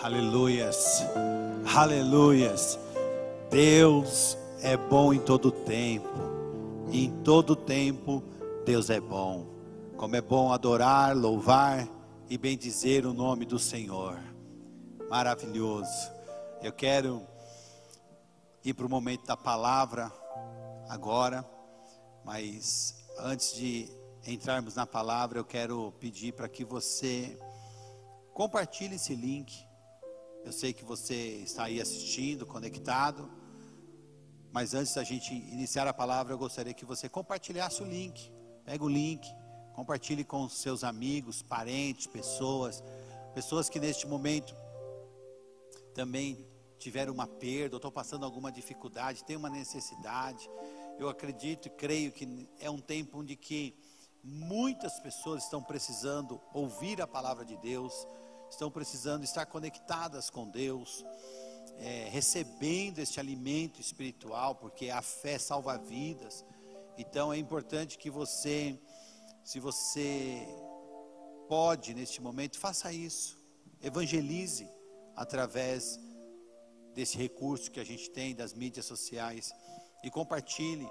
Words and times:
Aleluias, 0.00 1.02
aleluias. 1.76 2.78
Deus 3.50 4.38
é 4.62 4.76
bom 4.76 5.12
em 5.12 5.18
todo 5.18 5.50
tempo, 5.50 6.08
e 6.88 7.06
em 7.06 7.22
todo 7.24 7.56
tempo 7.56 8.22
Deus 8.64 8.90
é 8.90 9.00
bom. 9.00 9.48
Como 9.96 10.14
é 10.14 10.20
bom 10.20 10.52
adorar, 10.52 11.16
louvar 11.16 11.88
e 12.30 12.38
bendizer 12.38 13.04
o 13.06 13.12
nome 13.12 13.44
do 13.44 13.58
Senhor. 13.58 14.20
Maravilhoso. 15.10 16.12
Eu 16.62 16.72
quero 16.72 17.20
ir 18.64 18.74
para 18.74 18.86
o 18.86 18.88
momento 18.88 19.26
da 19.26 19.36
palavra 19.36 20.12
agora, 20.88 21.44
mas 22.24 23.04
antes 23.18 23.52
de 23.52 23.90
entrarmos 24.24 24.76
na 24.76 24.86
palavra, 24.86 25.40
eu 25.40 25.44
quero 25.44 25.90
pedir 25.98 26.34
para 26.34 26.48
que 26.48 26.64
você 26.64 27.36
compartilhe 28.32 28.94
esse 28.94 29.16
link 29.16 29.67
eu 30.44 30.52
sei 30.52 30.72
que 30.72 30.84
você 30.84 31.14
está 31.44 31.64
aí 31.64 31.80
assistindo, 31.80 32.46
conectado. 32.46 33.30
Mas 34.50 34.74
antes 34.74 34.94
da 34.94 35.04
gente 35.04 35.34
iniciar 35.34 35.86
a 35.86 35.92
palavra, 35.92 36.32
eu 36.32 36.38
gostaria 36.38 36.72
que 36.72 36.84
você 36.84 37.08
compartilhasse 37.08 37.82
o 37.82 37.86
link. 37.86 38.32
Pega 38.64 38.82
o 38.84 38.88
link, 38.88 39.28
compartilhe 39.74 40.24
com 40.24 40.48
seus 40.48 40.84
amigos, 40.84 41.42
parentes, 41.42 42.06
pessoas, 42.06 42.82
pessoas 43.34 43.68
que 43.68 43.78
neste 43.78 44.06
momento 44.06 44.54
também 45.94 46.46
tiveram 46.78 47.12
uma 47.12 47.26
perda, 47.26 47.76
ou 47.76 47.78
estão 47.78 47.90
passando 47.90 48.24
alguma 48.24 48.52
dificuldade, 48.52 49.24
têm 49.24 49.36
uma 49.36 49.50
necessidade. 49.50 50.48
Eu 50.98 51.08
acredito 51.08 51.66
e 51.66 51.70
creio 51.70 52.12
que 52.12 52.48
é 52.58 52.70
um 52.70 52.80
tempo 52.80 53.18
onde 53.18 53.36
que 53.36 53.74
muitas 54.22 54.98
pessoas 55.00 55.44
estão 55.44 55.62
precisando 55.62 56.40
ouvir 56.52 57.00
a 57.00 57.06
palavra 57.06 57.44
de 57.44 57.56
Deus 57.56 58.06
estão 58.50 58.70
precisando 58.70 59.24
estar 59.24 59.46
conectadas 59.46 60.30
com 60.30 60.48
Deus, 60.48 61.04
é, 61.78 62.08
recebendo 62.10 62.98
este 62.98 63.20
alimento 63.20 63.80
espiritual, 63.80 64.54
porque 64.54 64.90
a 64.90 65.02
fé 65.02 65.38
salva 65.38 65.78
vidas. 65.78 66.44
Então 66.96 67.32
é 67.32 67.38
importante 67.38 67.98
que 67.98 68.10
você, 68.10 68.78
se 69.44 69.60
você 69.60 70.46
pode 71.48 71.94
neste 71.94 72.20
momento, 72.20 72.58
faça 72.58 72.92
isso, 72.92 73.38
evangelize 73.80 74.68
através 75.14 75.98
desse 76.94 77.16
recurso 77.16 77.70
que 77.70 77.80
a 77.80 77.84
gente 77.84 78.10
tem 78.10 78.34
das 78.34 78.52
mídias 78.52 78.86
sociais 78.86 79.52
e 80.02 80.10
compartilhe 80.10 80.88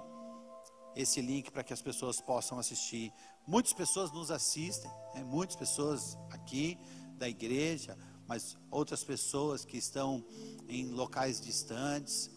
esse 0.96 1.20
link 1.20 1.50
para 1.50 1.62
que 1.62 1.72
as 1.72 1.82
pessoas 1.82 2.20
possam 2.20 2.58
assistir. 2.58 3.12
Muitas 3.46 3.72
pessoas 3.72 4.10
nos 4.10 4.30
assistem, 4.30 4.90
né? 5.14 5.22
muitas 5.22 5.54
pessoas 5.54 6.18
aqui 6.30 6.78
da 7.18 7.28
igreja, 7.28 7.98
mas 8.26 8.56
outras 8.70 9.04
pessoas 9.04 9.64
que 9.64 9.76
estão 9.76 10.24
em 10.68 10.86
locais 10.86 11.40
distantes, 11.40 12.30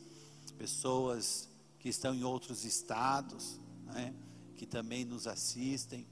pessoas 0.57 1.49
que 1.79 1.89
estão 1.89 2.13
em 2.13 2.23
outros 2.23 2.65
estados, 2.65 3.59
né, 3.85 4.13
que 4.55 4.65
também 4.65 5.03
nos 5.03 5.27
assistem. 5.27 6.07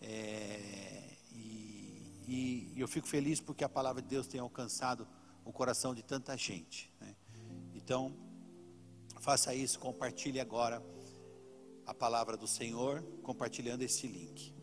É, 0.00 1.16
e, 1.32 2.72
e, 2.74 2.74
eu 2.76 2.86
fico 2.86 3.08
feliz 3.08 3.40
porque 3.40 3.64
a 3.64 3.68
palavra 3.68 4.02
de 4.02 4.08
Deus 4.08 4.26
tem 4.26 4.40
alcançado 4.40 5.06
o 5.44 5.52
coração 5.52 5.94
de 5.94 6.02
tanta 6.02 6.36
gente. 6.36 6.92
Né? 7.00 7.16
Então, 7.74 8.14
faça 9.20 9.54
isso, 9.54 9.78
compartilhe 9.78 10.38
agora 10.38 10.82
a 11.86 11.94
palavra 11.94 12.36
do 12.36 12.46
Senhor, 12.46 13.02
compartilhando 13.22 13.82
esse 13.82 14.06
link. 14.06 14.54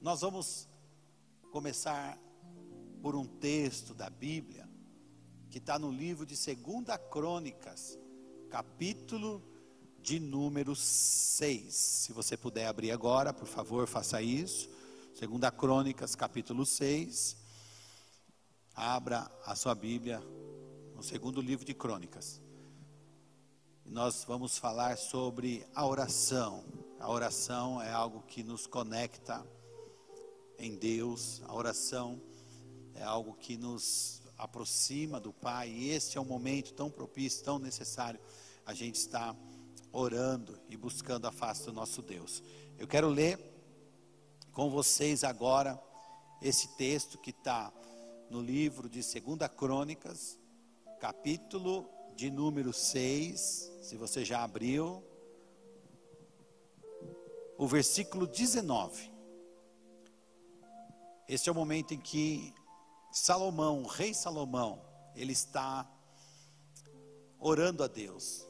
Nós 0.00 0.22
vamos 0.22 0.66
começar 1.52 2.18
por 3.00 3.16
um 3.16 3.26
texto 3.26 3.94
da 3.94 4.10
Bíblia 4.10 4.68
que 5.48 5.58
está 5.58 5.78
no 5.78 5.90
livro 5.90 6.26
de 6.26 6.36
Segunda 6.36 6.96
Crônicas, 6.98 7.98
capítulo 8.50 9.42
de 10.02 10.20
número 10.20 10.76
6. 10.76 11.74
Se 11.74 12.12
você 12.12 12.36
puder 12.36 12.66
abrir 12.66 12.90
agora, 12.90 13.32
por 13.32 13.48
favor, 13.48 13.86
faça 13.88 14.22
isso. 14.22 14.68
Segunda 15.14 15.50
Crônicas, 15.50 16.14
capítulo 16.14 16.64
6. 16.64 17.36
Abra 18.74 19.30
a 19.44 19.54
sua 19.56 19.74
Bíblia 19.74 20.22
no 20.94 21.02
segundo 21.02 21.40
livro 21.40 21.64
de 21.64 21.74
Crônicas. 21.74 22.40
Nós 23.84 24.24
vamos 24.24 24.56
falar 24.56 24.96
sobre 24.96 25.66
a 25.74 25.84
oração. 25.86 26.64
A 26.98 27.10
oração 27.10 27.82
é 27.82 27.90
algo 27.90 28.22
que 28.22 28.42
nos 28.44 28.66
conecta 28.66 29.44
em 30.58 30.76
Deus. 30.76 31.42
A 31.46 31.54
oração 31.54 32.20
é 33.00 33.02
algo 33.02 33.32
que 33.32 33.56
nos 33.56 34.20
aproxima 34.36 35.18
do 35.18 35.32
Pai, 35.32 35.70
e 35.70 35.88
este 35.88 36.18
é 36.18 36.20
um 36.20 36.24
momento 36.24 36.74
tão 36.74 36.90
propício, 36.90 37.42
tão 37.42 37.58
necessário, 37.58 38.20
a 38.66 38.74
gente 38.74 38.96
está 38.96 39.34
orando 39.90 40.60
e 40.68 40.76
buscando 40.76 41.26
a 41.26 41.32
face 41.32 41.64
do 41.64 41.72
nosso 41.72 42.02
Deus. 42.02 42.42
Eu 42.78 42.86
quero 42.86 43.08
ler 43.08 43.38
com 44.52 44.68
vocês 44.68 45.24
agora 45.24 45.82
esse 46.42 46.76
texto 46.76 47.16
que 47.16 47.30
está 47.30 47.72
no 48.28 48.42
livro 48.42 48.86
de 48.86 49.00
2 49.00 49.50
Crônicas, 49.56 50.38
capítulo 51.00 51.88
de 52.14 52.30
número 52.30 52.70
6, 52.70 53.72
se 53.80 53.96
você 53.96 54.26
já 54.26 54.44
abriu, 54.44 55.02
o 57.56 57.66
versículo 57.66 58.26
19. 58.26 59.10
Este 61.26 61.48
é 61.48 61.52
o 61.52 61.54
momento 61.54 61.94
em 61.94 61.98
que 61.98 62.52
Salomão, 63.10 63.82
o 63.82 63.86
rei 63.86 64.14
Salomão, 64.14 64.80
ele 65.16 65.32
está 65.32 65.88
orando 67.38 67.82
a 67.82 67.88
Deus, 67.88 68.46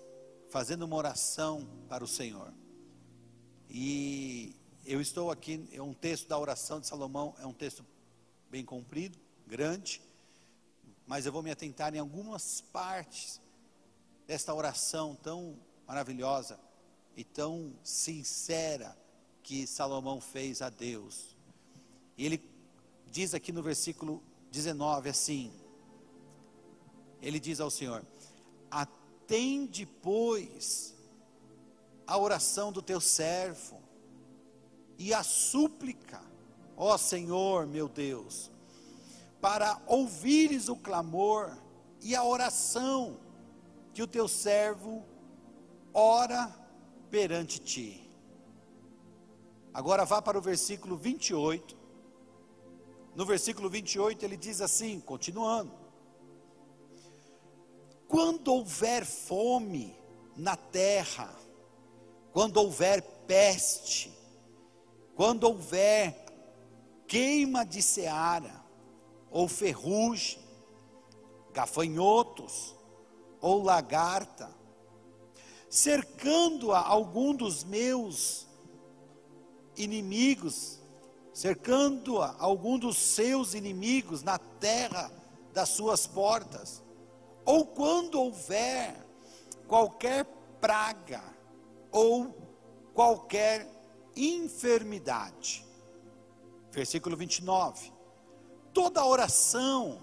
fazendo 0.51 0.83
uma 0.83 0.97
oração 0.97 1.67
para 1.89 2.05
o 2.05 2.09
Senhor. 2.09 2.53
E 3.69 4.55
eu 4.85 5.01
estou 5.01 5.31
aqui, 5.31 5.67
é 5.73 5.81
um 5.81 5.95
texto 5.95 6.29
da 6.29 6.39
oração 6.39 6.81
de 6.81 6.87
Salomão, 6.87 7.35
é 7.39 7.47
um 7.47 7.53
texto 7.53 7.85
bem 8.51 8.65
comprido, 8.65 9.19
grande, 9.47 10.03
mas 11.07 11.25
eu 11.25 11.33
vou 11.33 11.43
me 11.43 11.51
atentar 11.51 11.95
em 11.95 11.99
algumas 11.99 12.61
partes 12.61 13.41
desta 14.27 14.55
oração 14.55 15.17
tão 15.23 15.57
maravilhosa 15.87 16.61
e 17.17 17.25
tão 17.25 17.75
sincera 17.83 18.97
que 19.43 19.67
Salomão 19.67 20.21
fez 20.21 20.61
a 20.63 20.69
Deus. 20.69 21.37
E 22.17 22.27
ele 22.27 22.45
diz 23.11 23.35
aqui 23.35 23.51
no 23.51 23.63
versículo 23.63 24.23
19 24.51 25.09
assim. 25.09 25.53
Ele 27.23 27.39
diz 27.39 27.61
ao 27.61 27.71
Senhor: 27.71 28.05
Atende, 28.71 29.87
pois, 29.87 30.95
a 32.07 32.19
oração 32.19 32.73
do 32.73 32.83
teu 32.83 33.01
servo 33.01 33.81
e 34.99 35.15
a 35.15 35.23
súplica, 35.23 36.21
ó 36.77 36.97
Senhor 36.99 37.67
meu 37.67 37.89
Deus, 37.89 38.51
para 39.41 39.81
ouvires 39.87 40.69
o 40.69 40.77
clamor 40.77 41.57
e 42.03 42.15
a 42.15 42.25
oração 42.25 43.19
que 43.95 44.03
o 44.03 44.07
teu 44.07 44.27
servo 44.27 45.05
ora 45.93 46.55
perante 47.11 47.61
ti. 47.61 48.11
Agora 49.73 50.05
vá 50.05 50.21
para 50.21 50.39
o 50.39 50.43
versículo 50.43 50.97
28 50.97 51.80
no 53.15 53.27
versículo 53.27 53.69
28 53.69 54.25
ele 54.25 54.37
diz 54.37 54.61
assim, 54.61 55.01
continuando: 55.01 55.73
Quando 58.07 58.53
houver 58.53 59.05
fome 59.05 59.97
na 60.37 60.57
terra, 60.57 61.35
quando 62.33 62.57
houver 62.59 63.03
peste, 63.27 64.13
quando 65.15 65.45
houver 65.45 66.25
queima 67.07 67.65
de 67.65 67.83
seara, 67.83 68.65
ou 69.31 69.49
ferrugem, 69.49 70.41
gafanhotos, 71.53 72.75
ou 73.41 73.63
lagarta, 73.63 74.51
cercando 75.69 76.73
a 76.73 76.81
algum 76.81 77.35
dos 77.35 77.65
meus 77.65 78.47
inimigos, 79.77 80.80
cercando-a 81.41 82.37
algum 82.39 82.79
dos 82.79 82.99
seus 82.99 83.55
inimigos 83.55 84.23
na 84.23 84.37
terra 84.37 85.11
das 85.55 85.71
suas 85.71 86.07
portas, 86.07 86.83
ou 87.47 87.65
quando 87.65 88.21
houver 88.21 88.95
qualquer 89.67 90.27
praga 90.61 91.25
ou 91.91 92.37
qualquer 92.93 93.67
enfermidade. 94.15 95.65
Versículo 96.71 97.17
29. 97.17 97.91
Toda 98.75 99.07
oração 99.07 99.99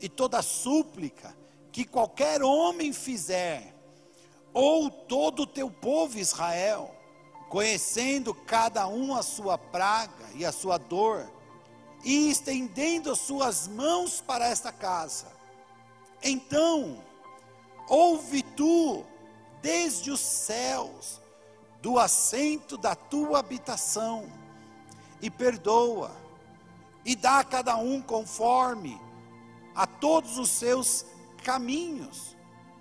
e 0.00 0.08
toda 0.08 0.42
súplica 0.42 1.32
que 1.70 1.84
qualquer 1.84 2.42
homem 2.42 2.92
fizer, 2.92 3.72
ou 4.52 4.90
todo 4.90 5.44
o 5.44 5.46
teu 5.46 5.70
povo 5.70 6.18
Israel, 6.18 6.92
conhecendo 7.52 8.32
cada 8.32 8.88
um 8.88 9.14
a 9.14 9.22
sua 9.22 9.58
praga 9.58 10.24
e 10.34 10.42
a 10.42 10.50
sua 10.50 10.78
dor, 10.78 11.30
e 12.02 12.30
estendendo 12.30 13.12
as 13.12 13.18
suas 13.18 13.68
mãos 13.68 14.22
para 14.22 14.46
esta 14.46 14.72
casa. 14.72 15.26
Então, 16.22 17.04
ouve 17.86 18.42
tu 18.42 19.04
desde 19.60 20.10
os 20.10 20.20
céus, 20.20 21.20
do 21.82 21.98
assento 21.98 22.78
da 22.78 22.94
tua 22.94 23.40
habitação, 23.40 24.32
e 25.20 25.28
perdoa, 25.28 26.10
e 27.04 27.14
dá 27.14 27.40
a 27.40 27.44
cada 27.44 27.76
um 27.76 28.00
conforme 28.00 28.98
a 29.74 29.86
todos 29.86 30.38
os 30.38 30.48
seus 30.48 31.04
caminhos, 31.44 32.34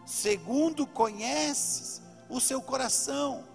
segundo 0.05 0.87
conheces 0.87 2.01
o 2.29 2.39
seu 2.39 2.61
coração, 2.61 3.50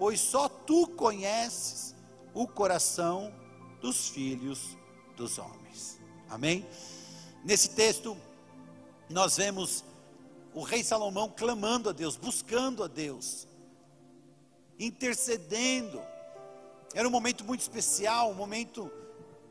pois 0.00 0.18
só 0.18 0.48
tu 0.48 0.86
conheces 0.86 1.94
o 2.32 2.48
coração 2.48 3.30
dos 3.82 4.08
filhos 4.08 4.78
dos 5.14 5.36
homens. 5.36 6.00
Amém? 6.26 6.66
Nesse 7.44 7.68
texto, 7.68 8.16
nós 9.10 9.36
vemos 9.36 9.84
o 10.54 10.62
rei 10.62 10.82
Salomão 10.82 11.28
clamando 11.28 11.90
a 11.90 11.92
Deus, 11.92 12.16
buscando 12.16 12.82
a 12.82 12.86
Deus, 12.86 13.46
intercedendo. 14.78 16.00
Era 16.94 17.06
um 17.06 17.10
momento 17.10 17.44
muito 17.44 17.60
especial, 17.60 18.30
um 18.30 18.34
momento 18.34 18.90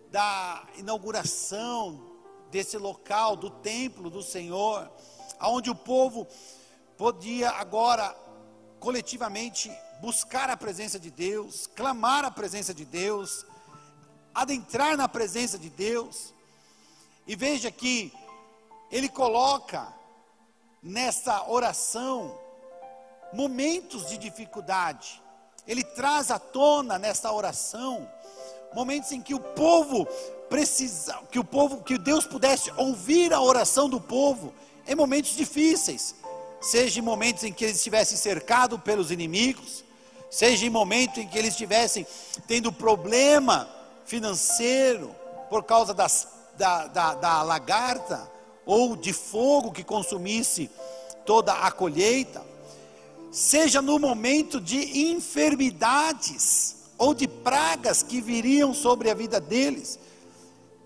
da 0.09 0.67
inauguração 0.79 2.09
desse 2.49 2.75
local, 2.75 3.35
do 3.35 3.51
templo 3.51 4.09
do 4.09 4.23
Senhor, 4.23 4.91
aonde 5.37 5.69
o 5.69 5.75
povo 5.75 6.27
podia 6.97 7.51
agora 7.51 8.15
coletivamente 8.79 9.71
buscar 10.01 10.49
a 10.49 10.57
presença 10.57 10.99
de 10.99 11.11
Deus, 11.11 11.67
clamar 11.67 12.23
a 12.25 12.31
presença 12.31 12.73
de 12.73 12.85
Deus, 12.85 13.45
adentrar 14.33 14.95
na 14.97 15.07
presença 15.07 15.57
de 15.57 15.69
Deus. 15.69 16.33
E 17.27 17.35
veja 17.35 17.69
que 17.69 18.11
ele 18.91 19.09
coloca 19.09 19.93
nessa 20.81 21.49
oração 21.49 22.37
momentos 23.33 24.07
de 24.09 24.17
dificuldade. 24.17 25.21
Ele 25.67 25.83
traz 25.83 26.31
à 26.31 26.39
tona 26.39 26.97
nessa 26.97 27.31
oração 27.31 28.09
momentos 28.73 29.11
em 29.11 29.21
que 29.21 29.33
o 29.33 29.39
povo 29.39 30.05
precisa, 30.49 31.19
que 31.31 31.39
o 31.39 31.43
povo, 31.43 31.83
que 31.83 31.97
Deus 31.97 32.25
pudesse 32.25 32.71
ouvir 32.71 33.33
a 33.33 33.41
oração 33.41 33.87
do 33.87 34.01
povo 34.01 34.53
em 34.87 34.95
momentos 34.95 35.35
difíceis, 35.35 36.15
seja 36.59 36.99
em 36.99 37.03
momentos 37.03 37.43
em 37.43 37.53
que 37.53 37.65
eles 37.65 37.77
estivessem 37.77 38.17
cercados 38.17 38.79
pelos 38.81 39.11
inimigos, 39.11 39.83
seja 40.29 40.65
em 40.65 40.69
momentos 40.69 41.17
em 41.17 41.27
que 41.27 41.37
eles 41.37 41.51
estivessem 41.51 42.05
tendo 42.47 42.71
problema 42.71 43.67
financeiro 44.05 45.15
por 45.49 45.63
causa 45.63 45.93
das, 45.93 46.27
da, 46.57 46.87
da, 46.87 47.13
da 47.15 47.41
lagarta, 47.43 48.29
ou 48.65 48.95
de 48.95 49.11
fogo 49.11 49.71
que 49.71 49.83
consumisse 49.83 50.69
toda 51.25 51.53
a 51.53 51.71
colheita, 51.71 52.43
seja 53.31 53.81
no 53.81 53.97
momento 53.97 54.61
de 54.61 55.09
enfermidades 55.09 56.75
ou 56.95 57.15
de 57.15 57.27
pragas 57.27 58.03
que 58.03 58.21
viriam 58.21 58.73
sobre 58.73 59.09
a 59.09 59.15
vida 59.15 59.39
deles. 59.39 59.97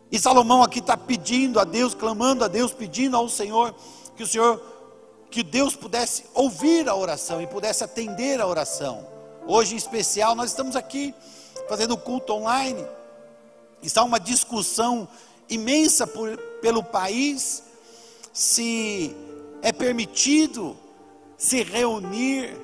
E 0.10 0.18
Salomão 0.18 0.64
aqui 0.64 0.80
está 0.80 0.96
pedindo 0.96 1.60
a 1.60 1.66
Deus, 1.66 1.94
clamando 1.94 2.46
a 2.46 2.48
Deus, 2.48 2.72
pedindo 2.72 3.18
ao 3.18 3.28
Senhor 3.28 3.76
que 4.16 4.24
o 4.24 4.28
Senhor, 4.28 4.62
que 5.30 5.44
Deus 5.44 5.76
pudesse 5.76 6.24
ouvir 6.34 6.88
a 6.88 6.96
oração 6.96 7.42
e 7.42 7.48
pudesse 7.48 7.84
atender 7.84 8.40
a 8.40 8.48
oração. 8.48 9.13
Hoje 9.46 9.74
em 9.74 9.78
especial, 9.78 10.36
nós 10.36 10.52
estamos 10.52 10.76
aqui 10.76 11.14
fazendo 11.68 11.98
culto 11.98 12.34
online. 12.34 12.86
Está 13.82 14.02
uma 14.04 14.20
discussão 14.20 15.08
imensa 15.50 16.08
por, 16.08 16.38
pelo 16.62 16.82
país 16.82 17.62
se 18.32 19.14
é 19.62 19.74
permitido 19.74 20.78
se 21.38 21.62
reunir 21.62 22.58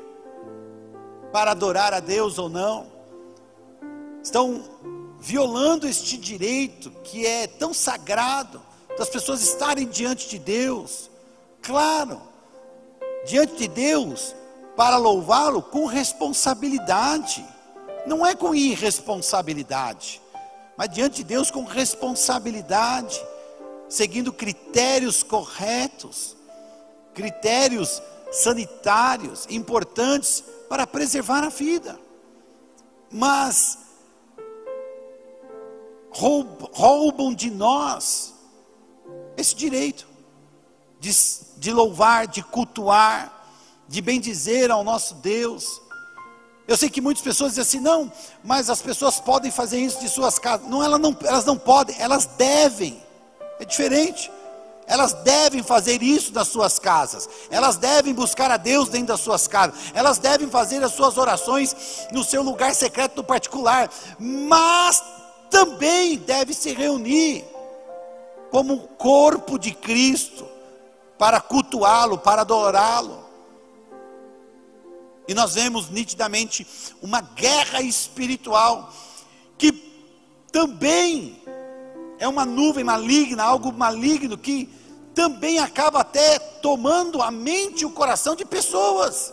para 1.33 1.51
adorar 1.51 1.93
a 1.93 1.99
Deus 1.99 2.37
ou 2.37 2.47
não. 2.47 2.87
Estão 4.23 4.63
violando 5.19 5.85
este 5.85 6.17
direito 6.17 6.89
que 7.03 7.25
é 7.25 7.45
tão 7.45 7.73
sagrado 7.73 8.61
das 8.97 9.09
pessoas 9.09 9.41
estarem 9.41 9.85
diante 9.85 10.29
de 10.29 10.39
Deus. 10.39 11.09
Claro, 11.61 12.21
diante 13.25 13.57
de 13.57 13.67
Deus 13.67 14.33
para 14.79 14.95
louvá-lo 14.95 15.61
com 15.61 15.85
responsabilidade. 15.85 17.45
Não 18.07 18.25
é 18.25 18.33
com 18.33 18.55
irresponsabilidade, 18.55 20.21
mas 20.77 20.87
diante 20.87 21.17
de 21.17 21.25
Deus 21.25 21.51
com 21.51 21.65
responsabilidade 21.65 23.21
seguindo 23.89 24.31
critérios 24.31 25.21
corretos, 25.21 26.37
critérios 27.13 28.01
sanitários 28.31 29.45
importantes 29.49 30.45
para 30.69 30.87
preservar 30.87 31.43
a 31.43 31.49
vida. 31.49 31.99
Mas 33.11 33.79
roubam 36.09 37.33
de 37.33 37.51
nós 37.51 38.33
esse 39.35 39.53
direito 39.53 40.07
de, 41.01 41.11
de 41.57 41.73
louvar, 41.73 42.27
de 42.27 42.41
cultuar, 42.41 43.38
de 43.89 44.01
bendizer 44.01 44.69
ao 44.71 44.83
nosso 44.83 45.15
Deus. 45.15 45.81
Eu 46.67 46.77
sei 46.77 46.87
que 46.87 47.01
muitas 47.01 47.23
pessoas 47.23 47.53
dizem 47.53 47.63
assim, 47.63 47.79
não, 47.79 48.11
mas 48.43 48.69
as 48.69 48.79
pessoas 48.79 49.19
podem 49.19 49.49
fazer 49.49 49.79
isso 49.79 49.99
de 49.99 50.07
suas 50.07 50.37
casas. 50.37 50.69
Não, 50.69 50.83
elas 50.83 50.99
não, 50.99 51.17
elas 51.23 51.43
não 51.43 51.57
podem, 51.57 51.95
elas 51.99 52.27
devem. 52.27 53.01
É 53.59 53.65
diferente. 53.65 54.31
Elas 54.85 55.13
devem 55.13 55.63
fazer 55.63 56.01
isso 56.03 56.31
nas 56.31 56.47
suas 56.47 56.77
casas. 56.77 57.27
Elas 57.49 57.77
devem 57.77 58.13
buscar 58.13 58.51
a 58.51 58.57
Deus 58.57 58.89
dentro 58.89 59.07
das 59.07 59.19
suas 59.19 59.47
casas. 59.47 59.75
Elas 59.93 60.19
devem 60.19 60.47
fazer 60.47 60.83
as 60.83 60.93
suas 60.93 61.17
orações 61.17 61.75
no 62.11 62.23
seu 62.23 62.43
lugar 62.43 62.73
secreto 62.75 63.17
no 63.17 63.23
particular. 63.23 63.89
Mas 64.19 65.03
também 65.49 66.17
deve 66.17 66.53
se 66.53 66.73
reunir 66.73 67.45
como 68.51 68.79
corpo 68.97 69.57
de 69.57 69.73
Cristo 69.73 70.47
para 71.17 71.41
cultuá-lo, 71.41 72.19
para 72.19 72.41
adorá-lo. 72.41 73.18
E 75.29 75.33
nós 75.35 75.53
vemos 75.53 75.91
nitidamente 75.91 76.65
uma 77.03 77.21
guerra 77.21 77.83
espiritual 77.83 78.91
que 79.59 79.71
também 80.51 81.39
é 82.17 82.27
uma 82.27 82.47
nuvem 82.47 82.83
maligna, 82.83 83.43
algo 83.43 83.71
maligno 83.71 84.35
que 84.39 84.67
também 85.13 85.59
acaba 85.59 85.99
até 85.99 86.39
tomando 86.39 87.21
a 87.21 87.29
mente 87.29 87.81
e 87.81 87.85
o 87.85 87.91
coração 87.91 88.35
de 88.35 88.43
pessoas 88.43 89.31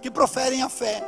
que 0.00 0.10
proferem 0.10 0.62
a 0.62 0.70
fé, 0.70 1.06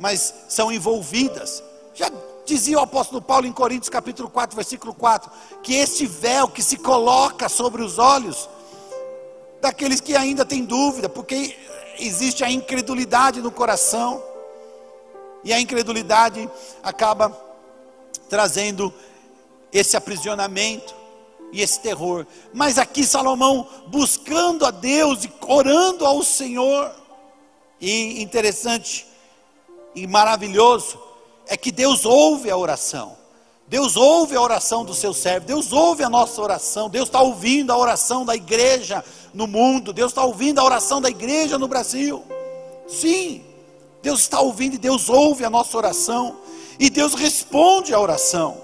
mas 0.00 0.32
são 0.48 0.72
envolvidas. 0.72 1.62
Já 1.94 2.10
dizia 2.46 2.78
o 2.78 2.82
apóstolo 2.82 3.20
Paulo 3.20 3.46
em 3.46 3.52
Coríntios 3.52 3.90
capítulo 3.90 4.30
4, 4.30 4.56
versículo 4.56 4.94
4, 4.94 5.30
que 5.62 5.74
este 5.74 6.06
véu 6.06 6.48
que 6.48 6.62
se 6.62 6.78
coloca 6.78 7.50
sobre 7.50 7.82
os 7.82 7.98
olhos 7.98 8.48
daqueles 9.60 10.00
que 10.00 10.16
ainda 10.16 10.42
têm 10.42 10.64
dúvida, 10.64 11.06
porque 11.06 11.54
existe 11.98 12.44
a 12.44 12.50
incredulidade 12.50 13.40
no 13.40 13.50
coração, 13.50 14.22
e 15.44 15.52
a 15.52 15.60
incredulidade 15.60 16.48
acaba 16.82 17.30
trazendo 18.28 18.92
esse 19.72 19.96
aprisionamento 19.96 20.94
e 21.52 21.62
esse 21.62 21.80
terror. 21.80 22.26
Mas 22.52 22.78
aqui 22.78 23.04
Salomão 23.04 23.68
buscando 23.88 24.66
a 24.66 24.70
Deus 24.70 25.24
e 25.24 25.32
orando 25.46 26.04
ao 26.04 26.22
Senhor. 26.22 26.92
E 27.80 28.22
interessante 28.22 29.06
e 29.94 30.06
maravilhoso 30.06 30.98
é 31.46 31.56
que 31.56 31.70
Deus 31.70 32.04
ouve 32.04 32.50
a 32.50 32.56
oração. 32.56 33.16
Deus 33.68 33.96
ouve 33.96 34.36
a 34.36 34.40
oração 34.40 34.84
do 34.84 34.94
seu 34.94 35.12
servo, 35.12 35.46
Deus 35.46 35.72
ouve 35.72 36.04
a 36.04 36.08
nossa 36.08 36.40
oração, 36.40 36.88
Deus 36.88 37.08
está 37.08 37.20
ouvindo 37.20 37.72
a 37.72 37.76
oração 37.76 38.24
da 38.24 38.34
igreja 38.34 39.04
no 39.34 39.46
mundo, 39.46 39.92
Deus 39.92 40.12
está 40.12 40.24
ouvindo 40.24 40.60
a 40.60 40.64
oração 40.64 41.00
da 41.00 41.08
igreja 41.08 41.58
no 41.58 41.66
Brasil. 41.66 42.24
Sim, 42.86 43.44
Deus 44.02 44.20
está 44.20 44.40
ouvindo 44.40 44.74
e 44.74 44.78
Deus 44.78 45.08
ouve 45.08 45.44
a 45.44 45.50
nossa 45.50 45.76
oração, 45.76 46.36
e 46.78 46.88
Deus 46.88 47.14
responde 47.14 47.92
à 47.92 47.98
oração. 47.98 48.56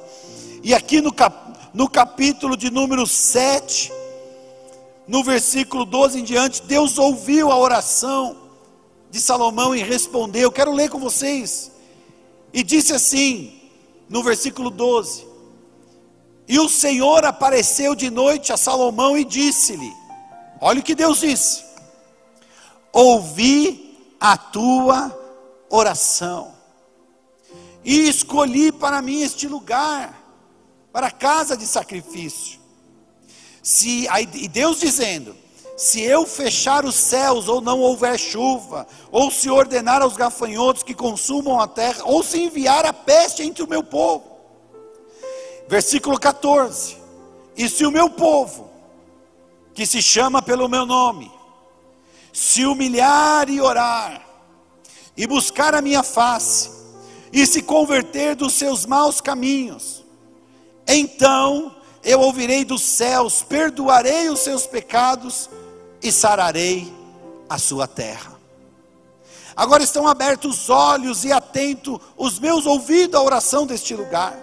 E 0.63 0.73
aqui 0.73 1.01
no, 1.01 1.13
cap, 1.13 1.37
no 1.75 1.89
capítulo 1.89 2.57
de 2.57 2.71
número 2.71 3.05
7, 3.05 3.93
no 5.09 5.25
versículo 5.25 5.85
12 5.85 6.21
em 6.21 6.23
diante, 6.23 6.63
Deus 6.63 6.97
ouviu 6.97 7.51
a 7.51 7.59
oração 7.59 8.37
de 9.11 9.21
Salomão 9.21 9.75
e 9.75 9.83
respondeu. 9.83 10.53
Quero 10.53 10.73
ler 10.73 10.89
com 10.89 11.01
vocês. 11.01 11.73
E 12.53 12.63
disse 12.63 12.93
assim, 12.93 13.62
no 14.09 14.23
versículo 14.23 14.71
12: 14.71 15.27
E 16.49 16.59
o 16.59 16.69
Senhor 16.69 17.25
apareceu 17.25 17.95
de 17.95 18.11
noite 18.11 18.53
a 18.53 18.57
Salomão 18.57 19.17
e 19.17 19.25
disse-lhe: 19.25 19.93
Olha 20.61 20.81
o 20.81 20.83
que 20.83 20.95
Deus 20.95 21.21
disse: 21.21 21.65
Ouvi 22.93 24.15
a 24.21 24.37
tua 24.37 25.19
oração, 25.69 26.55
e 27.85 28.09
escolhi 28.09 28.71
para 28.71 29.03
mim 29.03 29.23
este 29.23 29.49
lugar 29.49 30.23
para 30.93 31.07
a 31.07 31.11
casa 31.11 31.57
de 31.57 31.67
sacrifício. 31.67 32.61
Se 33.63 34.07
e 34.35 34.49
Deus 34.49 34.81
dizendo: 34.81 35.42
se 35.77 36.03
eu 36.03 36.27
fechar 36.27 36.85
os 36.85 36.95
céus 36.95 37.49
ou 37.49 37.61
não 37.61 37.81
houver 37.81 38.19
chuva, 38.19 38.87
ou 39.11 39.31
se 39.31 39.51
ordenar 39.51 40.03
aos 40.03 40.17
gafanhotos 40.17 40.83
que 40.83 40.95
consumam 40.95 41.59
a 41.61 41.67
terra, 41.67 42.03
ou 42.05 42.23
se 42.23 42.41
enviar 42.43 42.85
a 42.85 42.93
peste 42.93 43.43
entre 43.43 43.63
o 43.63 43.69
meu 43.69 43.83
povo. 43.83 44.25
Versículo 45.69 46.19
14: 46.19 46.97
E 47.57 47.69
se 47.69 47.87
o 47.87 47.91
meu 47.91 48.11
povo, 48.11 48.71
que 49.75 49.87
se 49.87 50.03
chama 50.03 50.43
pelo 50.43 50.69
meu 50.69 50.85
nome, 50.85 51.33
se 52.33 52.67
humilhar 52.67 53.49
e 53.49 53.61
orar, 53.61 54.27
e 55.17 55.27
buscar 55.27 55.75
a 55.75 55.83
minha 55.83 56.03
face, 56.03 56.71
e 57.33 57.47
se 57.47 57.63
converter 57.63 58.37
dos 58.37 58.53
seus 58.53 58.85
maus 58.85 59.21
caminhos, 59.21 60.05
então 60.87 61.75
eu 62.05 62.21
ouvirei 62.21 62.65
dos 62.65 62.83
céus, 62.83 63.43
perdoarei 63.43 64.29
os 64.29 64.41
seus 64.41 64.67
pecados 64.67 65.49
e 66.03 66.11
sararei 66.11 66.93
a 67.49 67.59
sua 67.59 67.87
terra. 67.87 68.33
Agora 69.55 69.83
estão 69.83 70.09
abertos 70.09 70.63
os 70.63 70.71
olhos 70.71 71.25
e 71.25 71.33
atentos 71.33 71.99
os 72.17 72.39
meus 72.39 72.65
ouvidos 72.65 73.19
à 73.19 73.23
oração 73.23 73.67
deste 73.67 73.95
lugar, 73.95 74.37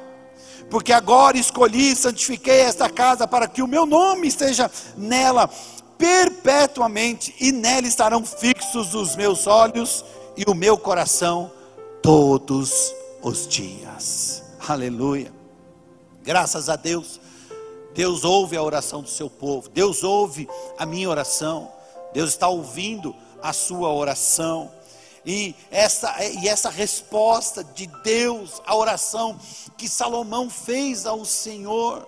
porque 0.69 0.93
agora 0.93 1.37
escolhi 1.37 1.91
e 1.91 1.95
santifiquei 1.95 2.61
esta 2.61 2.89
casa 2.89 3.27
para 3.27 3.47
que 3.47 3.61
o 3.61 3.67
meu 3.67 3.85
nome 3.85 4.27
esteja 4.27 4.69
nela 4.95 5.49
perpetuamente, 5.97 7.35
e 7.41 7.51
nela 7.51 7.85
estarão 7.85 8.25
fixos 8.25 8.95
os 8.95 9.15
meus 9.17 9.47
olhos 9.47 10.05
e 10.37 10.45
o 10.47 10.53
meu 10.53 10.77
coração 10.77 11.51
todos 12.01 12.93
os 13.21 13.45
dias. 13.45 14.41
Aleluia. 14.65 15.33
Graças 16.23 16.69
a 16.69 16.77
Deus. 16.77 17.19
Deus 17.99 18.23
ouve 18.23 18.55
a 18.55 18.63
oração 18.63 19.01
do 19.01 19.09
seu 19.09 19.29
povo. 19.29 19.67
Deus 19.67 20.05
ouve 20.05 20.47
a 20.77 20.85
minha 20.85 21.09
oração. 21.09 21.69
Deus 22.13 22.29
está 22.29 22.47
ouvindo 22.47 23.13
a 23.43 23.51
sua 23.51 23.93
oração. 23.93 24.71
E 25.25 25.53
essa, 25.69 26.15
e 26.23 26.47
essa 26.47 26.69
resposta 26.69 27.61
de 27.61 27.87
Deus 28.01 28.61
à 28.65 28.73
oração 28.73 29.37
que 29.77 29.89
Salomão 29.89 30.49
fez 30.49 31.05
ao 31.05 31.25
Senhor, 31.25 32.07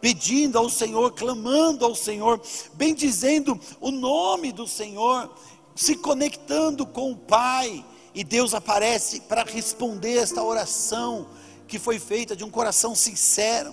pedindo 0.00 0.58
ao 0.58 0.68
Senhor, 0.68 1.12
clamando 1.12 1.84
ao 1.84 1.94
Senhor, 1.94 2.42
bendizendo 2.74 3.60
o 3.80 3.92
nome 3.92 4.50
do 4.50 4.66
Senhor, 4.66 5.32
se 5.72 5.94
conectando 5.94 6.84
com 6.84 7.12
o 7.12 7.16
Pai, 7.16 7.84
e 8.12 8.24
Deus 8.24 8.54
aparece 8.54 9.20
para 9.20 9.44
responder 9.44 10.16
esta 10.16 10.42
oração 10.42 11.28
que 11.68 11.78
foi 11.78 12.00
feita 12.00 12.34
de 12.34 12.42
um 12.42 12.50
coração 12.50 12.92
sincero. 12.92 13.72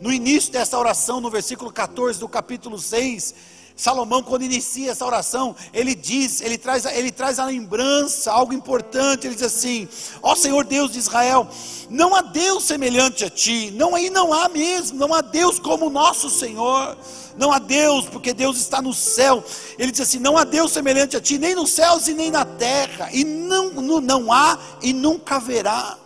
No 0.00 0.12
início 0.12 0.52
dessa 0.52 0.78
oração, 0.78 1.20
no 1.20 1.30
versículo 1.30 1.72
14 1.72 2.18
do 2.18 2.28
capítulo 2.28 2.78
6, 2.78 3.34
Salomão, 3.76 4.22
quando 4.22 4.42
inicia 4.42 4.92
essa 4.92 5.04
oração, 5.04 5.54
ele 5.72 5.96
diz, 5.96 6.40
ele 6.40 6.56
traz, 6.56 6.84
ele 6.84 7.10
traz 7.10 7.40
a 7.40 7.44
lembrança, 7.44 8.30
algo 8.30 8.52
importante, 8.52 9.26
ele 9.26 9.34
diz 9.34 9.42
assim: 9.42 9.88
Ó 10.22 10.36
Senhor 10.36 10.64
Deus 10.64 10.92
de 10.92 11.00
Israel, 11.00 11.48
não 11.90 12.14
há 12.14 12.22
Deus 12.22 12.62
semelhante 12.64 13.24
a 13.24 13.30
ti, 13.30 13.72
não 13.72 13.96
aí 13.96 14.10
não 14.10 14.32
há 14.32 14.48
mesmo, 14.48 14.96
não 14.96 15.12
há 15.12 15.20
Deus 15.20 15.58
como 15.58 15.86
o 15.86 15.90
nosso 15.90 16.30
Senhor, 16.30 16.96
não 17.36 17.50
há 17.50 17.58
Deus, 17.58 18.06
porque 18.06 18.32
Deus 18.32 18.58
está 18.58 18.80
no 18.80 18.94
céu. 18.94 19.42
Ele 19.76 19.90
diz 19.90 20.02
assim: 20.02 20.20
não 20.20 20.38
há 20.38 20.44
Deus 20.44 20.70
semelhante 20.70 21.16
a 21.16 21.20
ti, 21.20 21.36
nem 21.36 21.56
nos 21.56 21.70
céus 21.70 22.06
e 22.06 22.14
nem 22.14 22.30
na 22.30 22.44
terra, 22.44 23.08
e 23.12 23.24
não, 23.24 23.70
não 24.00 24.32
há 24.32 24.56
e 24.82 24.92
nunca 24.92 25.36
haverá. 25.36 25.98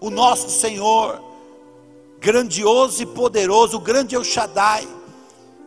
O 0.00 0.08
nosso 0.08 0.48
Senhor, 0.48 1.22
grandioso 2.20 3.02
e 3.02 3.06
poderoso, 3.06 3.78
o 3.78 3.80
grande 3.80 4.14
El 4.14 4.22
Shaddai, 4.22 4.86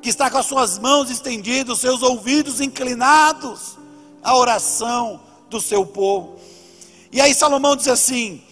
que 0.01 0.10
está 0.10 0.29
com 0.29 0.38
as 0.38 0.45
suas 0.45 0.77
mãos 0.77 1.10
estendidas, 1.10 1.79
seus 1.79 2.03
ouvidos 2.03 2.62
inclinados 2.62 3.77
à 4.22 4.38
oração 4.38 5.19
do 5.50 5.60
seu 5.60 5.86
povo. 5.86 6.39
E 7.12 7.19
aí 7.19 7.33
Salomão 7.33 7.75
diz 7.75 7.88
assim: 7.88 8.43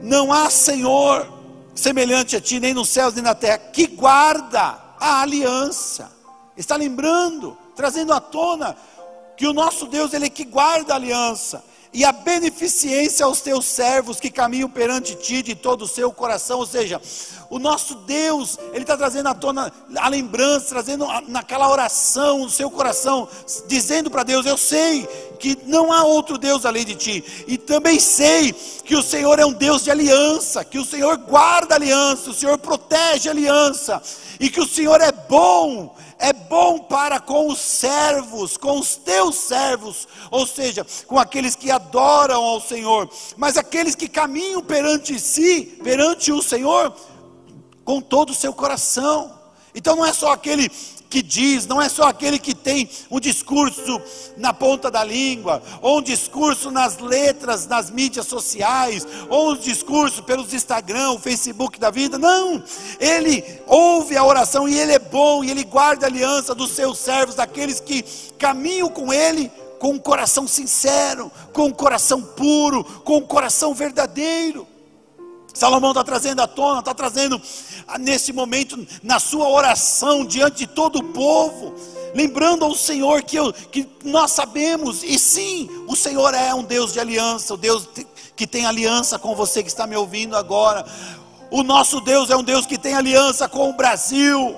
Não 0.00 0.32
há 0.32 0.48
Senhor 0.48 1.26
semelhante 1.74 2.36
a 2.36 2.40
ti, 2.40 2.60
nem 2.60 2.72
nos 2.72 2.88
céus 2.88 3.14
nem 3.14 3.22
na 3.22 3.34
terra, 3.34 3.58
que 3.58 3.86
guarda 3.86 4.78
a 4.98 5.22
aliança. 5.22 6.10
Está 6.56 6.76
lembrando, 6.76 7.56
trazendo 7.74 8.12
à 8.12 8.20
tona 8.20 8.76
que 9.36 9.46
o 9.46 9.52
nosso 9.52 9.86
Deus, 9.86 10.12
ele 10.12 10.26
é 10.26 10.30
que 10.30 10.44
guarda 10.44 10.92
a 10.92 10.96
aliança 10.96 11.64
e 11.92 12.04
a 12.04 12.12
beneficência 12.12 13.24
aos 13.24 13.40
teus 13.40 13.64
servos 13.64 14.20
que 14.20 14.30
caminham 14.30 14.68
perante 14.68 15.14
ti 15.14 15.42
de 15.42 15.54
todo 15.54 15.82
o 15.82 15.88
seu 15.88 16.12
coração. 16.12 16.58
Ou 16.58 16.66
seja, 16.66 17.00
o 17.50 17.58
nosso 17.58 17.94
Deus, 17.94 18.58
Ele 18.72 18.82
está 18.82 18.96
trazendo 18.96 19.28
à 19.28 19.34
tona 19.34 19.72
a 19.96 20.08
lembrança, 20.08 20.68
trazendo 20.68 21.06
naquela 21.28 21.70
oração 21.70 22.42
o 22.42 22.50
seu 22.50 22.70
coração, 22.70 23.28
dizendo 23.66 24.10
para 24.10 24.22
Deus: 24.22 24.44
Eu 24.44 24.58
sei 24.58 25.06
que 25.38 25.58
não 25.64 25.92
há 25.92 26.04
outro 26.04 26.36
Deus 26.36 26.66
além 26.66 26.84
de 26.84 26.94
ti, 26.94 27.44
e 27.46 27.56
também 27.56 27.98
sei 27.98 28.52
que 28.52 28.96
o 28.96 29.02
Senhor 29.02 29.38
é 29.38 29.46
um 29.46 29.52
Deus 29.52 29.84
de 29.84 29.90
aliança, 29.90 30.64
que 30.64 30.78
o 30.78 30.84
Senhor 30.84 31.16
guarda 31.16 31.74
aliança, 31.74 32.30
o 32.30 32.34
Senhor 32.34 32.58
protege 32.58 33.28
aliança, 33.28 34.02
e 34.38 34.50
que 34.50 34.60
o 34.60 34.68
Senhor 34.68 35.00
é 35.00 35.12
bom 35.12 35.94
é 36.18 36.32
bom 36.32 36.80
para 36.80 37.20
com 37.20 37.48
os 37.48 37.58
servos, 37.58 38.56
com 38.56 38.78
os 38.78 38.96
teus 38.96 39.36
servos, 39.36 40.08
ou 40.30 40.46
seja, 40.46 40.84
com 41.06 41.18
aqueles 41.18 41.54
que 41.54 41.70
adoram 41.70 42.42
ao 42.42 42.60
Senhor, 42.60 43.08
mas 43.36 43.56
aqueles 43.56 43.94
que 43.94 44.08
caminham 44.08 44.62
perante 44.62 45.18
si, 45.18 45.78
perante 45.82 46.32
o 46.32 46.42
Senhor, 46.42 46.94
com 47.84 48.00
todo 48.00 48.30
o 48.30 48.34
seu 48.34 48.52
coração. 48.52 49.38
Então 49.74 49.94
não 49.94 50.04
é 50.04 50.12
só 50.12 50.32
aquele 50.32 50.70
que 51.08 51.22
diz, 51.22 51.66
não 51.66 51.80
é 51.80 51.88
só 51.88 52.04
aquele 52.04 52.38
que 52.38 52.54
tem 52.54 52.88
um 53.10 53.18
discurso 53.18 54.00
na 54.36 54.52
ponta 54.52 54.90
da 54.90 55.02
língua, 55.02 55.62
ou 55.80 55.98
um 55.98 56.02
discurso 56.02 56.70
nas 56.70 56.98
letras, 56.98 57.66
nas 57.66 57.90
mídias 57.90 58.26
sociais, 58.26 59.06
ou 59.28 59.52
um 59.52 59.56
discurso 59.56 60.22
pelos 60.22 60.52
Instagram, 60.52 61.18
Facebook 61.18 61.80
da 61.80 61.90
vida. 61.90 62.18
Não, 62.18 62.62
ele 63.00 63.42
ouve 63.66 64.16
a 64.16 64.24
oração 64.24 64.68
e 64.68 64.78
ele 64.78 64.92
é 64.92 64.98
bom, 64.98 65.42
e 65.42 65.50
ele 65.50 65.64
guarda 65.64 66.06
a 66.06 66.08
aliança 66.08 66.54
dos 66.54 66.72
seus 66.72 66.98
servos, 66.98 67.34
daqueles 67.34 67.80
que 67.80 68.02
caminham 68.38 68.88
com 68.88 69.12
ele 69.12 69.50
com 69.78 69.92
um 69.92 69.98
coração 69.98 70.46
sincero, 70.46 71.30
com 71.52 71.66
um 71.66 71.72
coração 71.72 72.20
puro, 72.20 72.84
com 72.84 73.18
um 73.18 73.26
coração 73.26 73.72
verdadeiro. 73.72 74.67
Salomão 75.52 75.90
está 75.90 76.04
trazendo 76.04 76.40
à 76.40 76.46
tona, 76.46 76.80
está 76.80 76.94
trazendo 76.94 77.40
ah, 77.86 77.98
nesse 77.98 78.32
momento, 78.32 78.86
na 79.02 79.18
sua 79.18 79.48
oração, 79.48 80.24
diante 80.24 80.58
de 80.58 80.66
todo 80.66 81.00
o 81.00 81.04
povo, 81.04 81.74
lembrando 82.14 82.64
ao 82.64 82.74
Senhor 82.74 83.22
que, 83.22 83.36
eu, 83.36 83.52
que 83.52 83.88
nós 84.04 84.32
sabemos, 84.32 85.02
e 85.02 85.18
sim, 85.18 85.68
o 85.86 85.96
Senhor 85.96 86.34
é 86.34 86.54
um 86.54 86.62
Deus 86.62 86.92
de 86.92 87.00
aliança, 87.00 87.54
o 87.54 87.56
Deus 87.56 87.88
que 88.36 88.46
tem 88.46 88.66
aliança 88.66 89.18
com 89.18 89.34
você 89.34 89.62
que 89.62 89.68
está 89.68 89.86
me 89.86 89.96
ouvindo 89.96 90.36
agora. 90.36 90.84
O 91.50 91.62
nosso 91.62 92.00
Deus 92.00 92.30
é 92.30 92.36
um 92.36 92.44
Deus 92.44 92.66
que 92.66 92.78
tem 92.78 92.94
aliança 92.94 93.48
com 93.48 93.70
o 93.70 93.72
Brasil. 93.72 94.56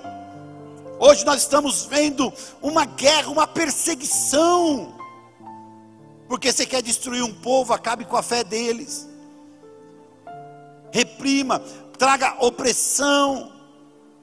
Hoje 0.98 1.24
nós 1.24 1.40
estamos 1.40 1.86
vendo 1.86 2.30
uma 2.60 2.84
guerra, 2.84 3.30
uma 3.30 3.46
perseguição, 3.46 4.94
porque 6.28 6.52
você 6.52 6.66
quer 6.66 6.82
destruir 6.82 7.22
um 7.22 7.32
povo, 7.32 7.72
acabe 7.72 8.04
com 8.04 8.16
a 8.16 8.22
fé 8.22 8.44
deles 8.44 9.09
reprima, 10.92 11.60
traga 11.98 12.36
opressão, 12.40 13.52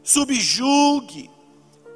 subjugue, 0.04 1.30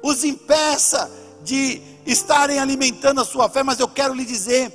os 0.02 0.24
impeça 0.24 1.10
de 1.42 1.80
estarem 2.06 2.58
alimentando 2.58 3.20
a 3.20 3.24
sua 3.24 3.48
fé, 3.48 3.62
mas 3.62 3.78
eu 3.80 3.88
quero 3.88 4.14
lhe 4.14 4.24
dizer: 4.24 4.72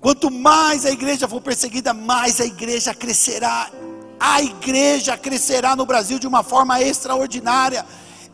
quanto 0.00 0.30
mais 0.30 0.84
a 0.86 0.90
igreja 0.90 1.28
for 1.28 1.40
perseguida, 1.40 1.92
mais 1.92 2.40
a 2.40 2.44
igreja 2.44 2.94
crescerá. 2.94 3.70
A 4.18 4.40
igreja 4.42 5.18
crescerá 5.18 5.76
no 5.76 5.84
Brasil 5.84 6.18
de 6.18 6.26
uma 6.26 6.42
forma 6.42 6.80
extraordinária 6.80 7.84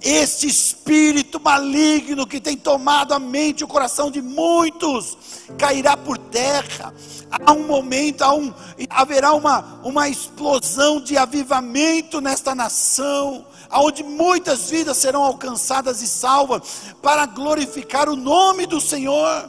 este 0.03 0.47
espírito 0.47 1.39
maligno 1.39 2.27
que 2.27 2.41
tem 2.41 2.57
tomado 2.57 3.13
a 3.13 3.19
mente 3.19 3.61
e 3.61 3.65
o 3.65 3.69
coração 3.69 4.11
de 4.11 4.23
muitos 4.23 5.19
cairá 5.59 5.97
por 5.97 6.17
terra. 6.17 6.95
Há 7.31 7.53
um 7.53 7.67
momento, 7.67 8.23
há 8.23 8.35
um, 8.35 8.53
haverá 8.89 9.33
uma, 9.33 9.81
uma 9.85 10.09
explosão 10.09 11.01
de 11.01 11.17
avivamento 11.17 12.21
nesta 12.21 12.55
nação, 12.55 13.47
onde 13.73 14.03
muitas 14.03 14.69
vidas 14.69 14.97
serão 14.97 15.23
alcançadas 15.23 16.03
e 16.03 16.09
salvas 16.09 16.95
para 17.01 17.27
glorificar 17.27 18.09
o 18.09 18.17
nome 18.17 18.67
do 18.67 18.81
Senhor. 18.81 19.49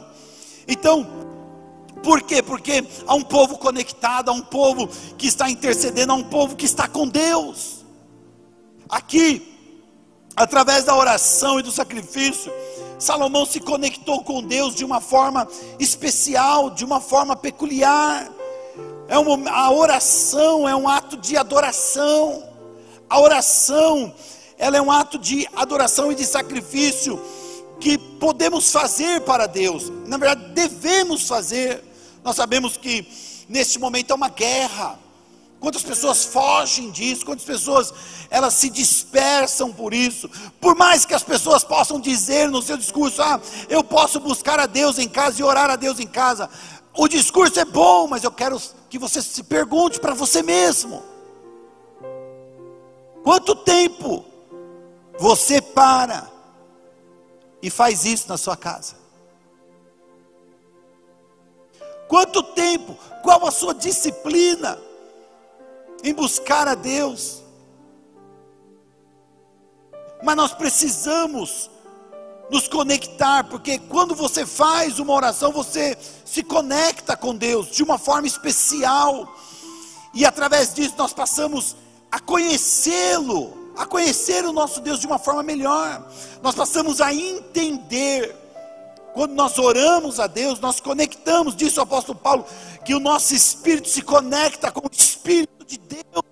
Então, 0.68 1.04
por 2.02 2.22
quê? 2.22 2.42
Porque 2.42 2.84
há 3.06 3.14
um 3.14 3.22
povo 3.22 3.58
conectado, 3.58 4.28
há 4.28 4.32
um 4.32 4.42
povo 4.42 4.88
que 5.16 5.26
está 5.26 5.50
intercedendo, 5.50 6.12
há 6.12 6.16
um 6.16 6.24
povo 6.24 6.56
que 6.56 6.64
está 6.64 6.86
com 6.86 7.08
Deus. 7.08 7.84
Aqui, 8.88 9.56
através 10.36 10.84
da 10.84 10.96
oração 10.96 11.60
e 11.60 11.62
do 11.62 11.70
sacrifício, 11.70 12.52
Salomão 13.02 13.44
se 13.44 13.58
conectou 13.58 14.22
com 14.22 14.42
Deus 14.42 14.76
de 14.76 14.84
uma 14.84 15.00
forma 15.00 15.46
especial, 15.78 16.70
de 16.70 16.84
uma 16.84 17.00
forma 17.00 17.34
peculiar. 17.34 18.30
É 19.08 19.18
uma, 19.18 19.50
a 19.50 19.72
oração 19.72 20.68
é 20.68 20.76
um 20.76 20.88
ato 20.88 21.16
de 21.16 21.36
adoração. 21.36 22.48
A 23.10 23.20
oração, 23.20 24.14
ela 24.56 24.76
é 24.76 24.80
um 24.80 24.90
ato 24.90 25.18
de 25.18 25.48
adoração 25.54 26.12
e 26.12 26.14
de 26.14 26.24
sacrifício 26.24 27.20
que 27.80 27.98
podemos 27.98 28.70
fazer 28.70 29.20
para 29.22 29.46
Deus. 29.46 29.90
Na 30.06 30.16
verdade, 30.16 30.52
devemos 30.52 31.26
fazer. 31.26 31.82
Nós 32.22 32.36
sabemos 32.36 32.76
que 32.76 33.04
neste 33.48 33.80
momento 33.80 34.12
é 34.12 34.14
uma 34.14 34.28
guerra. 34.28 34.96
Quantas 35.62 35.84
pessoas 35.84 36.24
fogem 36.24 36.90
disso? 36.90 37.24
Quantas 37.24 37.44
pessoas 37.44 37.94
elas 38.28 38.52
se 38.54 38.68
dispersam 38.68 39.72
por 39.72 39.94
isso? 39.94 40.28
Por 40.60 40.74
mais 40.74 41.04
que 41.04 41.14
as 41.14 41.22
pessoas 41.22 41.62
possam 41.62 42.00
dizer 42.00 42.48
no 42.48 42.60
seu 42.60 42.76
discurso: 42.76 43.22
"Ah, 43.22 43.40
eu 43.68 43.84
posso 43.84 44.18
buscar 44.18 44.58
a 44.58 44.66
Deus 44.66 44.98
em 44.98 45.08
casa 45.08 45.40
e 45.40 45.44
orar 45.44 45.70
a 45.70 45.76
Deus 45.76 46.00
em 46.00 46.06
casa". 46.08 46.50
O 46.92 47.06
discurso 47.06 47.60
é 47.60 47.64
bom, 47.64 48.08
mas 48.08 48.24
eu 48.24 48.32
quero 48.32 48.60
que 48.90 48.98
você 48.98 49.22
se 49.22 49.44
pergunte 49.44 50.00
para 50.00 50.14
você 50.14 50.42
mesmo: 50.42 51.00
Quanto 53.22 53.54
tempo 53.54 54.24
você 55.16 55.62
para 55.62 56.28
e 57.62 57.70
faz 57.70 58.04
isso 58.04 58.28
na 58.28 58.36
sua 58.36 58.56
casa? 58.56 58.96
Quanto 62.08 62.42
tempo? 62.42 62.98
Qual 63.22 63.46
a 63.46 63.52
sua 63.52 63.72
disciplina? 63.72 64.76
Em 66.02 66.12
buscar 66.12 66.66
a 66.68 66.74
Deus. 66.74 67.42
Mas 70.22 70.36
nós 70.36 70.52
precisamos 70.52 71.70
nos 72.50 72.68
conectar, 72.68 73.44
porque 73.44 73.78
quando 73.78 74.14
você 74.14 74.44
faz 74.44 74.98
uma 74.98 75.14
oração, 75.14 75.52
você 75.52 75.96
se 76.24 76.42
conecta 76.42 77.16
com 77.16 77.34
Deus 77.34 77.68
de 77.68 77.82
uma 77.82 77.98
forma 77.98 78.26
especial, 78.26 79.34
e 80.12 80.24
através 80.24 80.74
disso 80.74 80.94
nós 80.98 81.12
passamos 81.12 81.76
a 82.10 82.20
conhecê-lo, 82.20 83.72
a 83.76 83.86
conhecer 83.86 84.44
o 84.44 84.52
nosso 84.52 84.80
Deus 84.80 85.00
de 85.00 85.06
uma 85.06 85.18
forma 85.18 85.42
melhor, 85.42 86.06
nós 86.42 86.54
passamos 86.54 87.00
a 87.00 87.12
entender. 87.14 88.41
Quando 89.14 89.34
nós 89.34 89.58
oramos 89.58 90.18
a 90.18 90.26
Deus, 90.26 90.58
nós 90.60 90.80
conectamos, 90.80 91.54
disse 91.54 91.78
o 91.78 91.82
apóstolo 91.82 92.18
Paulo, 92.18 92.46
que 92.84 92.94
o 92.94 93.00
nosso 93.00 93.34
espírito 93.34 93.88
se 93.88 94.02
conecta 94.02 94.70
com 94.70 94.86
o 94.86 94.90
espírito 94.90 95.64
de 95.66 95.78
Deus. 95.78 96.24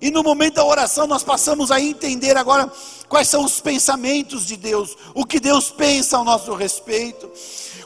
E 0.00 0.10
no 0.10 0.22
momento 0.22 0.54
da 0.54 0.64
oração 0.64 1.06
nós 1.06 1.22
passamos 1.22 1.70
a 1.70 1.80
entender 1.80 2.36
agora 2.36 2.70
quais 3.08 3.28
são 3.28 3.44
os 3.44 3.60
pensamentos 3.60 4.46
de 4.46 4.56
Deus, 4.56 4.96
o 5.14 5.24
que 5.24 5.38
Deus 5.38 5.70
pensa 5.70 6.16
ao 6.16 6.24
nosso 6.24 6.54
respeito. 6.54 7.30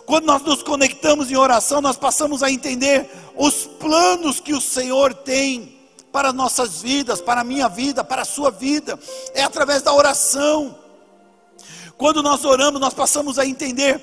Quando 0.06 0.24
nós 0.24 0.40
nos 0.42 0.62
conectamos 0.62 1.30
em 1.30 1.36
oração, 1.36 1.80
nós 1.80 1.96
passamos 1.96 2.42
a 2.42 2.50
entender 2.50 3.10
os 3.36 3.66
planos 3.66 4.40
que 4.40 4.54
o 4.54 4.60
Senhor 4.60 5.12
tem 5.12 5.76
para 6.12 6.32
nossas 6.32 6.80
vidas, 6.80 7.20
para 7.20 7.42
a 7.42 7.44
minha 7.44 7.68
vida, 7.68 8.02
para 8.02 8.22
a 8.22 8.24
sua 8.24 8.50
vida. 8.50 8.98
É 9.34 9.42
através 9.42 9.82
da 9.82 9.92
oração. 9.92 10.85
Quando 11.96 12.22
nós 12.22 12.44
oramos, 12.44 12.80
nós 12.80 12.94
passamos 12.94 13.38
a 13.38 13.46
entender 13.46 14.00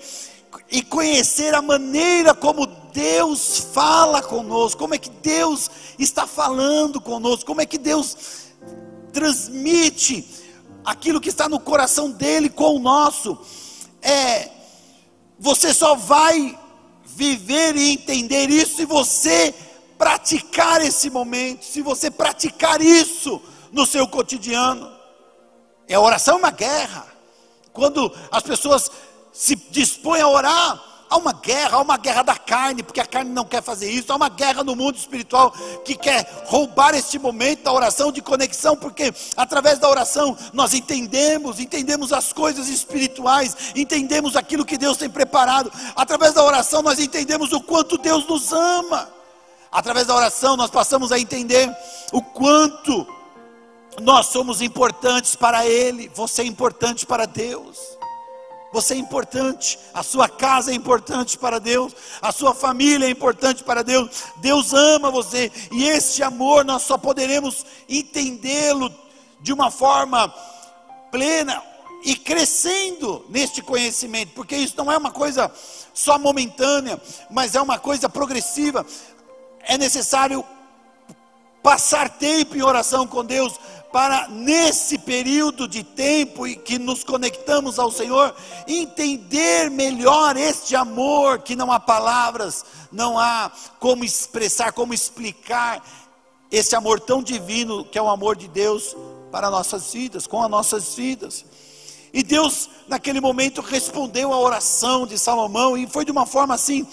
e 0.72 0.82
conhecer 0.82 1.54
a 1.54 1.62
maneira 1.62 2.34
como 2.34 2.66
Deus 2.66 3.58
fala 3.74 4.22
conosco, 4.22 4.80
como 4.80 4.96
é 4.96 4.98
que 4.98 5.10
Deus 5.10 5.70
está 5.98 6.26
falando 6.28 7.00
conosco, 7.02 7.46
como 7.46 7.62
é 7.62 7.66
que 7.66 7.78
Deus 7.78 8.16
transmite 9.12 10.28
aquilo 10.84 11.22
que 11.22 11.30
está 11.30 11.48
no 11.48 11.60
coração 11.60 12.10
dele 12.12 12.50
com 12.50 12.76
o 12.76 12.80
nosso. 12.80 13.38
É, 14.02 14.50
você 15.40 15.74
só 15.74 15.96
vai 15.96 16.58
viver 17.06 17.76
e 17.76 17.92
entender 17.92 18.50
isso 18.50 18.78
se 18.78 18.86
você 18.86 19.54
praticar 19.98 20.82
esse 20.82 21.10
momento, 21.10 21.64
se 21.64 21.82
você 21.82 22.10
praticar 22.10 22.82
isso 22.82 23.42
no 23.72 23.86
seu 23.86 24.08
cotidiano. 24.08 24.92
É 25.88 25.98
oração 25.98 26.36
é 26.36 26.40
uma 26.40 26.52
guerra. 26.52 27.13
Quando 27.74 28.14
as 28.32 28.44
pessoas 28.44 28.90
se 29.32 29.56
dispõem 29.56 30.22
a 30.22 30.28
orar, 30.28 30.94
Há 31.14 31.18
uma 31.18 31.32
guerra, 31.32 31.78
há 31.78 31.82
uma 31.82 31.96
guerra 31.96 32.24
da 32.24 32.36
carne, 32.36 32.82
porque 32.82 33.00
a 33.00 33.06
carne 33.06 33.30
não 33.30 33.46
quer 33.46 33.62
fazer 33.62 33.88
isso. 33.88 34.12
Há 34.12 34.16
uma 34.16 34.30
guerra 34.30 34.64
no 34.64 34.76
mundo 34.76 34.96
espiritual 34.96 35.52
que 35.86 35.94
quer 35.94 36.28
roubar 36.48 36.96
este 36.96 37.20
momento 37.20 37.62
da 37.62 37.72
oração 37.72 38.12
de 38.12 38.20
conexão, 38.20 38.76
porque 38.76 39.14
através 39.38 39.78
da 39.78 39.88
oração 39.88 40.36
nós 40.54 40.74
entendemos, 40.74 41.60
entendemos 41.60 42.12
as 42.12 42.34
coisas 42.34 42.68
espirituais, 42.68 43.56
entendemos 43.76 44.36
aquilo 44.36 44.66
que 44.66 44.76
Deus 44.76 44.98
tem 44.98 45.08
preparado. 45.08 45.72
Através 45.96 46.34
da 46.34 46.44
oração 46.44 46.82
nós 46.82 46.98
entendemos 46.98 47.54
o 47.54 47.62
quanto 47.62 47.96
Deus 48.00 48.28
nos 48.28 48.52
ama. 48.52 49.08
Através 49.72 50.08
da 50.08 50.16
oração 50.16 50.58
nós 50.58 50.72
passamos 50.72 51.12
a 51.12 51.20
entender 51.20 51.72
o 52.12 52.24
quanto 52.24 53.06
nós 54.02 54.28
somos 54.28 54.62
importantes 54.62 55.36
para 55.36 55.66
Ele. 55.66 56.10
Você 56.14 56.42
é 56.42 56.46
importante 56.46 57.06
para 57.06 57.26
Deus. 57.26 57.78
Você 58.74 58.96
é 58.96 58.98
importante, 58.98 59.78
a 59.94 60.02
sua 60.02 60.28
casa 60.28 60.72
é 60.72 60.74
importante 60.74 61.38
para 61.38 61.60
Deus, 61.60 61.94
a 62.20 62.32
sua 62.32 62.56
família 62.56 63.06
é 63.06 63.10
importante 63.12 63.64
para 63.64 63.84
Deus. 63.84 64.10
Deus 64.38 64.74
ama 64.74 65.12
você 65.12 65.52
e 65.72 65.88
este 65.88 66.24
amor 66.24 66.66
nós 66.66 66.82
só 66.82 66.98
poderemos 66.98 67.64
entendê-lo 67.88 68.92
de 69.42 69.54
uma 69.54 69.70
forma 69.70 70.28
plena 71.12 71.62
e 72.04 72.16
crescendo 72.16 73.24
neste 73.30 73.62
conhecimento, 73.62 74.34
porque 74.34 74.56
isso 74.56 74.74
não 74.76 74.92
é 74.92 74.98
uma 74.98 75.12
coisa 75.12 75.52
só 75.94 76.18
momentânea, 76.18 77.00
mas 77.30 77.54
é 77.54 77.62
uma 77.62 77.78
coisa 77.78 78.10
progressiva. 78.10 78.84
É 79.62 79.78
necessário 79.78 80.44
passar 81.62 82.10
tempo 82.10 82.58
em 82.58 82.62
oração 82.62 83.08
com 83.08 83.24
Deus, 83.24 83.54
para 83.94 84.28
nesse 84.28 84.98
período 84.98 85.68
de 85.68 85.84
tempo 85.84 86.48
em 86.48 86.56
que 86.56 86.80
nos 86.80 87.04
conectamos 87.04 87.78
ao 87.78 87.92
Senhor, 87.92 88.36
entender 88.68 89.70
melhor 89.70 90.36
este 90.36 90.76
amor 90.76 91.44
que 91.44 91.56
não 91.56 91.72
há 91.72 91.80
palavras, 91.80 92.66
não 92.92 93.20
há 93.20 93.52
como 93.80 94.04
expressar, 94.04 94.72
como 94.72 94.96
explicar 94.96 95.80
esse 96.52 96.76
amor 96.76 97.00
tão 97.00 97.22
divino 97.22 97.86
que 97.86 98.00
é 98.00 98.02
o 98.02 98.10
amor 98.10 98.36
de 98.36 98.48
Deus 98.48 98.96
para 99.32 99.52
nossas 99.52 99.94
vidas, 99.94 100.26
com 100.26 100.42
as 100.42 100.50
nossas 100.50 100.96
vidas. 100.96 101.46
E 102.12 102.24
Deus, 102.24 102.68
naquele 102.88 103.22
momento, 103.22 103.62
respondeu 103.62 104.34
à 104.34 104.40
oração 104.40 105.06
de 105.06 105.20
Salomão, 105.20 105.78
e 105.78 105.86
foi 105.86 106.04
de 106.04 106.12
uma 106.12 106.26
forma 106.26 106.56
assim, 106.56 106.84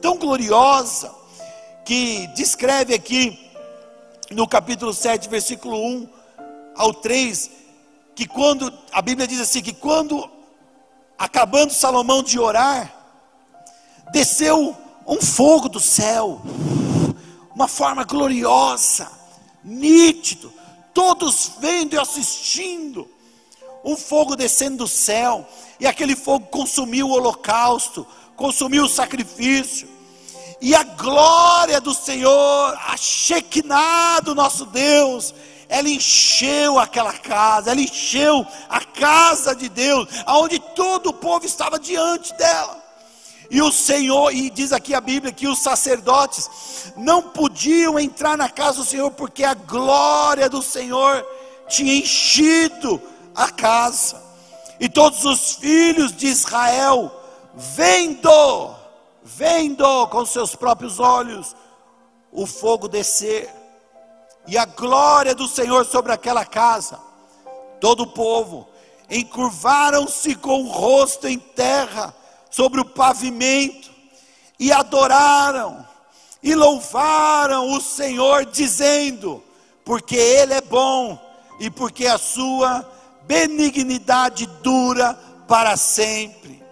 tão 0.00 0.16
gloriosa, 0.16 1.14
que 1.84 2.26
descreve 2.28 2.94
aqui, 2.94 3.38
no 4.30 4.48
capítulo 4.48 4.94
7, 4.94 5.28
versículo 5.28 5.76
1, 5.76 6.15
ao 6.76 6.92
3, 6.94 7.50
que 8.14 8.26
quando, 8.26 8.72
a 8.92 9.02
Bíblia 9.02 9.26
diz 9.26 9.40
assim: 9.40 9.62
que 9.62 9.72
quando, 9.72 10.28
acabando 11.18 11.72
Salomão 11.72 12.22
de 12.22 12.38
orar, 12.38 12.94
desceu 14.12 14.76
um 15.06 15.20
fogo 15.20 15.68
do 15.68 15.80
céu, 15.80 16.40
uma 17.54 17.68
forma 17.68 18.04
gloriosa, 18.04 19.10
nítido, 19.62 20.52
todos 20.92 21.52
vendo 21.60 21.94
e 21.94 21.98
assistindo, 21.98 23.08
um 23.84 23.96
fogo 23.96 24.34
descendo 24.34 24.78
do 24.78 24.88
céu, 24.88 25.46
e 25.78 25.86
aquele 25.86 26.16
fogo 26.16 26.46
consumiu 26.46 27.08
o 27.08 27.12
holocausto, 27.12 28.06
consumiu 28.34 28.84
o 28.84 28.88
sacrifício, 28.88 29.88
e 30.60 30.74
a 30.74 30.82
glória 30.82 31.80
do 31.80 31.92
Senhor, 31.92 32.78
a 32.86 32.96
Shekinah 32.96 34.20
do 34.20 34.34
nosso 34.34 34.64
Deus, 34.66 35.34
ela 35.68 35.88
encheu 35.88 36.78
aquela 36.78 37.12
casa, 37.12 37.70
ela 37.70 37.80
encheu 37.80 38.46
a 38.68 38.80
casa 38.80 39.54
de 39.54 39.68
Deus, 39.68 40.08
aonde 40.24 40.58
todo 40.58 41.08
o 41.08 41.12
povo 41.12 41.44
estava 41.44 41.78
diante 41.78 42.32
dela. 42.34 42.84
E 43.50 43.62
o 43.62 43.70
Senhor, 43.70 44.32
e 44.32 44.50
diz 44.50 44.72
aqui 44.72 44.94
a 44.94 45.00
Bíblia 45.00 45.32
que 45.32 45.46
os 45.46 45.60
sacerdotes 45.60 46.92
não 46.96 47.22
podiam 47.22 47.98
entrar 47.98 48.36
na 48.36 48.48
casa 48.48 48.78
do 48.78 48.84
Senhor, 48.84 49.10
porque 49.12 49.44
a 49.44 49.54
glória 49.54 50.48
do 50.48 50.62
Senhor 50.62 51.24
tinha 51.68 51.94
enchido 51.94 53.00
a 53.34 53.50
casa. 53.50 54.22
E 54.80 54.88
todos 54.88 55.24
os 55.24 55.52
filhos 55.52 56.14
de 56.14 56.26
Israel, 56.26 57.10
vendo, 57.54 58.74
vendo 59.22 60.06
com 60.08 60.26
seus 60.26 60.54
próprios 60.54 60.98
olhos 60.98 61.54
o 62.32 62.46
fogo 62.46 62.88
descer, 62.88 63.48
e 64.46 64.56
a 64.56 64.64
glória 64.64 65.34
do 65.34 65.48
Senhor 65.48 65.84
sobre 65.84 66.12
aquela 66.12 66.44
casa. 66.44 66.98
Todo 67.80 68.04
o 68.04 68.06
povo 68.06 68.68
encurvaram-se 69.10 70.34
com 70.34 70.62
o 70.62 70.68
rosto 70.68 71.26
em 71.26 71.38
terra 71.38 72.14
sobre 72.50 72.80
o 72.80 72.84
pavimento 72.84 73.90
e 74.58 74.72
adoraram 74.72 75.86
e 76.42 76.54
louvaram 76.54 77.72
o 77.72 77.80
Senhor, 77.80 78.44
dizendo: 78.46 79.42
Porque 79.84 80.16
Ele 80.16 80.54
é 80.54 80.60
bom 80.60 81.18
e 81.58 81.70
porque 81.70 82.06
a 82.06 82.18
sua 82.18 82.88
benignidade 83.22 84.46
dura 84.62 85.14
para 85.48 85.76
sempre. 85.76 86.62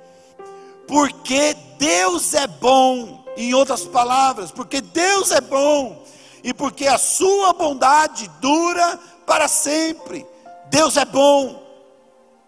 Porque 0.87 1.57
Deus 1.79 2.35
é 2.35 2.47
bom 2.47 3.25
em 3.37 3.53
outras 3.55 3.85
palavras, 3.85 4.51
porque 4.51 4.81
Deus 4.81 5.31
é 5.31 5.41
bom 5.41 6.04
e 6.45 6.53
porque 6.53 6.87
a 6.87 6.99
sua 6.99 7.55
bondade 7.55 8.31
dura 8.39 9.01
para 9.27 9.49
sempre. 9.49 10.27
Deus 10.69 10.99
é 10.99 11.05
bom 11.07 11.65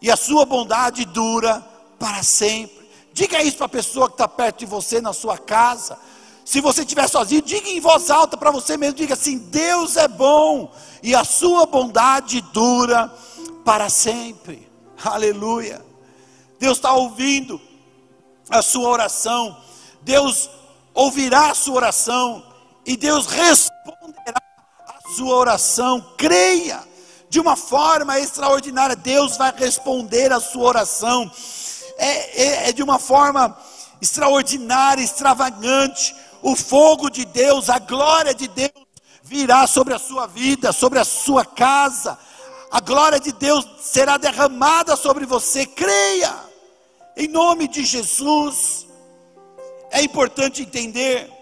e 0.02 0.11
a 0.11 0.16
sua 0.16 0.44
bondade 0.44 1.06
dura 1.06 1.66
para 1.98 2.22
sempre. 2.22 2.87
Diga 3.14 3.42
isso 3.42 3.56
para 3.56 3.64
a 3.64 3.70
pessoa 3.70 4.09
que 4.09 4.14
está 4.14 4.28
perto 4.28 4.59
de 4.59 4.66
você 4.66 5.00
na 5.00 5.14
sua 5.14 5.38
casa. 5.38 5.98
Se 6.44 6.61
você 6.61 6.82
estiver 6.82 7.09
sozinho, 7.09 7.40
diga 7.40 7.70
em 7.70 7.80
voz 7.80 8.11
alta 8.11 8.37
para 8.37 8.50
você 8.50 8.76
mesmo: 8.76 8.96
diga 8.96 9.14
assim, 9.14 9.38
Deus 9.38 9.96
é 9.96 10.06
bom 10.06 10.70
e 11.02 11.14
a 11.14 11.24
sua 11.24 11.64
bondade 11.64 12.42
dura 12.52 13.11
para 13.64 13.88
sempre. 13.88 14.70
Aleluia. 15.02 15.82
Deus 16.59 16.76
está 16.76 16.92
ouvindo 16.92 17.59
a 18.50 18.61
sua 18.61 18.88
oração, 18.90 19.56
Deus 20.02 20.50
ouvirá 20.94 21.50
a 21.50 21.54
sua 21.54 21.76
oração 21.76 22.56
e 22.87 22.96
Deus 22.96 23.27
responderá 23.27 24.40
a 24.87 25.11
sua 25.16 25.35
oração. 25.35 26.14
Creia 26.16 26.83
de 27.29 27.40
uma 27.40 27.57
forma 27.57 28.18
extraordinária, 28.20 28.94
Deus 28.94 29.37
vai 29.37 29.53
responder 29.55 30.33
a 30.33 30.38
sua 30.38 30.68
oração. 30.68 31.31
É, 31.99 32.42
é, 32.42 32.68
é 32.68 32.72
de 32.72 32.83
uma 32.83 32.99
forma 32.99 33.57
extraordinária, 34.01 35.03
extravagante. 35.03 36.14
O 36.42 36.55
fogo 36.55 37.11
de 37.11 37.25
Deus, 37.25 37.68
a 37.68 37.81
glória 37.81 38.33
de 38.33 38.46
Deus 38.46 38.70
virá 39.22 39.66
sobre 39.66 39.92
a 39.92 39.99
sua 39.99 40.27
vida, 40.29 40.72
sobre 40.72 41.01
a 41.01 41.05
sua 41.05 41.44
casa. 41.44 42.16
A 42.70 42.81
glória 42.81 43.18
de 43.18 43.33
Deus 43.33 43.66
será 43.81 44.16
derramada 44.16 44.94
sobre 44.94 45.27
você. 45.27 45.66
Creia, 45.66 46.35
em 47.16 47.27
nome 47.27 47.66
de 47.66 47.85
Jesus. 47.85 48.87
É 49.90 50.03
importante 50.03 50.62
entender 50.62 51.36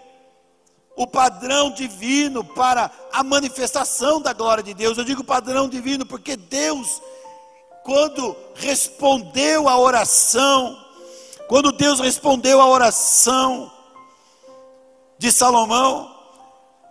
o 0.95 1.05
padrão 1.05 1.69
divino 1.69 2.43
para 2.43 2.89
a 3.11 3.23
manifestação 3.23 4.21
da 4.21 4.33
glória 4.33 4.63
de 4.63 4.73
Deus. 4.73 4.97
Eu 4.97 5.03
digo 5.03 5.23
padrão 5.23 5.67
divino 5.67 6.05
porque 6.05 6.37
Deus, 6.37 7.01
quando 7.83 8.35
respondeu 8.55 9.67
a 9.67 9.77
oração, 9.77 10.77
quando 11.47 11.71
Deus 11.71 11.99
respondeu 11.99 12.61
a 12.61 12.67
oração 12.67 13.71
de 15.17 15.31
Salomão, 15.31 16.15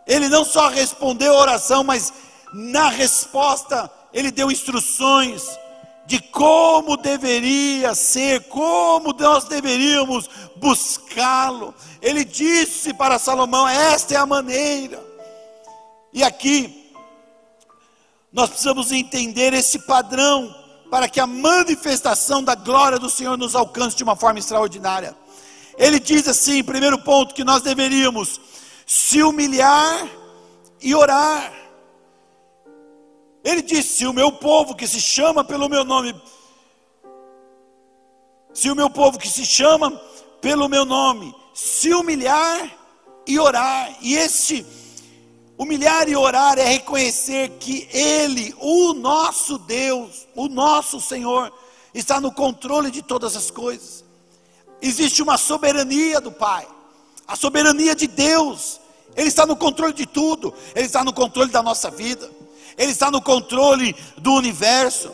ele 0.07 0.29
não 0.29 0.45
só 0.45 0.69
respondeu 0.69 1.35
a 1.37 1.41
oração, 1.41 1.83
mas 1.83 2.13
na 2.53 2.89
resposta 2.89 3.91
ele 4.13 4.31
deu 4.31 4.51
instruções 4.51 5.59
de 6.07 6.21
como 6.21 6.97
deveria 6.97 7.95
ser, 7.95 8.45
como 8.49 9.13
nós 9.13 9.45
deveríamos 9.45 10.29
buscá-lo. 10.57 11.75
Ele 12.03 12.25
disse 12.25 12.93
para 12.93 13.19
Salomão: 13.19 13.67
esta 13.67 14.15
é 14.15 14.17
a 14.17 14.27
maneira. 14.27 15.03
E 16.13 16.23
aqui, 16.23 16.93
nós 18.33 18.51
precisamos 18.51 18.93
entender 18.93 19.53
esse 19.53 19.81
padrão 19.81 20.55
para 20.91 21.09
que 21.09 21.19
a 21.19 21.27
manifestação 21.27 22.43
da 22.43 22.55
glória 22.55 22.99
do 22.99 23.11
Senhor 23.11 23.37
nos 23.37 23.55
alcance 23.55 23.97
de 23.97 24.05
uma 24.05 24.15
forma 24.15 24.39
extraordinária. 24.39 25.17
Ele 25.77 25.99
diz 25.99 26.29
assim, 26.29 26.63
primeiro 26.63 26.99
ponto, 26.99 27.35
que 27.35 27.43
nós 27.43 27.63
deveríamos 27.63 28.41
se 28.87 29.23
humilhar 29.23 30.07
e 30.81 30.95
orar. 30.95 31.53
Ele 33.45 33.61
disse: 33.61 33.99
Se 33.99 34.07
o 34.07 34.13
meu 34.13 34.33
povo 34.33 34.75
que 34.75 34.89
se 34.89 35.01
chama 35.01 35.45
pelo 35.45 35.69
meu 35.69 35.85
nome, 35.85 36.15
se 38.55 38.71
o 38.71 38.75
meu 38.75 38.89
povo 38.89 39.19
que 39.19 39.29
se 39.29 39.45
chama 39.45 39.91
pelo 40.41 40.69
meu 40.69 40.85
nome, 40.87 41.35
se 41.53 41.93
humilhar 41.93 42.71
e 43.27 43.39
orar, 43.39 43.97
e 44.01 44.15
esse 44.15 44.65
humilhar 45.59 46.09
e 46.09 46.17
orar 46.17 46.59
é 46.59 46.65
reconhecer 46.65 47.51
que 47.61 47.89
Ele, 47.93 48.55
o 48.59 48.95
nosso 48.95 49.59
Deus, 49.59 50.27
o 50.35 50.49
nosso 50.49 51.01
Senhor, 51.01 51.53
está 51.93 52.21
no 52.21 52.33
controle 52.33 52.91
de 52.91 53.03
todas 53.03 53.37
as 53.37 53.51
coisas. 53.51 54.05
Existe 54.81 55.23
uma 55.23 55.37
soberania 55.37 56.21
do 56.21 56.33
Pai, 56.33 56.67
a 57.27 57.37
soberania 57.37 57.95
de 57.95 58.07
Deus, 58.07 58.81
Ele 59.15 59.29
está 59.29 59.47
no 59.47 59.57
controle 59.57 59.93
de 59.93 60.07
tudo, 60.07 60.53
Ele 60.75 60.87
está 60.87 61.05
no 61.05 61.13
controle 61.13 61.51
da 61.51 61.63
nossa 61.63 61.91
vida. 61.91 62.44
Ele 62.77 62.93
está 62.93 63.11
no 63.11 63.23
controle 63.23 63.95
do 64.19 64.33
universo, 64.33 65.11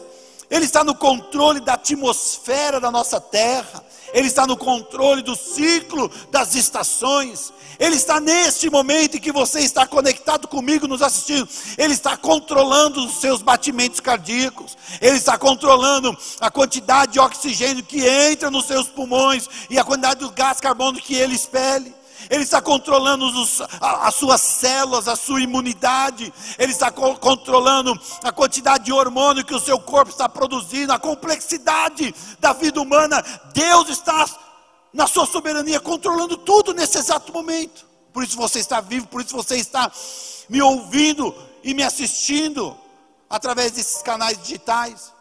Ele 0.50 0.64
está 0.64 0.82
no 0.82 0.94
controle 0.94 1.60
da 1.60 1.74
atmosfera 1.74 2.80
da 2.80 2.90
nossa 2.90 3.20
terra, 3.20 3.84
Ele 4.12 4.26
está 4.26 4.46
no 4.46 4.56
controle 4.56 5.22
do 5.22 5.36
ciclo 5.36 6.10
das 6.30 6.54
estações, 6.54 7.52
Ele 7.78 7.96
está 7.96 8.18
neste 8.18 8.70
momento 8.70 9.16
em 9.16 9.20
que 9.20 9.30
você 9.30 9.60
está 9.60 9.86
conectado 9.86 10.48
comigo, 10.48 10.88
nos 10.88 11.02
assistindo, 11.02 11.48
Ele 11.76 11.92
está 11.92 12.16
controlando 12.16 13.04
os 13.04 13.20
seus 13.20 13.42
batimentos 13.42 14.00
cardíacos, 14.00 14.76
Ele 15.00 15.16
está 15.16 15.36
controlando 15.36 16.16
a 16.40 16.50
quantidade 16.50 17.12
de 17.12 17.20
oxigênio 17.20 17.84
que 17.84 18.06
entra 18.06 18.50
nos 18.50 18.66
seus 18.66 18.88
pulmões 18.88 19.48
e 19.68 19.78
a 19.78 19.84
quantidade 19.84 20.20
do 20.20 20.30
gás 20.30 20.60
carbônico 20.60 21.06
que 21.06 21.14
ele 21.14 21.34
expele. 21.34 21.99
Ele 22.28 22.42
está 22.42 22.60
controlando 22.60 23.24
os, 23.26 23.62
as 23.80 24.14
suas 24.14 24.40
células, 24.40 25.08
a 25.08 25.16
sua 25.16 25.40
imunidade, 25.40 26.32
Ele 26.58 26.72
está 26.72 26.90
co 26.90 27.16
controlando 27.16 27.98
a 28.22 28.32
quantidade 28.32 28.84
de 28.84 28.92
hormônio 28.92 29.44
que 29.44 29.54
o 29.54 29.60
seu 29.60 29.78
corpo 29.78 30.10
está 30.10 30.28
produzindo, 30.28 30.92
a 30.92 30.98
complexidade 30.98 32.14
da 32.38 32.52
vida 32.52 32.80
humana. 32.80 33.22
Deus 33.52 33.88
está, 33.88 34.26
na 34.92 35.06
sua 35.06 35.26
soberania, 35.26 35.80
controlando 35.80 36.36
tudo 36.36 36.74
nesse 36.74 36.98
exato 36.98 37.32
momento. 37.32 37.86
Por 38.12 38.24
isso 38.24 38.36
você 38.36 38.58
está 38.58 38.80
vivo, 38.80 39.06
por 39.06 39.22
isso 39.22 39.34
você 39.34 39.56
está 39.56 39.90
me 40.48 40.60
ouvindo 40.60 41.34
e 41.62 41.74
me 41.74 41.82
assistindo 41.82 42.76
através 43.28 43.72
desses 43.72 44.02
canais 44.02 44.36
digitais. 44.42 45.12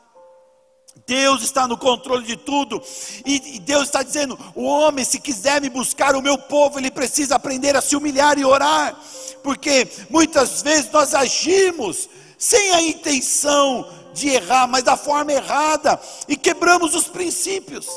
Deus 1.05 1.41
está 1.41 1.67
no 1.67 1.77
controle 1.77 2.25
de 2.25 2.37
tudo, 2.37 2.81
e 3.25 3.59
Deus 3.59 3.85
está 3.85 4.03
dizendo: 4.03 4.37
o 4.55 4.63
homem, 4.63 5.03
se 5.03 5.19
quiser 5.19 5.61
me 5.61 5.69
buscar, 5.69 6.15
o 6.15 6.21
meu 6.21 6.37
povo, 6.37 6.79
ele 6.79 6.91
precisa 6.91 7.35
aprender 7.35 7.75
a 7.75 7.81
se 7.81 7.95
humilhar 7.95 8.37
e 8.37 8.45
orar, 8.45 8.95
porque 9.43 9.87
muitas 10.09 10.61
vezes 10.61 10.91
nós 10.91 11.13
agimos 11.13 12.09
sem 12.37 12.71
a 12.71 12.81
intenção 12.81 13.89
de 14.13 14.29
errar, 14.29 14.67
mas 14.67 14.83
da 14.83 14.97
forma 14.97 15.31
errada, 15.31 15.99
e 16.27 16.35
quebramos 16.35 16.95
os 16.95 17.07
princípios. 17.07 17.87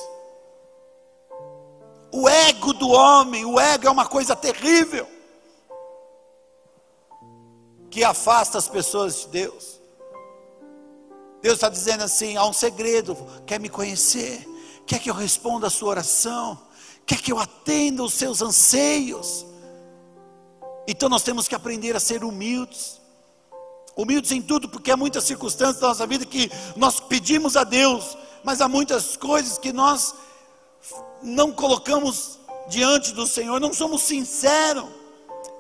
O 2.11 2.29
ego 2.29 2.73
do 2.75 2.89
homem, 2.91 3.45
o 3.45 3.59
ego 3.59 3.87
é 3.87 3.91
uma 3.91 4.07
coisa 4.07 4.37
terrível, 4.37 5.09
que 7.91 8.05
afasta 8.05 8.59
as 8.59 8.69
pessoas 8.69 9.21
de 9.21 9.29
Deus. 9.29 9.82
Deus 11.43 11.55
está 11.55 11.69
dizendo 11.69 12.05
assim: 12.05 12.37
há 12.37 12.47
um 12.47 12.53
segredo, 12.53 13.17
quer 13.45 13.59
me 13.59 13.69
conhecer, 13.69 14.49
quer 14.87 15.01
que 15.01 15.11
eu 15.11 15.15
responda 15.15 15.67
a 15.67 15.71
sua 15.71 15.91
oração, 15.91 16.59
quer 17.05 17.21
que 17.21 17.33
eu 17.33 17.39
atenda 17.39 18.03
os 18.05 18.15
seus 18.15 18.41
anseios. 18.41 19.45
Então 20.87 21.09
nós 21.09 21.23
temos 21.23 21.49
que 21.49 21.55
aprender 21.55 21.97
a 21.97 22.01
ser 22.01 22.23
humildes, 22.23 23.01
humildes 23.97 24.31
em 24.31 24.41
tudo, 24.41 24.69
porque 24.69 24.91
há 24.91 24.97
muitas 24.97 25.25
circunstâncias 25.25 25.81
da 25.81 25.89
nossa 25.89 26.07
vida 26.07 26.25
que 26.25 26.51
nós 26.77 27.01
pedimos 27.01 27.57
a 27.57 27.65
Deus, 27.65 28.17
mas 28.45 28.61
há 28.61 28.69
muitas 28.69 29.17
coisas 29.17 29.59
que 29.59 29.73
nós 29.73 30.15
não 31.23 31.53
colocamos 31.53 32.39
diante 32.69 33.13
do 33.13 33.27
Senhor, 33.27 33.61
não 33.61 33.73
somos 33.73 34.03
sinceros. 34.03 35.02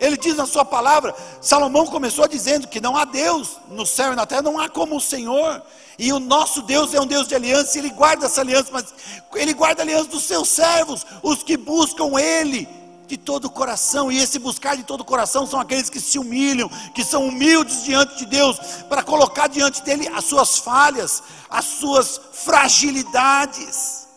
Ele 0.02 0.16
diz 0.16 0.34
na 0.34 0.46
sua 0.46 0.64
palavra, 0.64 1.14
Salomão 1.40 1.86
começou 1.86 2.26
dizendo 2.26 2.66
que 2.66 2.80
não 2.80 2.96
há 2.96 3.04
Deus 3.04 3.56
no 3.68 3.86
céu 3.86 4.12
e 4.12 4.16
na 4.16 4.26
terra, 4.26 4.42
não 4.42 4.58
há 4.58 4.68
como 4.68 4.96
o 4.96 5.00
Senhor. 5.00 5.62
E 5.96 6.12
o 6.12 6.18
nosso 6.18 6.60
Deus 6.62 6.92
é 6.92 7.00
um 7.00 7.06
Deus 7.06 7.28
de 7.28 7.36
aliança, 7.36 7.78
e 7.78 7.80
Ele 7.80 7.90
guarda 7.90 8.26
essa 8.26 8.40
aliança, 8.40 8.68
mas 8.72 8.92
Ele 9.32 9.54
guarda 9.54 9.82
a 9.82 9.84
aliança 9.84 10.08
dos 10.08 10.24
seus 10.24 10.48
servos, 10.48 11.06
os 11.22 11.44
que 11.44 11.56
buscam 11.56 12.18
Ele 12.18 12.68
de 13.06 13.16
todo 13.16 13.44
o 13.44 13.50
coração. 13.50 14.10
E 14.10 14.18
esse 14.18 14.40
buscar 14.40 14.76
de 14.76 14.82
todo 14.82 15.02
o 15.02 15.04
coração 15.04 15.46
são 15.46 15.60
aqueles 15.60 15.88
que 15.88 16.00
se 16.00 16.18
humilham, 16.18 16.68
que 16.92 17.04
são 17.04 17.28
humildes 17.28 17.84
diante 17.84 18.16
de 18.16 18.26
Deus, 18.26 18.58
para 18.88 19.04
colocar 19.04 19.46
diante 19.46 19.82
dele 19.82 20.08
as 20.08 20.24
suas 20.24 20.58
falhas, 20.58 21.22
as 21.48 21.64
suas 21.64 22.20
fragilidades. 22.32 24.08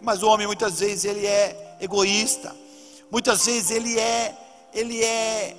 Mas 0.00 0.22
o 0.22 0.26
homem 0.26 0.46
muitas 0.46 0.80
vezes 0.80 1.04
ele 1.04 1.26
é 1.26 1.76
egoísta 1.82 2.56
Muitas 3.10 3.46
vezes 3.46 3.70
ele 3.70 3.98
é, 3.98 4.36
ele 4.72 5.02
é 5.02 5.56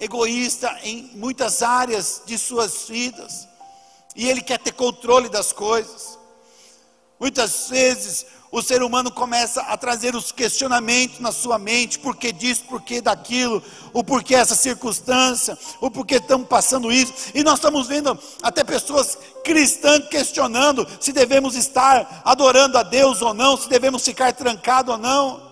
egoísta 0.00 0.76
em 0.82 1.10
muitas 1.14 1.62
áreas 1.62 2.22
de 2.26 2.36
suas 2.36 2.88
vidas. 2.88 3.48
E 4.16 4.28
ele 4.28 4.40
quer 4.40 4.58
ter 4.58 4.72
controle 4.72 5.28
das 5.28 5.52
coisas. 5.52 6.18
Muitas 7.18 7.68
vezes 7.68 8.26
o 8.54 8.62
ser 8.62 8.84
humano 8.84 9.10
começa 9.10 9.60
a 9.62 9.76
trazer 9.76 10.14
os 10.14 10.30
questionamentos 10.30 11.18
na 11.18 11.32
sua 11.32 11.58
mente, 11.58 11.98
por 11.98 12.14
que 12.14 12.30
disso, 12.30 12.62
por 12.68 12.80
que 12.82 13.00
daquilo, 13.00 13.60
o 13.92 14.04
porquê 14.04 14.36
essa 14.36 14.54
circunstância, 14.54 15.58
o 15.80 15.90
porquê 15.90 16.16
estamos 16.16 16.46
passando 16.46 16.92
isso. 16.92 17.12
E 17.34 17.42
nós 17.42 17.54
estamos 17.54 17.88
vendo 17.88 18.16
até 18.40 18.62
pessoas 18.62 19.18
cristãs 19.44 20.06
questionando 20.08 20.86
se 21.00 21.12
devemos 21.12 21.56
estar 21.56 22.22
adorando 22.24 22.78
a 22.78 22.84
Deus 22.84 23.22
ou 23.22 23.34
não, 23.34 23.56
se 23.56 23.68
devemos 23.68 24.04
ficar 24.04 24.32
trancados 24.32 24.94
ou 24.94 25.00
não. 25.00 25.43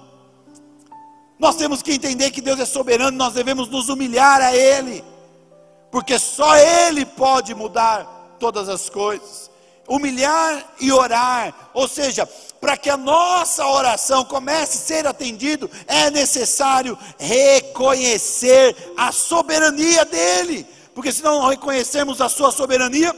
Nós 1.38 1.56
temos 1.56 1.82
que 1.82 1.92
entender 1.92 2.30
que 2.30 2.40
Deus 2.40 2.60
é 2.60 2.64
soberano, 2.64 3.16
nós 3.16 3.34
devemos 3.34 3.68
nos 3.68 3.88
humilhar 3.88 4.40
a 4.40 4.54
Ele, 4.54 5.04
porque 5.90 6.18
só 6.18 6.56
Ele 6.56 7.04
pode 7.04 7.54
mudar 7.54 8.36
todas 8.38 8.68
as 8.68 8.88
coisas. 8.88 9.50
Humilhar 9.88 10.74
e 10.80 10.92
orar, 10.92 11.70
ou 11.74 11.88
seja, 11.88 12.24
para 12.60 12.76
que 12.76 12.88
a 12.88 12.96
nossa 12.96 13.66
oração 13.66 14.24
comece 14.24 14.78
a 14.78 14.80
ser 14.80 15.06
atendido, 15.06 15.68
é 15.88 16.08
necessário 16.10 16.96
reconhecer 17.18 18.76
a 18.96 19.10
soberania 19.10 20.04
dele, 20.04 20.64
porque 20.94 21.10
se 21.10 21.22
não 21.22 21.48
reconhecermos 21.48 22.20
a 22.20 22.28
sua 22.28 22.52
soberania, 22.52 23.14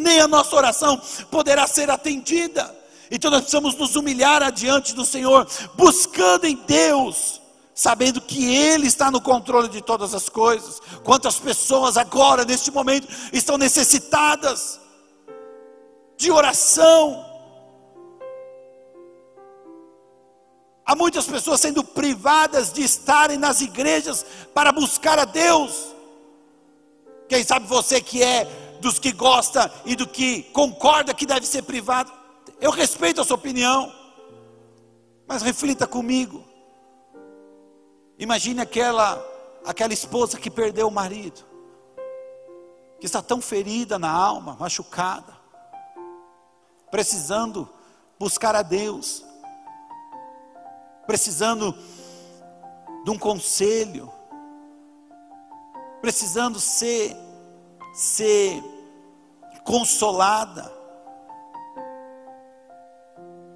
nem 0.00 0.20
a 0.20 0.28
nossa 0.28 0.54
oração 0.56 1.00
poderá 1.30 1.66
ser 1.66 1.90
atendida. 1.90 2.77
Então 3.10 3.30
nós 3.30 3.40
precisamos 3.40 3.74
nos 3.74 3.96
humilhar 3.96 4.42
adiante 4.42 4.94
do 4.94 5.04
Senhor, 5.04 5.46
buscando 5.74 6.46
em 6.46 6.56
Deus, 6.56 7.40
sabendo 7.74 8.20
que 8.20 8.54
Ele 8.54 8.86
está 8.86 9.10
no 9.10 9.20
controle 9.20 9.68
de 9.68 9.80
todas 9.80 10.14
as 10.14 10.28
coisas. 10.28 10.80
Quantas 11.02 11.38
pessoas 11.38 11.96
agora, 11.96 12.44
neste 12.44 12.70
momento, 12.70 13.08
estão 13.32 13.56
necessitadas 13.56 14.80
de 16.16 16.30
oração. 16.30 17.24
Há 20.84 20.96
muitas 20.96 21.26
pessoas 21.26 21.60
sendo 21.60 21.84
privadas 21.84 22.72
de 22.72 22.82
estarem 22.82 23.38
nas 23.38 23.60
igrejas 23.60 24.24
para 24.54 24.72
buscar 24.72 25.18
a 25.18 25.24
Deus. 25.24 25.94
Quem 27.28 27.44
sabe 27.44 27.66
você 27.66 28.00
que 28.00 28.22
é 28.22 28.44
dos 28.80 28.98
que 28.98 29.12
gosta 29.12 29.70
e 29.84 29.94
do 29.94 30.06
que 30.06 30.44
concorda 30.44 31.12
que 31.12 31.26
deve 31.26 31.46
ser 31.46 31.62
privado, 31.62 32.10
eu 32.60 32.70
respeito 32.70 33.20
a 33.20 33.24
sua 33.24 33.36
opinião, 33.36 33.92
mas 35.26 35.42
reflita 35.42 35.86
comigo. 35.86 36.44
Imagine 38.18 38.60
aquela 38.60 39.24
aquela 39.64 39.92
esposa 39.92 40.38
que 40.38 40.50
perdeu 40.50 40.88
o 40.88 40.90
marido, 40.90 41.44
que 42.98 43.06
está 43.06 43.20
tão 43.20 43.40
ferida 43.40 43.98
na 43.98 44.10
alma, 44.10 44.56
machucada, 44.58 45.36
precisando 46.90 47.68
buscar 48.18 48.56
a 48.56 48.62
Deus, 48.62 49.24
precisando 51.06 51.74
de 53.04 53.10
um 53.10 53.18
conselho, 53.18 54.10
precisando 56.00 56.58
ser 56.58 57.14
ser 57.92 58.62
consolada. 59.64 60.77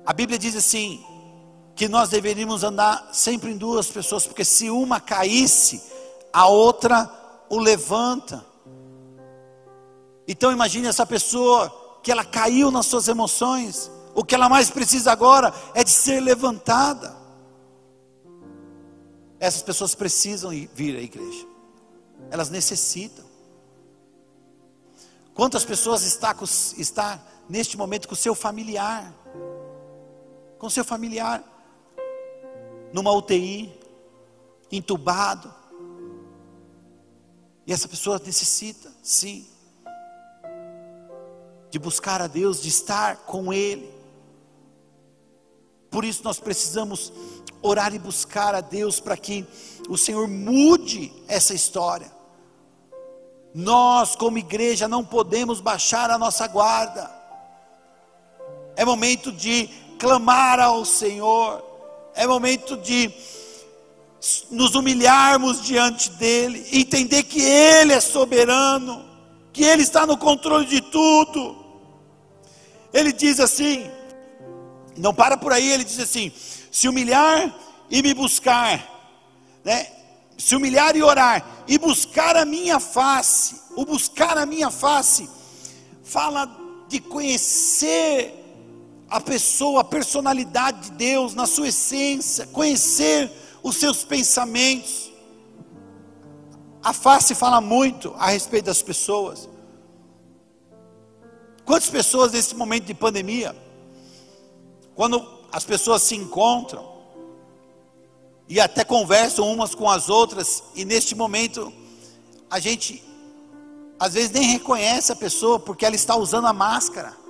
A 0.04 0.12
Bíblia 0.12 0.38
diz 0.38 0.56
assim: 0.56 1.04
que 1.74 1.88
nós 1.88 2.10
deveríamos 2.10 2.62
andar 2.62 3.10
sempre 3.12 3.50
em 3.50 3.56
duas 3.56 3.88
pessoas, 3.88 4.26
porque 4.26 4.44
se 4.44 4.70
uma 4.70 5.00
caísse, 5.00 5.82
a 6.32 6.46
outra 6.46 7.10
o 7.48 7.58
levanta. 7.58 8.44
Então 10.26 10.52
imagine 10.52 10.86
essa 10.86 11.06
pessoa 11.06 12.00
que 12.02 12.10
ela 12.10 12.24
caiu 12.24 12.70
nas 12.70 12.86
suas 12.86 13.08
emoções, 13.08 13.90
o 14.14 14.24
que 14.24 14.34
ela 14.34 14.48
mais 14.48 14.70
precisa 14.70 15.12
agora 15.12 15.52
é 15.74 15.82
de 15.82 15.90
ser 15.90 16.20
levantada. 16.20 17.16
Essas 19.38 19.62
pessoas 19.62 19.94
precisam 19.94 20.50
vir 20.72 20.96
à 20.96 21.00
igreja, 21.00 21.46
elas 22.30 22.48
necessitam. 22.48 23.24
Quantas 25.34 25.64
pessoas 25.64 26.02
está, 26.02 26.36
está 26.76 27.20
neste 27.48 27.76
momento 27.76 28.06
com 28.06 28.14
o 28.14 28.16
seu 28.16 28.34
familiar? 28.34 29.12
Com 30.62 30.70
seu 30.70 30.85
familiar, 30.85 31.42
numa 32.92 33.11
UTI, 33.11 33.77
entubado. 34.70 35.53
E 37.66 37.72
essa 37.72 37.88
pessoa 37.88 38.22
necessita, 38.25 38.88
sim, 39.03 39.44
de 41.68 41.81
buscar 41.81 42.22
a 42.22 42.29
Deus, 42.29 42.62
de 42.62 42.68
estar 42.68 43.16
com 43.16 43.53
Ele. 43.53 43.92
Por 45.90 46.05
isso 46.05 46.22
nós 46.22 46.38
precisamos 46.38 47.12
orar 47.61 47.92
e 47.92 47.98
buscar 47.98 48.55
a 48.55 48.61
Deus 48.61 49.01
para 49.01 49.16
que 49.16 49.44
o 49.88 49.98
Senhor 49.98 50.29
mude 50.29 51.12
essa 51.27 51.53
história. 51.53 52.12
Nós, 53.53 54.14
como 54.14 54.38
igreja, 54.38 54.87
não 54.87 55.05
podemos 55.05 55.61
baixar 55.61 56.09
a 56.09 56.16
nossa 56.16 56.46
guarda. 56.46 57.11
É 58.77 58.85
momento 58.85 59.33
de 59.33 59.83
clamar 60.02 60.58
ao 60.58 60.84
Senhor, 60.84 61.62
é 62.16 62.26
momento 62.26 62.76
de 62.76 63.08
nos 64.50 64.74
humilharmos 64.74 65.62
diante 65.62 66.10
dEle, 66.10 66.66
entender 66.72 67.22
que 67.22 67.40
Ele 67.40 67.92
é 67.92 68.00
soberano, 68.00 69.08
que 69.52 69.62
Ele 69.62 69.82
está 69.82 70.04
no 70.04 70.16
controle 70.16 70.66
de 70.66 70.80
tudo. 70.80 71.56
Ele 72.92 73.12
diz 73.12 73.38
assim, 73.38 73.88
não 74.96 75.14
para 75.14 75.36
por 75.36 75.52
aí, 75.52 75.70
ele 75.70 75.84
diz 75.84 76.00
assim: 76.00 76.32
se 76.70 76.88
humilhar 76.88 77.54
e 77.88 78.02
me 78.02 78.12
buscar, 78.12 78.84
né? 79.64 79.86
Se 80.36 80.56
humilhar 80.56 80.96
e 80.96 81.02
orar 81.02 81.64
e 81.68 81.78
buscar 81.78 82.36
a 82.36 82.44
minha 82.44 82.80
face, 82.80 83.54
o 83.76 83.84
buscar 83.84 84.36
a 84.36 84.44
minha 84.44 84.68
face, 84.68 85.30
fala 86.02 86.50
de 86.88 86.98
conhecer 86.98 88.41
a 89.12 89.20
pessoa, 89.20 89.83
a 89.83 89.85
personalidade 89.85 90.88
de 90.88 90.92
Deus 90.92 91.35
na 91.35 91.44
sua 91.44 91.68
essência, 91.68 92.46
conhecer 92.46 93.31
os 93.62 93.77
seus 93.77 94.03
pensamentos. 94.03 95.12
A 96.83 96.94
face 96.94 97.35
fala 97.35 97.61
muito 97.61 98.14
a 98.18 98.31
respeito 98.31 98.64
das 98.64 98.81
pessoas. 98.81 99.51
Quantas 101.66 101.90
pessoas 101.90 102.33
nesse 102.33 102.57
momento 102.57 102.87
de 102.87 102.94
pandemia, 102.94 103.55
quando 104.94 105.22
as 105.53 105.62
pessoas 105.62 106.03
se 106.03 106.16
encontram 106.16 106.90
e 108.48 108.59
até 108.59 108.83
conversam 108.83 109.46
umas 109.53 109.75
com 109.75 109.90
as 109.90 110.09
outras, 110.09 110.62
e 110.75 110.87
neste 110.87 111.14
momento 111.14 111.70
a 112.51 112.59
gente 112.59 113.05
às 114.01 114.14
vezes 114.14 114.31
nem 114.31 114.44
reconhece 114.44 115.12
a 115.12 115.16
pessoa 115.16 115.61
porque 115.61 115.85
ela 115.85 115.94
está 115.94 116.16
usando 116.16 116.46
a 116.46 116.53
máscara 116.55 117.21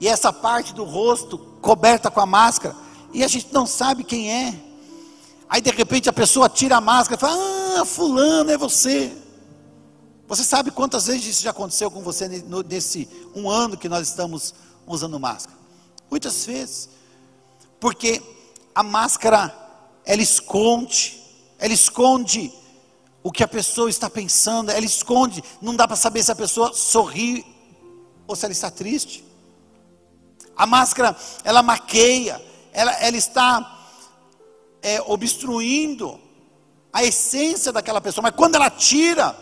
e 0.00 0.08
essa 0.08 0.32
parte 0.32 0.72
do 0.72 0.84
rosto 0.84 1.38
coberta 1.60 2.10
com 2.10 2.20
a 2.20 2.26
máscara, 2.26 2.74
e 3.12 3.22
a 3.22 3.28
gente 3.28 3.52
não 3.52 3.66
sabe 3.66 4.02
quem 4.02 4.32
é. 4.32 4.58
Aí 5.48 5.60
de 5.60 5.70
repente 5.70 6.08
a 6.08 6.12
pessoa 6.12 6.48
tira 6.48 6.76
a 6.76 6.80
máscara 6.80 7.18
e 7.18 7.20
fala: 7.20 7.80
Ah, 7.80 7.84
Fulano, 7.84 8.50
é 8.50 8.56
você. 8.56 9.12
Você 10.26 10.44
sabe 10.44 10.70
quantas 10.70 11.06
vezes 11.06 11.26
isso 11.26 11.42
já 11.42 11.50
aconteceu 11.50 11.90
com 11.90 12.02
você 12.02 12.28
nesse 12.28 13.08
um 13.34 13.50
ano 13.50 13.76
que 13.76 13.88
nós 13.88 14.08
estamos 14.08 14.54
usando 14.86 15.18
máscara? 15.18 15.58
Muitas 16.08 16.46
vezes, 16.46 16.88
porque 17.80 18.22
a 18.72 18.82
máscara 18.82 19.52
ela 20.04 20.22
esconde, 20.22 21.20
ela 21.58 21.72
esconde 21.72 22.52
o 23.22 23.30
que 23.32 23.42
a 23.42 23.48
pessoa 23.48 23.90
está 23.90 24.08
pensando, 24.08 24.70
ela 24.70 24.86
esconde, 24.86 25.42
não 25.60 25.74
dá 25.74 25.86
para 25.86 25.96
saber 25.96 26.22
se 26.22 26.30
a 26.30 26.36
pessoa 26.36 26.72
sorri 26.72 27.44
ou 28.26 28.36
se 28.36 28.46
ela 28.46 28.52
está 28.52 28.70
triste. 28.70 29.24
A 30.60 30.66
máscara, 30.66 31.16
ela 31.42 31.62
maqueia, 31.62 32.38
ela, 32.70 32.92
ela 32.96 33.16
está 33.16 33.78
é, 34.82 35.00
obstruindo 35.06 36.20
a 36.92 37.02
essência 37.02 37.72
daquela 37.72 37.98
pessoa, 37.98 38.24
mas 38.24 38.34
quando 38.36 38.56
ela 38.56 38.68
tira, 38.68 39.34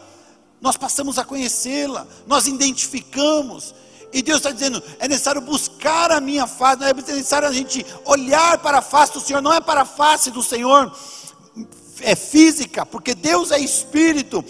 nós 0.61 0.77
passamos 0.77 1.19
a 1.19 1.25
conhecê-la, 1.25 2.07
nós 2.25 2.47
identificamos, 2.47 3.75
e 4.13 4.23
Deus 4.23 4.37
está 4.37 4.53
dizendo: 4.53 4.81
é 5.01 5.09
necessário 5.09 5.41
buscar 5.41 6.13
a 6.13 6.21
minha 6.21 6.47
face, 6.47 6.85
é 6.85 6.95
necessário 6.95 7.49
a 7.49 7.53
gente 7.53 7.85
olhar 8.05 8.59
para 8.59 8.79
a 8.79 8.83
face 8.83 9.15
do 9.15 9.21
Senhor, 9.21 9.43
não 9.43 9.53
é 9.53 9.61
para 9.61 9.81
a 9.81 9.85
face 9.85 10.31
do 10.31 10.41
Senhor 10.41 10.97
é 12.01 12.15
física, 12.15 12.87
porque 12.87 13.13
Deus 13.13 13.51
é 13.51 13.59
espírito, 13.59 14.45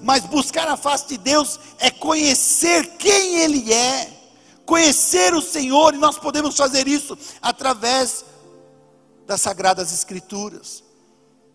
mas 0.00 0.24
buscar 0.24 0.68
a 0.68 0.76
face 0.76 1.08
de 1.08 1.18
Deus 1.18 1.58
é 1.80 1.90
conhecer 1.90 2.96
quem 2.96 3.38
Ele 3.40 3.72
é 3.72 4.21
conhecer 4.64 5.34
o 5.34 5.42
Senhor, 5.42 5.94
e 5.94 5.98
nós 5.98 6.18
podemos 6.18 6.56
fazer 6.56 6.86
isso 6.86 7.18
através 7.40 8.24
das 9.26 9.40
Sagradas 9.40 9.92
Escrituras, 9.92 10.82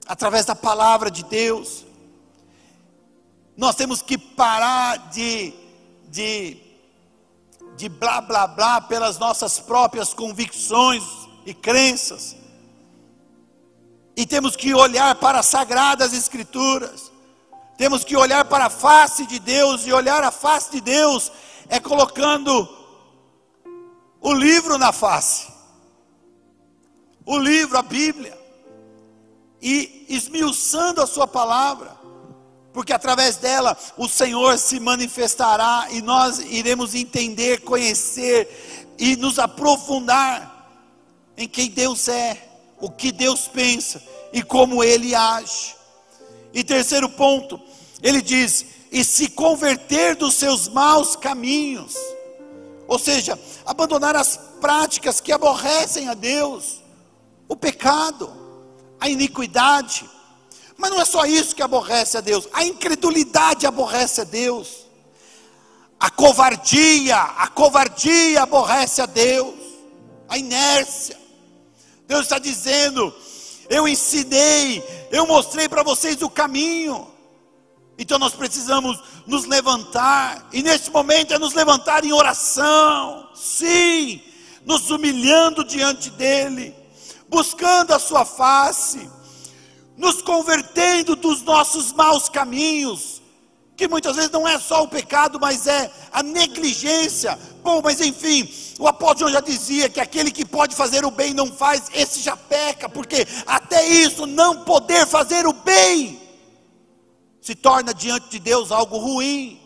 através 0.06 0.46
da 0.46 0.56
palavra 0.56 1.10
de 1.12 1.24
Deus. 1.24 1.86
Nós 3.56 3.76
temos 3.76 4.02
que 4.02 4.18
parar 4.18 5.10
de, 5.10 5.54
de, 6.10 6.58
de 7.76 7.90
blá 7.90 8.22
blá 8.22 8.48
blá 8.48 8.82
pelas 8.82 9.18
nossas 9.18 9.60
próprias 9.60 10.14
convicções 10.14 11.04
e 11.46 11.54
crenças, 11.54 12.36
e 14.16 14.26
temos 14.26 14.56
que 14.56 14.74
olhar 14.74 15.16
para 15.16 15.40
as 15.40 15.46
Sagradas 15.46 16.14
Escrituras, 16.14 17.12
temos 17.78 18.04
que 18.04 18.18
olhar 18.18 18.46
para 18.46 18.66
a 18.66 18.70
face 18.70 19.26
de 19.28 19.40
Deus, 19.40 19.86
e 19.86 19.94
olhar 19.94 20.24
a 20.24 20.32
face 20.32 20.72
de 20.72 20.82
Deus 20.82 21.32
é 21.70 21.80
colocando 21.80 22.77
o 24.22 24.34
livro 24.34 24.78
na 24.78 24.92
face. 24.92 25.48
O 27.26 27.38
livro, 27.38 27.78
a 27.78 27.82
Bíblia. 27.82 28.38
e 29.60 30.06
esmiuçando 30.08 31.02
a 31.02 31.08
Sua 31.08 31.28
palavra, 31.28 31.98
porque 32.72 32.94
através 32.94 33.38
dela 33.38 33.76
o 33.98 34.08
Senhor 34.08 34.58
se 34.60 34.80
manifestará 34.80 35.88
e 35.90 36.00
nós 36.00 36.38
iremos 36.40 36.94
entender, 36.94 37.62
conhecer 37.62 38.96
e 39.00 39.16
nos 39.16 39.40
aprofundar 39.40 40.72
em 41.36 41.48
quem 41.48 41.72
Deus 41.72 42.08
é, 42.08 42.50
o 42.80 42.90
que 42.90 43.12
Deus 43.12 43.48
pensa 43.48 44.02
e 44.32 44.44
como 44.44 44.84
Ele 44.84 45.16
age. 45.16 45.76
E 46.54 46.64
terceiro 46.64 47.10
ponto, 47.10 47.60
ele 48.02 48.22
diz: 48.22 48.66
e 48.92 49.04
se 49.04 49.30
converter 49.30 50.16
dos 50.16 50.36
seus 50.36 50.68
maus 50.68 51.16
caminhos, 51.16 51.96
ou 52.88 52.98
seja, 52.98 53.40
abandonar 53.66 54.16
as 54.16 54.38
práticas 54.62 55.20
que 55.20 55.32
aborrecem 55.32 56.08
a 56.08 56.14
Deus, 56.14 56.82
o 57.48 57.56
pecado, 57.56 58.32
a 59.00 59.10
iniquidade. 59.10 60.10
Mas 60.78 60.92
não 60.92 61.02
é 61.02 61.06
só 61.06 61.26
isso 61.26 61.56
que 61.56 61.62
aborrece 61.62 62.18
a 62.18 62.22
Deus, 62.22 62.48
a 62.54 62.64
incredulidade 62.64 63.66
aborrece 63.66 64.22
a 64.22 64.24
Deus. 64.24 64.88
A 66.00 66.10
covardia, 66.12 67.18
a 67.18 67.48
covardia 67.48 68.44
aborrece 68.44 69.02
a 69.02 69.06
Deus. 69.08 69.56
A 70.30 70.38
inércia. 70.38 71.18
Deus 72.08 72.24
está 72.24 72.38
dizendo: 72.38 73.14
eu 73.70 73.88
ensinei, 73.88 74.84
eu 75.12 75.26
mostrei 75.26 75.68
para 75.68 75.84
vocês 75.84 76.22
o 76.22 76.30
caminho. 76.30 77.08
Então 77.98 78.20
nós 78.20 78.34
precisamos 78.34 79.00
nos 79.26 79.46
levantar, 79.46 80.48
e 80.54 80.62
neste 80.62 80.92
momento 80.92 81.34
é 81.34 81.40
nos 81.40 81.54
levantar 81.54 82.06
em 82.06 82.14
oração, 82.14 83.30
sim, 83.34 84.22
nos 84.66 84.92
humilhando 84.92 85.64
diante 85.64 86.10
dEle, 86.12 86.76
buscando 87.28 87.94
a 87.94 88.00
Sua 88.00 88.24
face, 88.24 89.10
nos 89.98 90.22
convertendo 90.22 91.16
dos 91.16 91.42
nossos 91.42 91.92
maus 91.92 92.30
caminhos, 92.30 93.22
que 93.76 93.88
muitas 93.88 94.16
vezes 94.16 94.32
não 94.32 94.48
é 94.48 94.60
só 94.60 94.84
o 94.84 94.88
pecado, 94.88 95.40
mas 95.40 95.66
é 95.68 95.92
a 96.12 96.22
negligência. 96.22 97.38
Bom, 97.64 97.82
mas 97.84 98.02
enfim, 98.02 98.52
o 98.80 98.88
apóstolo 98.88 99.32
já 99.32 99.40
dizia 99.40 99.88
que 99.90 100.00
aquele 100.00 100.32
que 100.32 100.46
pode 100.46 100.76
fazer 100.76 101.04
o 101.06 101.12
bem 101.12 101.34
não 101.34 101.52
faz, 101.52 101.90
esse 101.94 102.20
já 102.22 102.36
peca, 102.36 102.88
porque 102.88 103.28
até 103.46 103.88
isso, 103.88 104.26
não 104.26 104.64
poder 104.64 105.06
fazer 105.08 105.48
o 105.48 105.54
bem, 105.54 106.27
se 107.48 107.56
torna 107.56 107.94
diante 107.94 108.28
de 108.28 108.40
Deus 108.40 108.74
algo 108.74 108.98
ruim. 108.98 109.58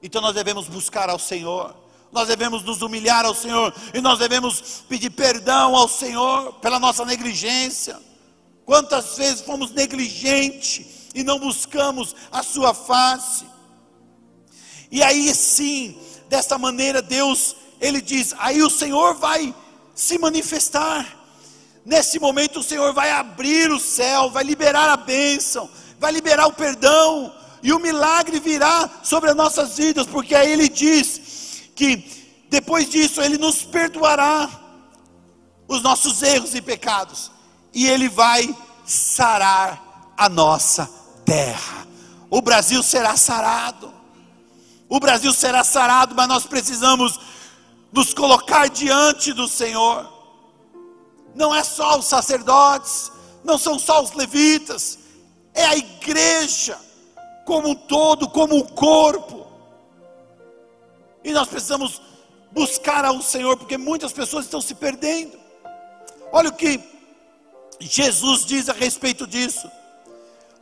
Então 0.00 0.22
nós 0.22 0.36
devemos 0.36 0.68
buscar 0.68 1.10
ao 1.10 1.18
Senhor, 1.18 1.74
nós 2.12 2.28
devemos 2.28 2.62
nos 2.62 2.80
humilhar 2.80 3.26
ao 3.26 3.34
Senhor, 3.34 3.74
e 3.92 4.00
nós 4.00 4.20
devemos 4.20 4.84
pedir 4.88 5.10
perdão 5.10 5.74
ao 5.74 5.88
Senhor 5.88 6.52
pela 6.60 6.78
nossa 6.78 7.04
negligência. 7.04 8.00
Quantas 8.64 9.16
vezes 9.16 9.40
fomos 9.40 9.72
negligentes 9.72 11.10
e 11.12 11.24
não 11.24 11.40
buscamos 11.40 12.14
a 12.30 12.44
Sua 12.44 12.72
face? 12.72 13.44
E 14.92 15.02
aí 15.02 15.34
sim, 15.34 15.98
desta 16.28 16.56
maneira, 16.56 17.02
Deus, 17.02 17.56
Ele 17.80 18.00
diz: 18.00 18.32
aí 18.38 18.62
o 18.62 18.70
Senhor 18.70 19.14
vai 19.14 19.52
se 19.92 20.18
manifestar. 20.18 21.23
Nesse 21.84 22.18
momento 22.18 22.60
o 22.60 22.62
Senhor 22.62 22.92
vai 22.94 23.10
abrir 23.10 23.70
o 23.70 23.78
céu, 23.78 24.30
vai 24.30 24.42
liberar 24.42 24.88
a 24.88 24.96
bênção, 24.96 25.68
vai 25.98 26.12
liberar 26.12 26.46
o 26.46 26.52
perdão, 26.52 27.34
e 27.62 27.72
o 27.72 27.78
milagre 27.78 28.40
virá 28.40 28.88
sobre 29.02 29.30
as 29.30 29.36
nossas 29.36 29.76
vidas, 29.76 30.06
porque 30.06 30.34
aí 30.34 30.52
ele 30.52 30.68
diz 30.68 31.70
que 31.74 32.46
depois 32.48 32.88
disso 32.88 33.20
ele 33.20 33.36
nos 33.36 33.62
perdoará 33.64 34.48
os 35.68 35.82
nossos 35.82 36.22
erros 36.22 36.54
e 36.54 36.62
pecados, 36.62 37.30
e 37.72 37.86
ele 37.86 38.08
vai 38.08 38.54
sarar 38.86 40.12
a 40.16 40.28
nossa 40.28 40.88
terra. 41.24 41.86
O 42.30 42.40
Brasil 42.40 42.82
será 42.82 43.16
sarado. 43.16 43.92
O 44.88 45.00
Brasil 45.00 45.32
será 45.32 45.64
sarado, 45.64 46.14
mas 46.14 46.28
nós 46.28 46.46
precisamos 46.46 47.18
nos 47.92 48.12
colocar 48.12 48.68
diante 48.68 49.32
do 49.32 49.48
Senhor 49.48 50.13
não 51.34 51.54
é 51.54 51.64
só 51.64 51.98
os 51.98 52.06
sacerdotes, 52.06 53.10
não 53.42 53.58
são 53.58 53.78
só 53.78 54.02
os 54.02 54.12
levitas, 54.12 54.98
é 55.52 55.64
a 55.64 55.76
igreja 55.76 56.78
como 57.44 57.70
um 57.70 57.74
todo, 57.74 58.28
como 58.28 58.56
um 58.56 58.62
corpo. 58.62 59.46
E 61.22 61.32
nós 61.32 61.48
precisamos 61.48 62.00
buscar 62.52 63.04
ao 63.04 63.20
Senhor, 63.20 63.56
porque 63.56 63.76
muitas 63.76 64.12
pessoas 64.12 64.44
estão 64.44 64.60
se 64.60 64.74
perdendo. 64.74 65.38
Olha 66.32 66.50
o 66.50 66.54
que 66.54 66.80
Jesus 67.80 68.44
diz 68.44 68.68
a 68.68 68.72
respeito 68.72 69.26
disso. 69.26 69.70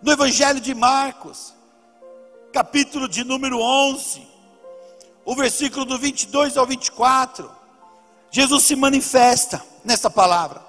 No 0.00 0.10
Evangelho 0.12 0.60
de 0.60 0.74
Marcos, 0.74 1.54
capítulo 2.52 3.08
de 3.08 3.24
número 3.24 3.60
11, 3.60 4.26
o 5.24 5.34
versículo 5.34 5.84
do 5.84 5.98
22 5.98 6.56
ao 6.56 6.66
24. 6.66 7.50
Jesus 8.30 8.64
se 8.64 8.74
manifesta 8.74 9.71
nessa 9.84 10.10
palavra. 10.10 10.62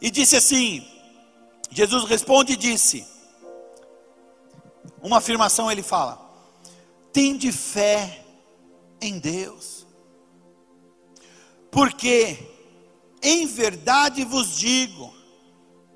E 0.00 0.10
disse 0.10 0.36
assim: 0.36 0.86
Jesus 1.70 2.04
responde 2.04 2.52
e 2.52 2.56
disse, 2.56 3.06
uma 5.02 5.18
afirmação 5.18 5.70
ele 5.70 5.82
fala: 5.82 6.18
tende 7.12 7.52
fé 7.52 8.24
em 9.00 9.18
Deus, 9.18 9.86
porque 11.70 12.38
em 13.22 13.46
verdade 13.46 14.24
vos 14.24 14.56
digo, 14.56 15.12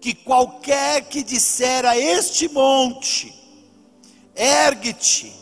que 0.00 0.14
qualquer 0.14 1.08
que 1.08 1.22
disser 1.22 1.86
a 1.86 1.96
este 1.96 2.48
monte, 2.48 3.32
ergue-te 4.34 5.32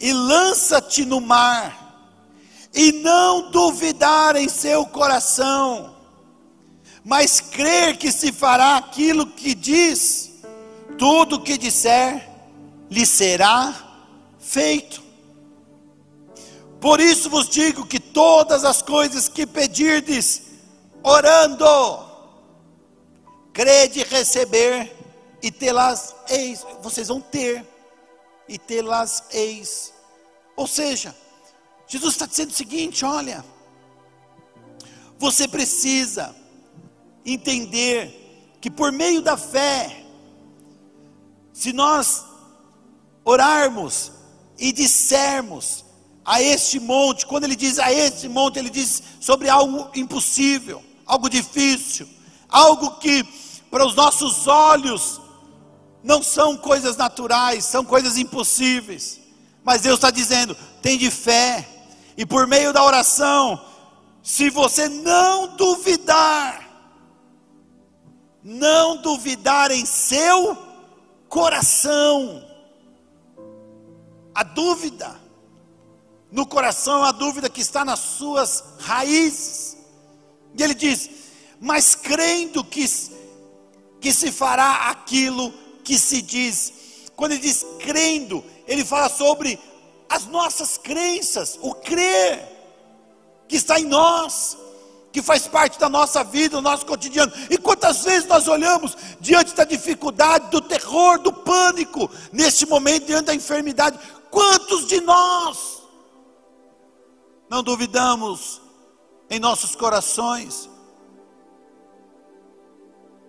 e 0.00 0.12
lança-te 0.14 1.04
no 1.04 1.20
mar, 1.20 1.87
e 2.74 2.92
não 2.92 3.50
duvidar 3.50 4.36
em 4.36 4.48
seu 4.48 4.84
coração, 4.86 5.96
mas 7.04 7.40
crer 7.40 7.96
que 7.96 8.12
se 8.12 8.32
fará 8.32 8.76
aquilo 8.76 9.26
que 9.26 9.54
diz, 9.54 10.32
tudo 10.98 11.36
o 11.36 11.40
que 11.40 11.56
disser 11.56 12.28
lhe 12.90 13.06
será 13.06 13.74
feito. 14.38 15.02
Por 16.80 17.00
isso 17.00 17.28
vos 17.28 17.48
digo 17.48 17.86
que 17.86 17.98
todas 17.98 18.64
as 18.64 18.82
coisas 18.82 19.28
que 19.28 19.46
pedirdes, 19.46 20.42
orando, 21.02 22.06
crede 23.52 24.04
receber 24.04 24.94
e 25.42 25.50
tê-las 25.50 26.14
eis, 26.28 26.64
vocês 26.80 27.08
vão 27.08 27.20
ter 27.20 27.66
e 28.48 28.58
tê-las 28.58 29.24
eis. 29.32 29.92
Ou 30.56 30.66
seja, 30.66 31.14
Jesus 31.88 32.12
está 32.12 32.26
dizendo 32.26 32.50
o 32.50 32.54
seguinte: 32.54 33.04
olha, 33.04 33.44
você 35.18 35.48
precisa 35.48 36.36
entender 37.24 38.56
que 38.60 38.70
por 38.70 38.92
meio 38.92 39.22
da 39.22 39.36
fé, 39.36 40.04
se 41.52 41.72
nós 41.72 42.24
orarmos 43.24 44.12
e 44.58 44.70
dissermos 44.70 45.84
a 46.24 46.42
este 46.42 46.78
monte, 46.78 47.26
quando 47.26 47.44
ele 47.44 47.56
diz 47.56 47.78
a 47.78 47.90
este 47.90 48.28
monte, 48.28 48.58
ele 48.58 48.70
diz 48.70 49.02
sobre 49.18 49.48
algo 49.48 49.90
impossível, 49.94 50.82
algo 51.06 51.28
difícil, 51.28 52.08
algo 52.48 52.98
que 52.98 53.24
para 53.70 53.86
os 53.86 53.94
nossos 53.94 54.46
olhos 54.46 55.20
não 56.02 56.22
são 56.22 56.56
coisas 56.56 56.96
naturais, 56.96 57.64
são 57.64 57.84
coisas 57.84 58.18
impossíveis. 58.18 59.20
Mas 59.64 59.82
Deus 59.82 59.96
está 59.96 60.10
dizendo: 60.10 60.56
tem 60.80 60.96
de 60.98 61.10
fé, 61.10 61.66
e 62.18 62.26
por 62.26 62.48
meio 62.48 62.72
da 62.72 62.82
oração, 62.82 63.64
se 64.20 64.50
você 64.50 64.88
não 64.88 65.54
duvidar, 65.54 66.68
não 68.42 68.96
duvidar 68.96 69.70
em 69.70 69.86
seu 69.86 70.58
coração, 71.28 72.44
a 74.34 74.42
dúvida, 74.42 75.16
no 76.32 76.44
coração, 76.44 77.04
a 77.04 77.12
dúvida 77.12 77.48
que 77.48 77.60
está 77.60 77.84
nas 77.84 78.00
suas 78.00 78.64
raízes, 78.80 79.76
e 80.58 80.60
ele 80.60 80.74
diz: 80.74 81.08
mas 81.60 81.94
crendo 81.94 82.64
que, 82.64 82.84
que 84.00 84.12
se 84.12 84.32
fará 84.32 84.88
aquilo 84.90 85.52
que 85.84 85.96
se 85.96 86.20
diz, 86.20 86.72
quando 87.14 87.30
ele 87.30 87.42
diz 87.42 87.64
crendo, 87.78 88.44
ele 88.66 88.84
fala 88.84 89.08
sobre 89.08 89.56
as 90.08 90.26
nossas 90.26 90.78
crenças, 90.78 91.58
o 91.60 91.74
crer 91.74 92.56
que 93.46 93.56
está 93.56 93.78
em 93.78 93.84
nós, 93.84 94.56
que 95.12 95.22
faz 95.22 95.46
parte 95.46 95.78
da 95.78 95.88
nossa 95.88 96.22
vida, 96.22 96.56
do 96.56 96.62
nosso 96.62 96.86
cotidiano. 96.86 97.32
E 97.50 97.58
quantas 97.58 98.04
vezes 98.04 98.28
nós 98.28 98.46
olhamos 98.46 98.96
diante 99.20 99.54
da 99.54 99.64
dificuldade, 99.64 100.50
do 100.50 100.60
terror, 100.60 101.18
do 101.18 101.32
pânico, 101.32 102.10
neste 102.32 102.66
momento, 102.66 103.06
diante 103.06 103.26
da 103.26 103.34
enfermidade, 103.34 103.98
quantos 104.30 104.86
de 104.86 105.00
nós 105.00 105.82
não 107.48 107.62
duvidamos 107.62 108.60
em 109.30 109.38
nossos 109.38 109.74
corações 109.74 110.68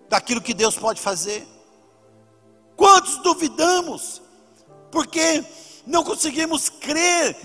daquilo 0.08 0.40
que 0.40 0.52
Deus 0.52 0.76
pode 0.76 1.00
fazer. 1.00 1.46
Quantos 2.76 3.16
duvidamos, 3.18 4.20
porque 4.90 5.44
não 5.90 6.04
conseguimos 6.04 6.68
crer, 6.68 7.36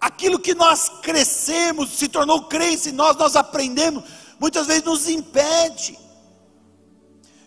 aquilo 0.00 0.38
que 0.38 0.54
nós 0.54 0.90
crescemos, 1.02 1.90
se 1.90 2.08
tornou 2.08 2.44
crença 2.44 2.88
em 2.88 2.92
nós, 2.92 3.16
nós 3.16 3.36
aprendemos, 3.36 4.02
muitas 4.40 4.66
vezes 4.66 4.82
nos 4.82 5.08
impede 5.08 5.98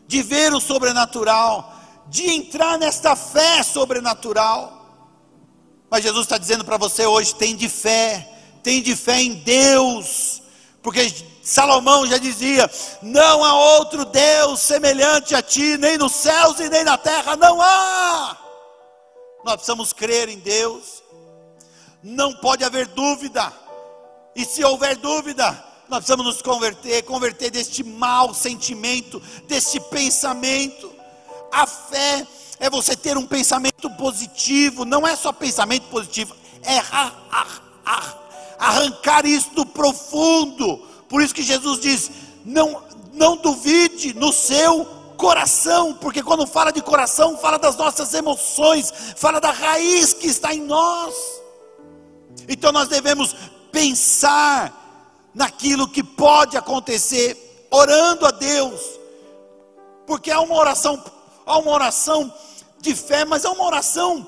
de 0.07 0.21
ver 0.21 0.53
o 0.53 0.61
sobrenatural, 0.61 1.73
de 2.07 2.29
entrar 2.29 2.77
nesta 2.77 3.15
fé 3.15 3.63
sobrenatural. 3.63 4.73
Mas 5.89 6.03
Jesus 6.03 6.23
está 6.23 6.38
dizendo 6.38 6.63
para 6.63 6.77
você 6.77 7.05
hoje: 7.05 7.35
tem 7.35 7.55
de 7.55 7.67
fé, 7.67 8.27
tem 8.63 8.81
de 8.81 8.95
fé 8.95 9.21
em 9.21 9.33
Deus, 9.33 10.41
porque 10.81 11.13
Salomão 11.41 12.05
já 12.05 12.17
dizia: 12.17 12.69
não 13.01 13.43
há 13.43 13.53
outro 13.77 14.05
Deus 14.05 14.61
semelhante 14.61 15.33
a 15.33 15.41
ti, 15.41 15.77
nem 15.77 15.97
nos 15.97 16.13
céus 16.13 16.59
e 16.59 16.69
nem 16.69 16.83
na 16.83 16.97
terra, 16.97 17.35
não 17.35 17.59
há. 17.61 18.46
Nós 19.43 19.55
precisamos 19.55 19.93
crer 19.93 20.29
em 20.29 20.39
Deus, 20.39 21.03
não 22.03 22.33
pode 22.35 22.63
haver 22.63 22.88
dúvida, 22.88 23.53
e 24.35 24.45
se 24.45 24.63
houver 24.63 24.95
dúvida, 24.97 25.51
nós 25.89 25.99
precisamos 25.99 26.25
nos 26.25 26.41
converter 26.41 27.03
converter 27.03 27.49
deste 27.49 27.83
mau 27.83 28.33
sentimento, 28.33 29.21
deste 29.47 29.79
pensamento. 29.79 30.93
A 31.51 31.65
fé 31.65 32.27
é 32.59 32.69
você 32.69 32.95
ter 32.95 33.17
um 33.17 33.25
pensamento 33.25 33.89
positivo, 33.91 34.83
não 34.83 35.07
é 35.07 35.15
só 35.15 35.31
pensamento 35.31 35.88
positivo, 35.88 36.35
é 36.61 36.81
arrancar 38.59 39.25
isso 39.25 39.51
do 39.51 39.65
profundo. 39.65 40.77
Por 41.07 41.21
isso 41.21 41.33
que 41.33 41.43
Jesus 41.43 41.79
diz: 41.79 42.11
não, 42.43 42.83
não 43.13 43.38
duvide 43.38 44.13
no 44.13 44.33
seu 44.33 44.96
coração, 45.18 45.95
porque 45.95 46.24
quando 46.24 46.47
fala 46.47 46.72
de 46.72 46.82
coração, 46.82 47.38
fala 47.38 47.57
das 47.57 47.76
nossas 47.76 48.13
emoções, 48.13 48.93
fala 49.18 49.41
da 49.41 49.51
raiz 49.51 50.13
que 50.13 50.28
está 50.28 50.53
em 50.53 50.61
nós. 50.61 51.13
Então 52.47 52.72
nós 52.72 52.88
devemos 52.88 53.36
pensar 53.72 54.72
naquilo 55.34 55.88
que 55.88 56.03
pode 56.03 56.55
acontecer, 56.55 57.68
orando 57.70 58.26
a 58.26 58.32
Deus, 58.32 58.82
porque 60.05 60.32
há 60.32 60.39
uma 60.39 60.55
oração, 60.55 61.03
há 61.45 61.57
uma 61.57 61.72
oração 61.72 62.34
de 62.80 62.95
fé, 62.95 63.26
mas 63.26 63.43
é 63.43 63.49
uma 63.49 63.65
oração 63.65 64.26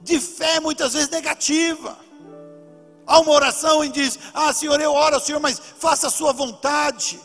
de 0.00 0.20
fé 0.20 0.60
muitas 0.60 0.92
vezes 0.92 1.08
negativa. 1.08 1.96
Há 3.06 3.20
uma 3.20 3.32
oração 3.32 3.84
e 3.84 3.88
diz: 3.88 4.18
Ah, 4.34 4.52
Senhor, 4.52 4.80
eu 4.80 4.92
oro, 4.92 5.20
Senhor, 5.20 5.40
mas 5.40 5.60
faça 5.78 6.08
a 6.08 6.10
sua 6.10 6.32
vontade. 6.32 7.18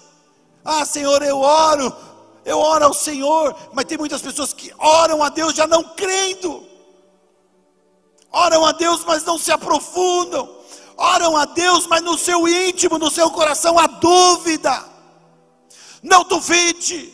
Ah, 0.64 0.86
Senhor, 0.86 1.22
eu 1.22 1.40
oro, 1.40 1.96
eu 2.48 2.58
oro 2.60 2.86
ao 2.86 2.94
Senhor, 2.94 3.54
mas 3.74 3.84
tem 3.84 3.98
muitas 3.98 4.22
pessoas 4.22 4.54
que 4.54 4.74
oram 4.80 5.22
a 5.22 5.28
Deus 5.28 5.54
já 5.54 5.68
não 5.68 5.84
crendo. 5.84 6.66
Oram 8.32 8.66
a 8.66 8.72
Deus, 8.72 9.04
mas 9.06 9.26
não 9.26 9.38
se 9.38 9.52
aprofundam. 9.52 10.50
Oram 10.96 11.36
a 11.36 11.44
Deus, 11.44 11.86
mas 11.88 12.02
no 12.02 12.18
seu 12.18 12.48
íntimo, 12.48 12.98
no 12.98 13.12
seu 13.12 13.30
coração 13.32 13.78
há 13.78 13.86
dúvida. 13.86 14.82
Não 16.02 16.24
duvide. 16.24 17.14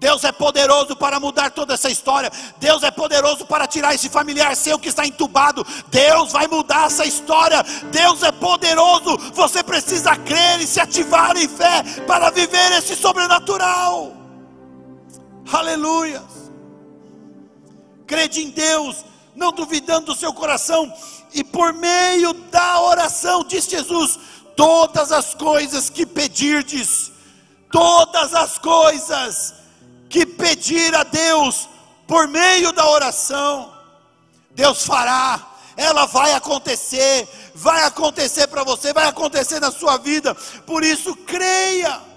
Deus 0.00 0.24
é 0.24 0.32
poderoso 0.32 0.96
para 0.96 1.20
mudar 1.20 1.52
toda 1.52 1.74
essa 1.74 1.88
história. 1.88 2.28
Deus 2.58 2.82
é 2.82 2.90
poderoso 2.90 3.46
para 3.46 3.68
tirar 3.68 3.94
esse 3.94 4.08
familiar 4.08 4.56
seu 4.56 4.80
que 4.80 4.88
está 4.88 5.06
entubado. 5.06 5.64
Deus 5.88 6.32
vai 6.32 6.48
mudar 6.48 6.86
essa 6.86 7.04
história. 7.04 7.62
Deus 7.92 8.20
é 8.24 8.32
poderoso. 8.32 9.16
Você 9.32 9.62
precisa 9.62 10.16
crer 10.16 10.60
e 10.60 10.66
se 10.66 10.80
ativar 10.80 11.36
em 11.36 11.46
fé 11.46 11.84
para 12.04 12.30
viver 12.30 12.72
esse 12.72 12.96
sobrenatural. 12.96 14.19
Aleluia. 15.52 16.22
Crede 18.06 18.42
em 18.42 18.50
Deus, 18.50 19.04
não 19.34 19.52
duvidando 19.52 20.06
do 20.06 20.14
seu 20.14 20.32
coração, 20.32 20.92
e 21.32 21.42
por 21.42 21.72
meio 21.72 22.32
da 22.32 22.80
oração, 22.80 23.44
diz 23.44 23.66
Jesus: 23.66 24.18
todas 24.56 25.12
as 25.12 25.34
coisas 25.34 25.90
que 25.90 26.06
pedirdes, 26.06 27.10
todas 27.70 28.34
as 28.34 28.58
coisas 28.58 29.54
que 30.08 30.24
pedir 30.26 30.94
a 30.94 31.04
Deus 31.04 31.68
por 32.06 32.28
meio 32.28 32.72
da 32.72 32.88
oração, 32.88 33.72
Deus 34.50 34.84
fará, 34.84 35.48
ela 35.76 36.06
vai 36.06 36.32
acontecer, 36.32 37.28
vai 37.54 37.84
acontecer 37.84 38.46
para 38.48 38.64
você, 38.64 38.92
vai 38.92 39.06
acontecer 39.06 39.60
na 39.60 39.70
sua 39.70 39.96
vida, 39.96 40.34
por 40.66 40.84
isso 40.84 41.14
creia. 41.16 42.09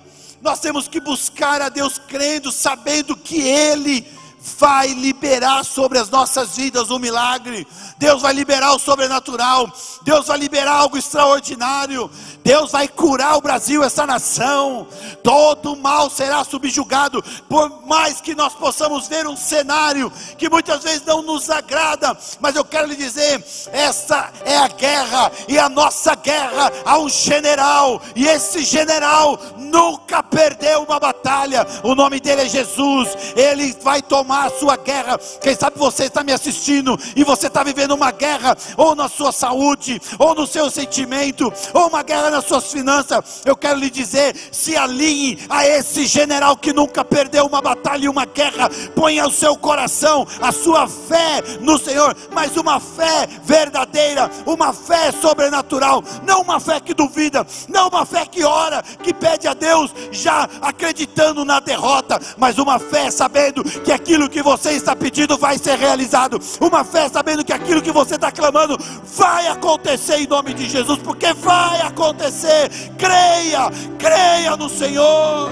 Nós 0.44 0.60
temos 0.60 0.90
que 0.90 1.00
buscar 1.00 1.62
a 1.62 1.70
Deus 1.70 1.98
crendo, 1.98 2.52
sabendo 2.52 3.16
que 3.16 3.40
Ele 3.40 4.06
vai 4.44 4.88
liberar 4.88 5.64
sobre 5.64 5.98
as 5.98 6.10
nossas 6.10 6.56
vidas 6.58 6.92
um 6.92 7.00
milagre, 7.00 7.66
Deus 7.98 8.22
vai 8.22 8.34
liberar 8.34 8.74
o 8.74 8.80
sobrenatural, 8.80 9.72
Deus 10.02 10.28
vai 10.28 10.38
liberar 10.38 10.74
algo 10.74 10.98
extraordinário, 10.98 12.12
Deus 12.44 12.72
vai 12.72 12.88
curar 12.88 13.38
o 13.38 13.42
Brasil, 13.42 13.84
essa 13.84 14.06
nação, 14.06 14.86
todo 15.24 15.78
mal 15.78 16.10
será 16.10 16.44
subjugado, 16.44 17.24
por 17.48 17.88
mais 17.88 18.20
que 18.20 18.36
nós 18.36 18.54
possamos 18.54 19.08
ver 19.08 19.26
um 19.28 19.38
cenário 19.38 20.12
que 20.38 20.50
muitas 20.50 20.84
vezes 20.84 21.06
não 21.06 21.22
nos 21.22 21.50
agrada, 21.50 22.18
mas 22.42 22.56
eu 22.56 22.66
quero 22.66 22.88
lhe 22.88 22.98
dizer: 22.98 23.42
essa 23.72 24.30
é 24.44 24.58
a 24.58 24.68
guerra, 24.68 25.32
e 25.48 25.58
a 25.58 25.70
nossa 25.70 26.16
guerra 26.16 26.72
a 26.84 26.98
um 26.98 27.08
general, 27.08 28.02
e 28.14 28.28
esse 28.28 28.64
general 28.64 29.40
nunca 29.58 30.22
perdeu 30.22 30.84
uma 30.84 31.00
batalha, 31.00 31.66
o 31.82 31.96
nome 31.96 32.20
dele 32.20 32.42
é 32.42 32.50
Jesus, 32.50 33.10
ele 33.38 33.72
vai 33.82 34.02
tomar 34.02 34.33
a 34.42 34.50
sua 34.50 34.76
guerra. 34.78 35.20
Quem 35.42 35.56
sabe 35.56 35.78
você 35.78 36.06
está 36.06 36.24
me 36.24 36.32
assistindo 36.32 36.98
e 37.16 37.24
você 37.24 37.48
está 37.48 37.64
vivendo 37.64 37.92
uma 37.92 38.12
guerra, 38.12 38.56
ou 38.78 38.96
na 38.96 39.08
sua 39.08 39.32
saúde, 39.32 40.02
ou 40.18 40.36
no 40.36 40.48
seu 40.48 40.70
sentimento, 40.70 41.52
ou 41.74 41.88
uma 41.88 42.04
guerra 42.04 42.30
nas 42.30 42.46
suas 42.46 42.72
finanças, 42.72 43.42
eu 43.46 43.56
quero 43.56 43.80
lhe 43.80 43.90
dizer: 43.90 44.36
se 44.52 44.76
alinhe 44.76 45.40
a 45.50 45.68
esse 45.68 46.06
general 46.06 46.58
que 46.58 46.74
nunca 46.74 47.04
perdeu 47.04 47.46
uma 47.46 47.62
batalha 47.62 48.06
e 48.06 48.10
uma 48.10 48.26
guerra, 48.26 48.70
ponha 48.96 49.28
o 49.28 49.32
seu 49.32 49.56
coração, 49.56 50.26
a 50.42 50.52
sua 50.52 50.88
fé 50.88 51.42
no 51.62 51.78
Senhor, 51.78 52.16
mas 52.32 52.56
uma 52.58 52.80
fé 52.80 53.28
verdadeira, 53.44 54.30
uma 54.46 54.74
fé 54.74 55.12
sobrenatural, 55.12 56.04
não 56.26 56.42
uma 56.42 56.60
fé 56.60 56.80
que 56.80 56.94
duvida, 56.94 57.46
não 57.68 57.88
uma 57.88 58.06
fé 58.06 58.26
que 58.26 58.44
ora, 58.44 58.82
que 58.82 59.14
pede 59.14 59.48
a 59.48 59.54
Deus 59.54 59.92
já 60.12 60.48
acreditando 60.62 61.46
na 61.46 61.60
derrota, 61.60 62.20
mas 62.38 62.58
uma 62.58 62.80
fé 62.80 63.12
sabendo 63.12 63.64
que 63.64 63.92
aquilo 63.92 64.23
que 64.30 64.42
você 64.42 64.72
está 64.72 64.96
pedindo 64.96 65.38
vai 65.38 65.58
ser 65.58 65.78
realizado, 65.78 66.40
uma 66.60 66.84
fé 66.84 67.10
sabendo 67.10 67.44
que 67.44 67.54
aquilo 67.54 67.82
que 67.82 67.92
você 67.92 68.16
está 68.16 68.32
clamando 68.32 68.78
vai 69.04 69.48
acontecer 69.48 70.18
em 70.18 70.28
nome 70.28 70.54
de 70.54 70.70
Jesus, 70.70 71.00
porque 71.00 71.34
vai 71.34 71.82
acontecer. 71.82 72.70
Creia, 72.98 73.70
creia 73.98 74.56
no 74.58 74.70
Senhor. 74.70 75.50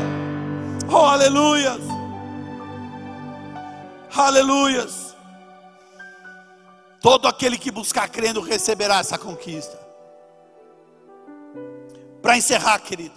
Oh, 0.89 1.05
aleluias. 1.05 1.79
Aleluias. 4.13 5.15
Todo 6.99 7.27
aquele 7.27 7.57
que 7.57 7.71
buscar 7.71 8.09
crendo 8.09 8.41
receberá 8.41 8.99
essa 8.99 9.17
conquista. 9.17 9.79
Para 12.21 12.37
encerrar, 12.37 12.79
querido, 12.79 13.15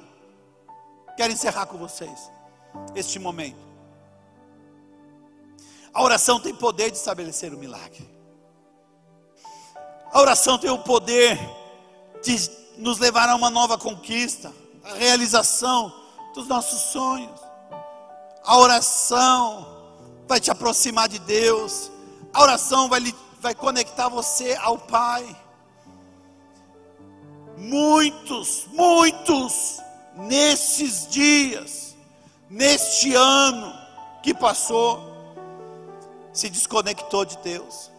quero 1.16 1.32
encerrar 1.32 1.66
com 1.66 1.76
vocês 1.76 2.30
este 2.94 3.18
momento. 3.18 3.63
A 5.94 6.02
oração 6.02 6.40
tem 6.40 6.52
poder 6.52 6.90
de 6.90 6.96
estabelecer 6.96 7.54
o 7.54 7.56
milagre. 7.56 8.04
A 10.12 10.20
oração 10.20 10.58
tem 10.58 10.68
o 10.70 10.78
poder 10.78 11.38
de 12.20 12.50
nos 12.76 12.98
levar 12.98 13.28
a 13.28 13.36
uma 13.36 13.48
nova 13.48 13.78
conquista, 13.78 14.52
a 14.82 14.94
realização 14.94 15.94
dos 16.34 16.48
nossos 16.48 16.92
sonhos. 16.92 17.40
A 18.44 18.58
oração 18.58 19.66
vai 20.26 20.40
te 20.40 20.50
aproximar 20.50 21.08
de 21.08 21.20
Deus. 21.20 21.92
A 22.32 22.42
oração 22.42 22.88
vai, 22.88 23.00
vai 23.40 23.54
conectar 23.54 24.08
você 24.08 24.58
ao 24.60 24.76
Pai. 24.76 25.24
Muitos, 27.56 28.66
muitos, 28.72 29.80
nesses 30.16 31.06
dias, 31.06 31.96
neste 32.50 33.14
ano 33.14 33.72
que 34.24 34.34
passou, 34.34 35.13
se 36.34 36.50
desconectou 36.50 37.24
de 37.24 37.38
Deus 37.38 37.94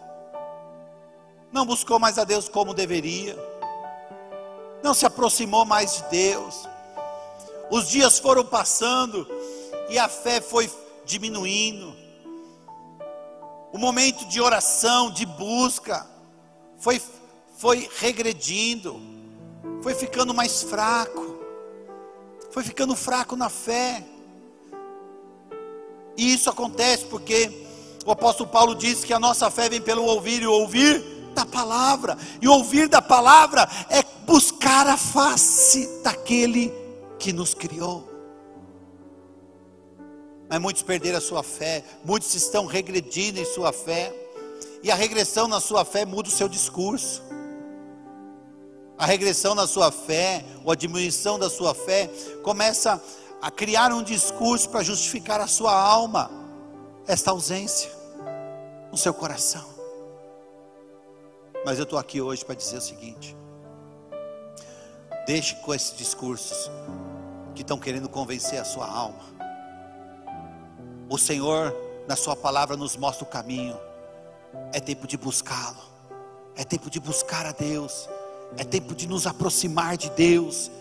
não 1.56 1.66
buscou 1.66 1.98
mais 1.98 2.20
a 2.20 2.26
Deus 2.26 2.50
como 2.50 2.74
deveria, 2.74 3.34
não 4.84 4.94
se 4.94 5.06
aproximou 5.06 5.64
mais 5.64 5.96
de 5.96 6.04
Deus. 6.10 6.68
Os 7.72 7.88
dias 7.88 8.20
foram 8.20 8.46
passando 8.46 9.26
e 9.90 9.98
a 9.98 10.10
fé 10.10 10.42
foi 10.42 10.70
diminuindo. 11.06 11.96
O 13.72 13.78
momento 13.78 14.26
de 14.26 14.42
oração, 14.42 15.10
de 15.10 15.26
busca, 15.26 16.06
foi, 16.78 17.02
foi 17.58 17.90
regredindo, 18.00 19.02
foi 19.82 19.94
ficando 19.94 20.34
mais 20.34 20.62
fraco. 20.62 21.40
foi 22.52 22.64
ficando 22.64 22.98
fraco 22.98 23.38
na 23.38 23.50
fé. 23.50 24.04
E 26.18 26.34
isso 26.34 26.50
acontece 26.50 27.06
porque 27.06 27.65
o 28.06 28.12
apóstolo 28.12 28.48
Paulo 28.48 28.76
diz 28.76 29.04
que 29.04 29.14
a 29.14 29.20
nossa 29.20 29.50
fé 29.50 29.68
vem 29.68 29.82
pelo 29.82 30.04
ouvir 30.04 30.44
e 30.44 30.48
ouvir 30.48 31.04
da 31.34 31.44
palavra. 31.44 32.16
E 32.40 32.48
ouvir 32.48 32.88
da 32.88 33.02
palavra 33.02 33.68
é 33.90 34.04
buscar 34.26 34.88
a 34.88 34.96
face 34.96 36.02
daquele 36.04 36.72
que 37.18 37.34
nos 37.34 37.56
criou. 37.56 38.08
Mas 40.48 40.62
muitos 40.62 40.84
perderam 40.84 41.18
a 41.18 41.22
sua 41.22 41.42
fé, 41.42 41.84
muitos 42.04 42.36
estão 42.36 42.68
regredindo 42.68 43.40
em 43.40 43.46
sua 43.46 43.74
fé. 43.74 44.14
E 44.84 44.92
a 44.92 44.96
regressão 44.96 45.48
na 45.48 45.60
sua 45.60 45.84
fé 45.84 46.06
muda 46.06 46.30
o 46.30 46.32
seu 46.32 46.48
discurso. 46.48 47.24
A 49.00 49.06
regressão 49.08 49.56
na 49.56 49.66
sua 49.66 49.92
fé, 49.92 50.46
ou 50.64 50.72
a 50.72 50.76
diminuição 50.76 51.40
da 51.40 51.50
sua 51.50 51.74
fé, 51.74 52.08
começa 52.44 53.02
a 53.42 53.50
criar 53.50 53.92
um 53.92 54.04
discurso 54.04 54.70
para 54.70 54.84
justificar 54.84 55.42
a 55.42 55.48
sua 55.48 55.74
alma, 55.74 56.30
esta 57.08 57.32
ausência 57.32 57.95
no 58.96 58.98
seu 58.98 59.14
coração. 59.14 59.66
Mas 61.66 61.78
eu 61.78 61.84
estou 61.84 62.00
aqui 62.00 62.22
hoje 62.22 62.46
para 62.46 62.56
dizer 62.56 62.78
o 62.78 62.82
seguinte: 62.82 63.36
deixe 65.28 65.54
com 65.56 65.74
esses 65.74 65.98
discursos 65.98 66.72
que 67.54 67.62
estão 67.62 67.78
querendo 67.78 68.08
convencer 68.08 68.58
a 68.58 68.64
sua 68.64 68.88
alma. 68.88 69.20
O 71.10 71.18
Senhor, 71.18 71.76
na 72.08 72.16
Sua 72.16 72.38
palavra, 72.38 72.78
nos 72.78 72.96
mostra 72.96 73.26
o 73.26 73.28
caminho. 73.28 73.78
É 74.72 74.80
tempo 74.80 75.06
de 75.06 75.18
buscá-lo, 75.18 75.84
é 76.56 76.64
tempo 76.64 76.90
de 76.90 76.98
buscar 76.98 77.46
a 77.46 77.52
Deus 77.52 78.08
é 78.58 78.64
tempo 78.64 78.96
de 78.96 79.08
nos 79.08 79.28
aproximar 79.28 79.98
de 79.98 80.10
Deus, 80.12 80.72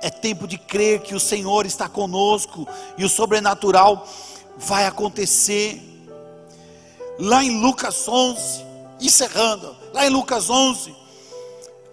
é 0.00 0.10
tempo 0.10 0.48
de 0.48 0.58
crer 0.58 1.00
que 1.02 1.14
o 1.14 1.20
Senhor 1.20 1.66
está 1.66 1.88
conosco 1.88 2.66
e 2.98 3.04
o 3.04 3.08
sobrenatural 3.08 4.04
vai 4.56 4.86
acontecer. 4.86 5.91
Lá 7.18 7.44
em 7.44 7.60
Lucas 7.60 8.08
11, 8.08 8.64
encerrando, 9.00 9.76
lá 9.92 10.06
em 10.06 10.10
Lucas 10.10 10.48
11, 10.48 10.94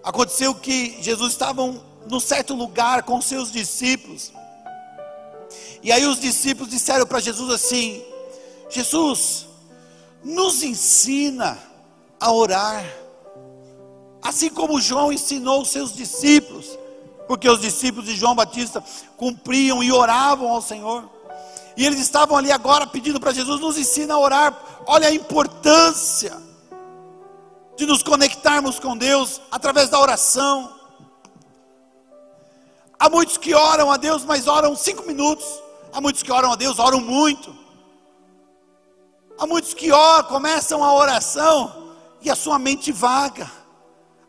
aconteceu 0.03 0.55
que 0.55 1.01
Jesus 1.01 1.33
estava 1.33 1.65
num 2.07 2.19
certo 2.19 2.53
lugar 2.53 3.03
com 3.03 3.21
seus 3.21 3.51
discípulos, 3.51 4.31
e 5.81 5.91
aí 5.91 6.05
os 6.05 6.19
discípulos 6.19 6.69
disseram 6.69 7.05
para 7.05 7.19
Jesus 7.19 7.53
assim: 7.53 8.03
Jesus, 8.69 9.47
nos 10.23 10.61
ensina 10.63 11.57
a 12.19 12.31
orar. 12.31 12.85
Assim 14.21 14.49
como 14.49 14.81
João 14.81 15.13
ensinou 15.13 15.61
os 15.61 15.69
seus 15.69 15.93
discípulos, 15.93 16.77
porque 17.27 17.49
os 17.49 17.61
discípulos 17.61 18.05
de 18.05 18.15
João 18.15 18.35
Batista 18.35 18.83
cumpriam 19.15 19.81
e 19.81 19.91
oravam 19.91 20.49
ao 20.49 20.61
Senhor. 20.61 21.09
E 21.77 21.85
eles 21.85 21.99
estavam 21.99 22.37
ali 22.37 22.51
agora 22.51 22.85
pedindo 22.85 23.19
para 23.19 23.31
Jesus: 23.31 23.61
nos 23.61 23.77
ensina 23.77 24.15
a 24.15 24.19
orar. 24.19 24.68
Olha 24.91 25.09
a 25.09 25.13
importância 25.13 26.35
de 27.77 27.85
nos 27.85 28.01
conectarmos 28.01 28.79
com 28.79 28.97
Deus 28.97 29.39
através 29.51 29.87
da 29.89 29.99
oração. 29.99 30.73
Há 32.97 33.07
muitos 33.07 33.37
que 33.37 33.53
oram 33.53 33.91
a 33.91 33.97
Deus, 33.97 34.25
mas 34.25 34.47
oram 34.47 34.75
cinco 34.75 35.03
minutos. 35.03 35.45
Há 35.93 36.01
muitos 36.01 36.23
que 36.23 36.31
oram 36.31 36.51
a 36.51 36.55
Deus, 36.55 36.79
oram 36.79 36.99
muito. 36.99 37.55
Há 39.37 39.45
muitos 39.45 39.75
que 39.75 39.89
começam 40.27 40.83
a 40.83 40.91
oração 40.91 41.93
e 42.23 42.29
a 42.31 42.35
sua 42.35 42.57
mente 42.57 42.91
vaga 42.91 43.59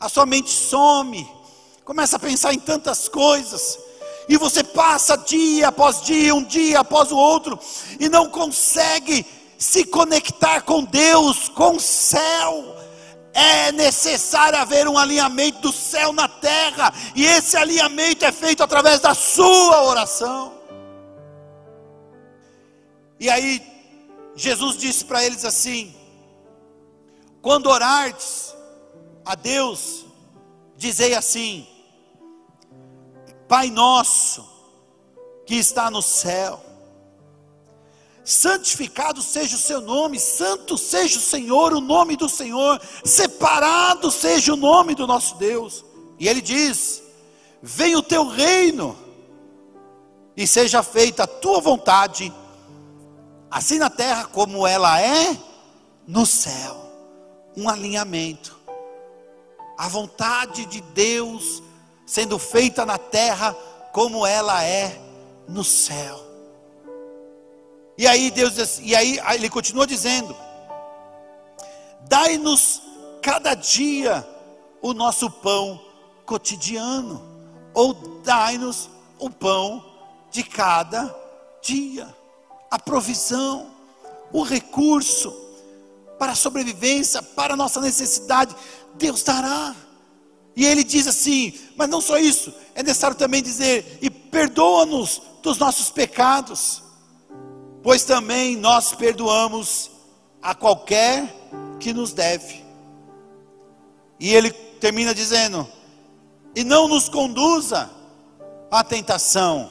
a 0.00 0.08
sua 0.08 0.24
mente 0.24 0.50
some, 0.50 1.28
começa 1.84 2.16
a 2.16 2.18
pensar 2.18 2.54
em 2.54 2.58
tantas 2.58 3.06
coisas, 3.06 3.78
e 4.26 4.38
você 4.38 4.64
passa 4.64 5.14
dia 5.14 5.68
após 5.68 6.00
dia, 6.00 6.34
um 6.34 6.42
dia 6.42 6.80
após 6.80 7.12
o 7.12 7.16
outro, 7.18 7.58
e 7.98 8.08
não 8.08 8.30
consegue 8.30 9.26
se 9.61 9.84
conectar 9.84 10.62
com 10.62 10.82
Deus, 10.82 11.50
com 11.50 11.76
o 11.76 11.80
céu. 11.80 12.76
É 13.32 13.70
necessário 13.70 14.58
haver 14.58 14.88
um 14.88 14.98
alinhamento 14.98 15.61
do 15.61 15.72
céu 15.72 16.12
na 16.12 16.26
terra, 16.26 16.92
e 17.14 17.24
esse 17.24 17.56
alinhamento 17.56 18.24
é 18.24 18.32
feito 18.32 18.62
através 18.62 19.00
da 19.00 19.14
sua 19.14 19.84
oração. 19.84 20.54
E 23.20 23.28
aí, 23.28 23.62
Jesus 24.34 24.78
disse 24.78 25.04
para 25.04 25.22
eles 25.22 25.44
assim: 25.44 25.94
quando 27.42 27.66
orardes, 27.68 28.56
a 29.24 29.34
Deus, 29.34 30.06
dizei 30.76 31.14
assim: 31.14 31.68
Pai 33.46 33.70
nosso 33.70 34.48
que 35.46 35.56
está 35.56 35.90
no 35.90 36.00
céu, 36.00 36.61
santificado 38.24 39.22
seja 39.22 39.56
o 39.56 39.58
seu 39.58 39.80
nome, 39.80 40.18
santo 40.18 40.76
seja 40.76 41.18
o 41.18 41.22
Senhor, 41.22 41.72
o 41.72 41.80
nome 41.80 42.16
do 42.16 42.28
Senhor, 42.28 42.80
separado 43.04 44.10
seja 44.10 44.52
o 44.52 44.56
nome 44.56 44.94
do 44.94 45.06
nosso 45.06 45.36
Deus. 45.36 45.84
E 46.18 46.28
ele 46.28 46.40
diz: 46.40 47.02
Venha 47.62 47.98
o 47.98 48.02
teu 48.02 48.26
reino, 48.26 48.96
e 50.36 50.46
seja 50.46 50.82
feita 50.82 51.24
a 51.24 51.26
tua 51.26 51.60
vontade, 51.60 52.32
assim 53.50 53.78
na 53.78 53.90
terra 53.90 54.24
como 54.26 54.66
ela 54.66 55.00
é 55.00 55.36
no 56.06 56.24
céu. 56.24 56.78
Um 57.56 57.68
alinhamento 57.68 58.60
a 59.80 59.88
vontade 59.88 60.66
de 60.66 60.82
Deus 60.82 61.62
sendo 62.04 62.38
feita 62.38 62.84
na 62.84 62.98
terra 62.98 63.54
como 63.92 64.26
ela 64.26 64.62
é 64.62 65.00
no 65.48 65.64
céu. 65.64 66.20
E 68.01 68.07
aí 68.07 68.30
Deus 68.30 68.80
e 68.82 68.96
aí 68.96 69.20
ele 69.34 69.51
continua 69.51 69.86
dizendo: 69.86 70.34
Dai-nos 72.09 72.80
cada 73.20 73.53
dia 73.55 74.26
o 74.80 74.94
nosso 74.94 75.30
pão 75.30 75.78
cotidiano, 76.24 77.22
ou 77.74 77.92
dai-nos 78.24 78.88
o 79.18 79.28
pão 79.28 79.84
de 80.30 80.42
cada 80.42 81.14
dia, 81.61 82.09
a 82.70 82.78
provisão, 82.78 83.70
o 84.32 84.42
recurso 84.42 85.30
para 86.18 86.32
a 86.32 86.34
sobrevivência, 86.34 87.22
para 87.22 87.53
a 87.53 87.57
nossa 87.57 87.82
necessidade. 87.82 88.57
Deus 88.94 89.22
dará. 89.22 89.76
E 90.57 90.64
ele 90.64 90.84
diz 90.84 91.07
assim: 91.07 91.53
mas 91.76 91.86
não 91.90 92.01
só 92.01 92.16
isso, 92.16 92.51
é 92.74 92.82
necessário 92.82 93.14
também 93.14 93.42
dizer: 93.42 93.98
e 94.01 94.09
perdoa-nos 94.09 95.20
dos 95.42 95.59
nossos 95.59 95.90
pecados, 95.90 96.82
pois 97.83 98.05
também 98.05 98.57
nós 98.57 98.93
perdoamos 98.93 99.91
a 100.43 100.55
qualquer 100.55 101.35
que 101.78 101.93
nos 101.93 102.12
deve. 102.12 102.64
E 104.18 104.35
ele 104.35 104.51
termina 104.51 105.14
dizendo: 105.14 105.66
e 106.55 106.64
não 106.64 106.89
nos 106.89 107.09
conduza 107.09 107.91
à 108.70 108.85
tentação, 108.85 109.70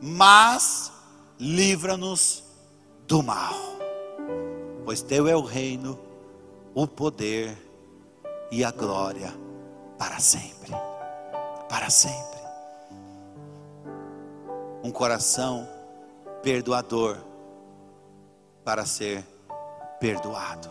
mas 0.00 0.90
livra-nos 1.38 2.42
do 3.06 3.22
mal, 3.22 3.54
pois 4.84 5.02
teu 5.02 5.26
é 5.26 5.36
o 5.36 5.42
reino, 5.42 5.98
o 6.74 6.86
poder 6.86 7.56
e 8.50 8.64
a 8.64 8.70
glória 8.70 9.32
para 9.98 10.18
sempre. 10.18 10.72
Para 11.68 11.90
sempre. 11.90 12.40
Um 14.82 14.90
coração 14.90 15.68
perdoador 16.42 17.18
para 18.64 18.84
ser 18.86 19.24
perdoado. 19.98 20.68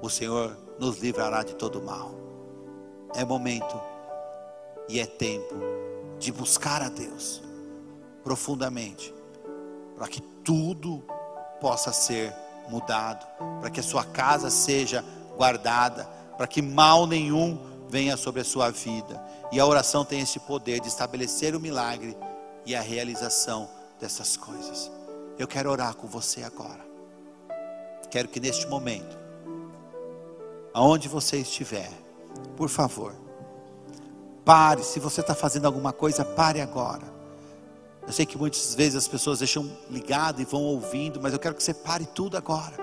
O 0.00 0.10
Senhor 0.10 0.56
nos 0.78 0.98
livrará 0.98 1.42
de 1.42 1.54
todo 1.54 1.80
mal. 1.80 2.12
É 3.14 3.24
momento 3.24 3.80
e 4.88 4.98
é 4.98 5.06
tempo 5.06 5.54
de 6.18 6.32
buscar 6.32 6.82
a 6.82 6.88
Deus 6.88 7.42
profundamente, 8.22 9.12
para 9.96 10.08
que 10.08 10.20
tudo 10.20 11.02
possa 11.60 11.92
ser 11.92 12.34
mudado, 12.68 13.26
para 13.60 13.70
que 13.70 13.80
a 13.80 13.82
sua 13.82 14.04
casa 14.04 14.50
seja 14.50 15.04
guardada, 15.36 16.04
para 16.36 16.46
que 16.46 16.62
mal 16.62 17.06
nenhum 17.06 17.58
venha 17.88 18.16
sobre 18.16 18.40
a 18.40 18.44
sua 18.44 18.70
vida. 18.70 19.22
E 19.50 19.60
a 19.60 19.66
oração 19.66 20.04
tem 20.04 20.20
esse 20.20 20.38
poder 20.40 20.80
de 20.80 20.88
estabelecer 20.88 21.54
o 21.54 21.60
milagre 21.60 22.16
e 22.64 22.74
a 22.74 22.80
realização 22.80 23.68
dessas 24.00 24.36
coisas. 24.36 24.90
Eu 25.38 25.46
quero 25.46 25.70
orar 25.70 25.94
com 25.96 26.06
você 26.06 26.42
agora. 26.42 26.84
Quero 28.10 28.28
que 28.28 28.38
neste 28.38 28.66
momento, 28.66 29.16
aonde 30.74 31.08
você 31.08 31.38
estiver, 31.38 31.90
por 32.56 32.68
favor, 32.68 33.14
pare. 34.44 34.82
Se 34.82 35.00
você 35.00 35.20
está 35.20 35.34
fazendo 35.34 35.66
alguma 35.66 35.92
coisa, 35.92 36.24
pare 36.24 36.60
agora. 36.60 37.10
Eu 38.06 38.12
sei 38.12 38.26
que 38.26 38.36
muitas 38.36 38.74
vezes 38.74 38.96
as 38.96 39.08
pessoas 39.08 39.38
deixam 39.38 39.70
ligado 39.88 40.40
e 40.40 40.44
vão 40.44 40.62
ouvindo, 40.62 41.20
mas 41.20 41.32
eu 41.32 41.38
quero 41.38 41.54
que 41.54 41.62
você 41.62 41.72
pare 41.72 42.04
tudo 42.04 42.36
agora. 42.36 42.76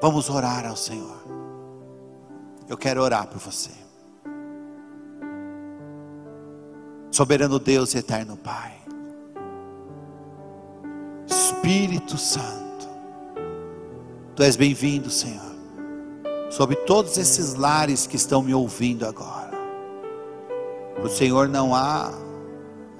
Vamos 0.00 0.28
orar 0.28 0.66
ao 0.66 0.76
Senhor. 0.76 1.22
Eu 2.68 2.76
quero 2.76 3.02
orar 3.02 3.26
por 3.28 3.38
você. 3.38 3.85
Soberano 7.16 7.58
Deus 7.58 7.94
e 7.94 7.98
eterno 7.98 8.36
Pai. 8.36 8.74
Espírito 11.26 12.18
Santo, 12.18 12.86
Tu 14.34 14.42
és 14.42 14.54
bem-vindo, 14.54 15.08
Senhor, 15.08 15.56
sobre 16.50 16.76
todos 16.76 17.16
esses 17.16 17.54
lares 17.54 18.06
que 18.06 18.16
estão 18.16 18.42
me 18.42 18.52
ouvindo 18.52 19.06
agora. 19.06 19.56
Para 20.94 21.06
o 21.06 21.08
Senhor 21.08 21.48
não 21.48 21.74
há 21.74 22.12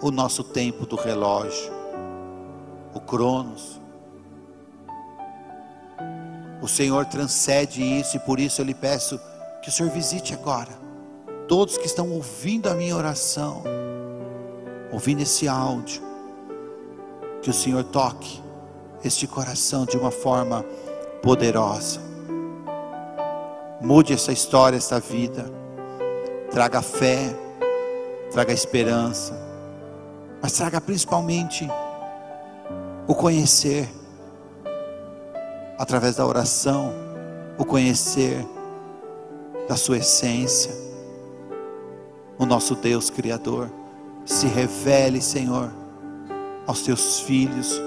o 0.01 0.11
nosso 0.11 0.43
tempo 0.43 0.87
do 0.87 0.97
relógio, 0.97 1.71
o 2.95 3.01
Cronos. 3.01 3.79
O 6.63 6.69
Senhor 6.69 7.05
transcende 7.05 7.83
isso 7.83 8.17
e 8.17 8.21
por 8.21 8.41
isso 8.41 8.63
eu 8.63 8.65
lhe 8.65 8.75
peço 8.75 9.21
que 9.63 9.69
o 9.69 9.73
Senhor 9.73 9.93
visite 9.93 10.33
agora 10.33 10.87
todos 11.47 11.79
que 11.79 11.87
estão 11.87 12.11
ouvindo 12.11 12.69
a 12.69 12.75
minha 12.75 12.97
oração, 12.97 13.63
ouvindo 14.97 15.21
esse 15.21 15.47
áudio, 15.47 16.01
que 17.43 17.51
o 17.51 17.53
Senhor 17.53 17.85
toque 17.85 18.43
este 19.05 19.27
coração 19.27 19.85
de 19.85 19.95
uma 19.95 20.11
forma 20.11 20.65
poderosa. 21.23 22.01
Mude 23.79 24.15
essa 24.15 24.33
história, 24.33 24.79
essa 24.79 24.99
vida. 24.99 25.53
Traga 26.51 26.81
fé, 26.81 27.29
traga 28.33 28.55
esperança, 28.55 29.39
mas 30.41 30.53
traga 30.53 30.81
principalmente 30.81 31.69
o 33.07 33.15
conhecer, 33.15 33.87
através 35.79 36.17
da 36.17 36.27
oração, 36.27 36.91
o 37.59 37.67
conhecer 37.67 38.43
da 39.69 39.77
Sua 39.77 39.99
essência. 39.99 40.73
O 42.39 42.47
nosso 42.47 42.75
Deus 42.75 43.11
Criador 43.11 43.71
se 44.27 44.49
revele, 44.49 45.23
Senhor, 45.23 45.71
aos 46.67 46.83
Teus 46.83 47.21
filhos 47.21 47.81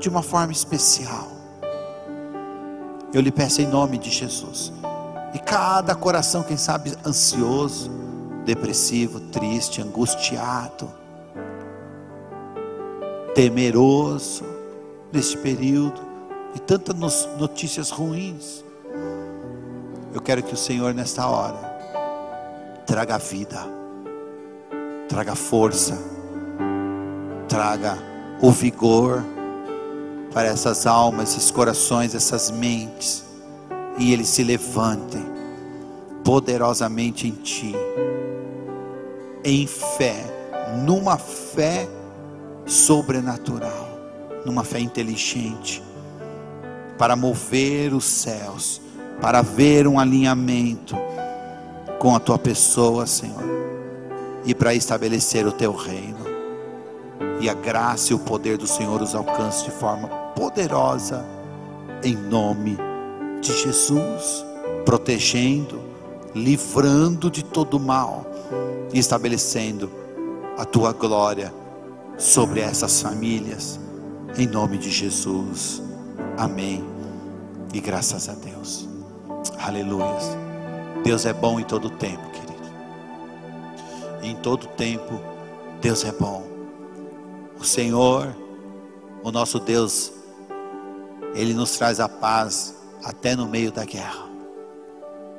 de 0.00 0.08
uma 0.08 0.22
forma 0.22 0.52
especial. 0.52 1.28
Eu 3.12 3.20
lhe 3.20 3.30
peço 3.30 3.60
em 3.60 3.66
nome 3.66 3.98
de 3.98 4.10
Jesus. 4.10 4.72
E 5.34 5.38
cada 5.38 5.94
coração, 5.94 6.42
quem 6.42 6.56
sabe, 6.56 6.96
ansioso, 7.06 7.90
depressivo, 8.44 9.20
triste, 9.20 9.80
angustiado, 9.82 10.90
temeroso, 13.34 14.44
neste 15.12 15.36
período, 15.36 16.00
e 16.54 16.58
tantas 16.58 17.28
notícias 17.38 17.90
ruins. 17.90 18.64
Eu 20.12 20.20
quero 20.20 20.42
que 20.42 20.54
o 20.54 20.56
Senhor, 20.56 20.94
nesta 20.94 21.26
hora, 21.26 21.58
traga 22.86 23.18
vida, 23.18 23.58
traga 25.08 25.34
força, 25.34 25.98
traga 27.48 27.98
o 28.40 28.50
vigor 28.50 29.24
para 30.32 30.48
essas 30.48 30.86
almas, 30.86 31.30
esses 31.30 31.50
corações, 31.50 32.14
essas 32.14 32.50
mentes, 32.50 33.24
e 33.96 34.12
eles 34.12 34.28
se 34.28 34.42
levantem 34.42 35.24
poderosamente 36.24 37.28
em 37.28 37.30
Ti, 37.30 37.74
em 39.44 39.66
fé, 39.66 40.16
numa 40.84 41.16
fé 41.18 41.88
sobrenatural, 42.66 43.88
numa 44.44 44.64
fé 44.64 44.80
inteligente, 44.80 45.82
para 46.98 47.14
mover 47.14 47.92
os 47.92 48.04
céus, 48.04 48.80
para 49.20 49.42
ver 49.42 49.86
um 49.86 49.98
alinhamento 49.98 50.96
com 51.98 52.16
a 52.16 52.20
tua 52.20 52.38
pessoa, 52.38 53.06
Senhor, 53.06 53.42
e 54.44 54.54
para 54.54 54.74
estabelecer 54.74 55.46
o 55.46 55.52
teu 55.52 55.74
reino. 55.74 56.24
E 57.40 57.48
a 57.48 57.54
graça 57.54 58.12
e 58.12 58.16
o 58.16 58.18
poder 58.18 58.56
do 58.56 58.66
Senhor 58.66 59.00
os 59.02 59.14
alcance 59.14 59.64
de 59.64 59.70
forma 59.70 60.08
poderosa, 60.34 61.24
em 62.02 62.14
nome 62.14 62.78
de 63.40 63.52
Jesus, 63.52 64.44
protegendo, 64.84 65.80
livrando 66.34 67.30
de 67.30 67.44
todo 67.44 67.78
mal 67.78 68.26
e 68.92 68.98
estabelecendo 68.98 69.90
a 70.56 70.64
tua 70.64 70.92
glória 70.92 71.52
sobre 72.16 72.60
essas 72.60 73.02
famílias, 73.02 73.78
em 74.36 74.46
nome 74.46 74.78
de 74.78 74.90
Jesus. 74.90 75.82
Amém. 76.36 76.84
E 77.72 77.80
graças 77.80 78.28
a 78.28 78.34
Deus. 78.34 78.88
Aleluia. 79.58 80.04
Deus 81.02 81.26
é 81.26 81.32
bom 81.32 81.58
em 81.58 81.64
todo 81.64 81.90
tempo. 81.90 82.43
Em 84.24 84.34
todo 84.36 84.66
tempo, 84.68 85.20
Deus 85.80 86.04
é 86.04 86.12
bom. 86.12 86.42
O 87.58 87.64
Senhor, 87.64 88.34
o 89.22 89.30
nosso 89.30 89.60
Deus, 89.60 90.12
Ele 91.34 91.54
nos 91.54 91.76
traz 91.76 92.00
a 92.00 92.08
paz 92.08 92.74
até 93.04 93.36
no 93.36 93.46
meio 93.46 93.70
da 93.70 93.84
guerra. 93.84 94.28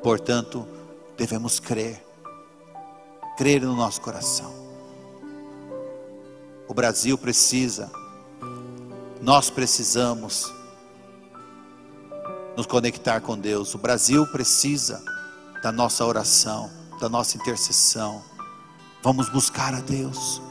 Portanto, 0.04 0.68
devemos 1.18 1.60
crer, 1.60 2.02
crer 3.38 3.62
no 3.62 3.76
nosso 3.76 4.00
coração 4.02 4.66
o 6.68 6.74
Brasil 6.74 7.18
precisa, 7.18 7.92
nós 9.22 9.50
precisamos 9.50 10.52
nos 12.58 12.66
conectar 12.66 13.22
com 13.22 13.38
Deus. 13.38 13.76
O 13.76 13.78
Brasil 13.78 14.26
precisa 14.28 15.02
da 15.62 15.72
nossa 15.72 16.06
oração, 16.06 16.72
da 17.00 17.08
nossa 17.08 17.38
intercessão. 17.38 18.24
Vamos 19.06 19.30
buscar 19.30 19.72
a 19.76 19.82
Deus. 19.82 20.42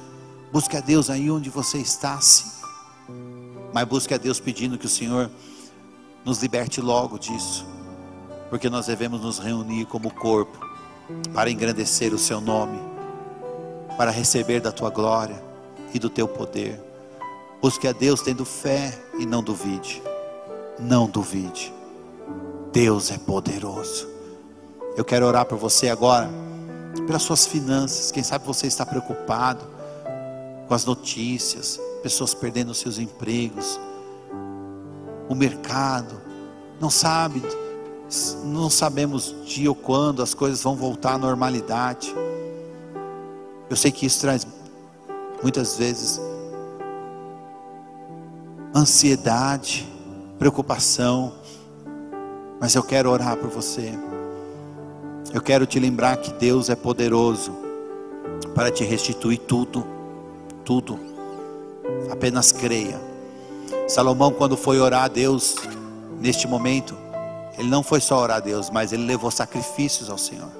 Busque 0.53 0.77
a 0.77 0.81
Deus 0.81 1.11
aí 1.11 1.29
onde 1.29 1.51
você 1.51 1.79
está, 1.79 2.21
sim. 2.21 2.49
Mas 3.73 3.85
busque 3.85 4.15
a 4.15 4.17
Deus 4.17 4.39
pedindo 4.39 4.79
que 4.79 4.87
o 4.87 4.89
Senhor 4.89 5.29
nos 6.25 6.41
liberte 6.41 6.81
logo 6.81 7.19
disso. 7.19 7.67
Porque 8.49 8.71
nós 8.71 8.87
devemos 8.87 9.21
nos 9.21 9.41
reunir 9.41 9.87
como 9.87 10.09
corpo 10.09 10.57
para 11.35 11.51
engrandecer 11.51 12.15
o 12.15 12.19
seu 12.19 12.41
nome, 12.41 12.79
para 13.97 14.13
receber 14.13 14.61
da 14.61 14.71
tua 14.71 14.89
glória 14.89 15.43
e 15.93 15.99
do 15.99 16.09
teu 16.09 16.29
poder. 16.29 16.81
Busque 17.61 17.89
a 17.89 17.93
Deus 17.93 18.23
tendo 18.23 18.45
fé 18.45 18.97
e 19.19 19.27
não 19.27 19.43
duvide. 19.43 20.01
Não 20.79 21.09
duvide. 21.09 21.75
Deus 22.73 23.11
é 23.11 23.19
poderoso. 23.19 24.07
Eu 24.97 25.05
quero 25.05 25.27
orar 25.27 25.45
por 25.45 25.59
você 25.59 25.89
agora, 25.89 26.31
pelas 27.07 27.23
suas 27.23 27.47
finanças. 27.47 28.11
Quem 28.11 28.23
sabe 28.23 28.47
você 28.47 28.67
está 28.67 28.85
preocupado 28.85 29.65
com 30.67 30.75
as 30.75 30.85
notícias, 30.85 31.81
pessoas 32.03 32.35
perdendo 32.35 32.75
seus 32.75 32.99
empregos, 32.99 33.79
o 35.29 35.35
mercado, 35.35 36.21
não 36.81 36.91
sabe, 36.91 37.43
não 38.45 38.69
sabemos 38.69 39.35
dia 39.47 39.69
ou 39.69 39.75
quando 39.75 40.23
as 40.23 40.35
coisas 40.35 40.63
vão 40.63 40.77
voltar 40.77 41.15
à 41.15 41.19
normalidade. 41.19 42.15
Eu 43.69 43.77
sei 43.77 43.91
que 43.91 44.07
isso 44.07 44.21
traz 44.21 44.47
muitas 45.43 45.77
vezes 45.77 46.21
ansiedade, 48.75 49.89
preocupação, 50.39 51.33
mas 52.61 52.75
eu 52.75 52.83
quero 52.83 53.11
orar 53.11 53.37
por 53.37 53.49
você. 53.49 53.93
Eu 55.35 55.43
quero 55.43 55.67
te 55.67 55.81
lembrar 55.81 56.19
que 56.19 56.33
Deus 56.35 56.71
é 56.71 56.77
poderoso 56.77 57.53
para 58.55 58.71
te 58.71 58.85
restituir 58.85 59.39
tudo, 59.39 59.85
tudo. 60.65 60.97
Apenas 62.09 62.53
creia. 62.53 63.01
Salomão, 63.89 64.31
quando 64.31 64.57
foi 64.57 64.79
orar 64.79 65.03
a 65.03 65.09
Deus, 65.09 65.57
neste 66.21 66.47
momento, 66.47 66.97
ele 67.59 67.69
não 67.69 67.83
foi 67.83 68.01
só 68.01 68.23
orar 68.23 68.37
a 68.37 68.41
Deus, 68.41 68.71
mas 68.71 68.93
ele 68.93 69.05
levou 69.05 69.29
sacrifícios 69.29 70.09
ao 70.09 70.17
Senhor. 70.17 70.53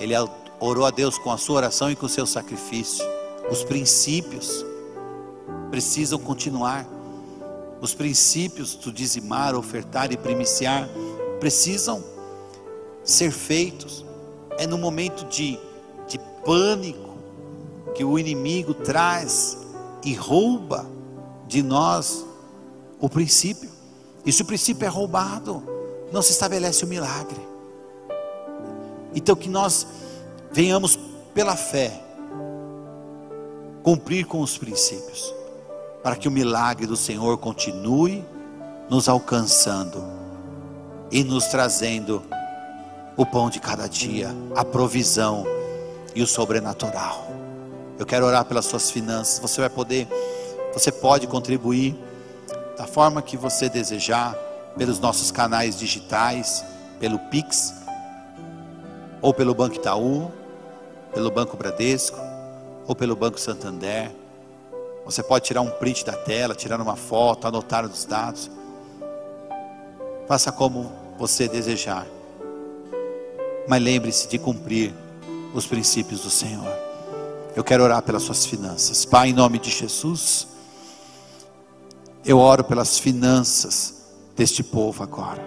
Ele 0.00 0.14
orou 0.58 0.86
a 0.86 0.90
Deus 0.90 1.18
com 1.18 1.30
a 1.30 1.36
sua 1.36 1.56
oração 1.56 1.90
e 1.90 1.94
com 1.94 2.06
o 2.06 2.08
seu 2.08 2.24
sacrifício. 2.24 3.04
Os 3.50 3.62
princípios 3.62 4.64
precisam 5.70 6.18
continuar. 6.18 6.86
Os 7.82 7.92
princípios 7.92 8.74
do 8.76 8.90
dizimar, 8.90 9.54
ofertar 9.54 10.10
e 10.10 10.16
primiciar 10.16 10.88
precisam 11.38 12.11
ser 13.04 13.30
feitos. 13.30 14.04
É 14.58 14.66
no 14.66 14.78
momento 14.78 15.24
de, 15.26 15.58
de 16.06 16.18
pânico 16.44 17.16
que 17.94 18.04
o 18.04 18.18
inimigo 18.18 18.74
traz 18.74 19.58
e 20.04 20.14
rouba 20.14 20.86
de 21.46 21.62
nós 21.62 22.24
o 23.00 23.08
princípio. 23.08 23.70
E 24.24 24.32
se 24.32 24.42
o 24.42 24.44
princípio 24.44 24.86
é 24.86 24.88
roubado, 24.88 25.62
não 26.12 26.22
se 26.22 26.32
estabelece 26.32 26.84
o 26.84 26.88
milagre. 26.88 27.40
Então 29.14 29.34
que 29.34 29.48
nós 29.48 29.86
venhamos 30.50 30.98
pela 31.34 31.56
fé 31.56 32.00
cumprir 33.82 34.26
com 34.26 34.40
os 34.40 34.56
princípios, 34.56 35.34
para 36.02 36.14
que 36.14 36.28
o 36.28 36.30
milagre 36.30 36.86
do 36.86 36.96
Senhor 36.96 37.36
continue 37.38 38.24
nos 38.88 39.08
alcançando 39.08 40.02
e 41.10 41.24
nos 41.24 41.46
trazendo 41.46 42.22
o 43.16 43.26
pão 43.26 43.50
de 43.50 43.60
cada 43.60 43.86
dia, 43.88 44.30
a 44.54 44.64
provisão 44.64 45.44
e 46.14 46.22
o 46.22 46.26
sobrenatural. 46.26 47.30
Eu 47.98 48.06
quero 48.06 48.26
orar 48.26 48.44
pelas 48.44 48.64
suas 48.64 48.90
finanças. 48.90 49.38
Você 49.38 49.60
vai 49.60 49.70
poder, 49.70 50.08
você 50.72 50.90
pode 50.90 51.26
contribuir 51.26 51.96
da 52.76 52.86
forma 52.86 53.22
que 53.22 53.36
você 53.36 53.68
desejar, 53.68 54.34
pelos 54.76 54.98
nossos 54.98 55.30
canais 55.30 55.78
digitais, 55.78 56.64
pelo 56.98 57.18
Pix, 57.18 57.74
ou 59.20 59.32
pelo 59.34 59.54
Banco 59.54 59.76
Itaú, 59.76 60.30
pelo 61.12 61.30
Banco 61.30 61.56
Bradesco, 61.56 62.18
ou 62.86 62.94
pelo 62.94 63.14
Banco 63.14 63.38
Santander. 63.38 64.10
Você 65.04 65.22
pode 65.22 65.44
tirar 65.44 65.60
um 65.60 65.70
print 65.70 66.04
da 66.04 66.14
tela, 66.14 66.54
tirar 66.54 66.80
uma 66.80 66.96
foto, 66.96 67.46
anotar 67.46 67.84
os 67.84 68.04
dados. 68.04 68.50
Faça 70.26 70.50
como 70.50 70.92
você 71.18 71.48
desejar. 71.48 72.06
Mas 73.68 73.82
lembre-se 73.82 74.28
de 74.28 74.38
cumprir 74.38 74.92
os 75.54 75.66
princípios 75.66 76.20
do 76.20 76.30
Senhor. 76.30 76.72
Eu 77.54 77.62
quero 77.62 77.84
orar 77.84 78.02
pelas 78.02 78.22
suas 78.22 78.46
finanças. 78.46 79.04
Pai, 79.04 79.28
em 79.28 79.32
nome 79.32 79.58
de 79.58 79.70
Jesus, 79.70 80.48
eu 82.24 82.38
oro 82.38 82.64
pelas 82.64 82.98
finanças 82.98 84.06
deste 84.34 84.62
povo 84.62 85.02
agora. 85.02 85.42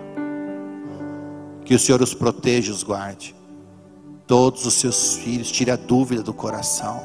Que 1.63 1.74
o 1.74 1.80
Senhor 1.80 2.01
os 2.01 2.13
proteja 2.13 2.72
os 2.72 2.84
guarde. 2.84 3.36
Todos 4.28 4.66
os 4.66 4.76
seus 4.76 5.16
filhos, 5.16 5.51
tire 5.51 5.72
a 5.72 5.76
dúvida 5.76 6.22
do 6.22 6.34
coração. 6.34 7.01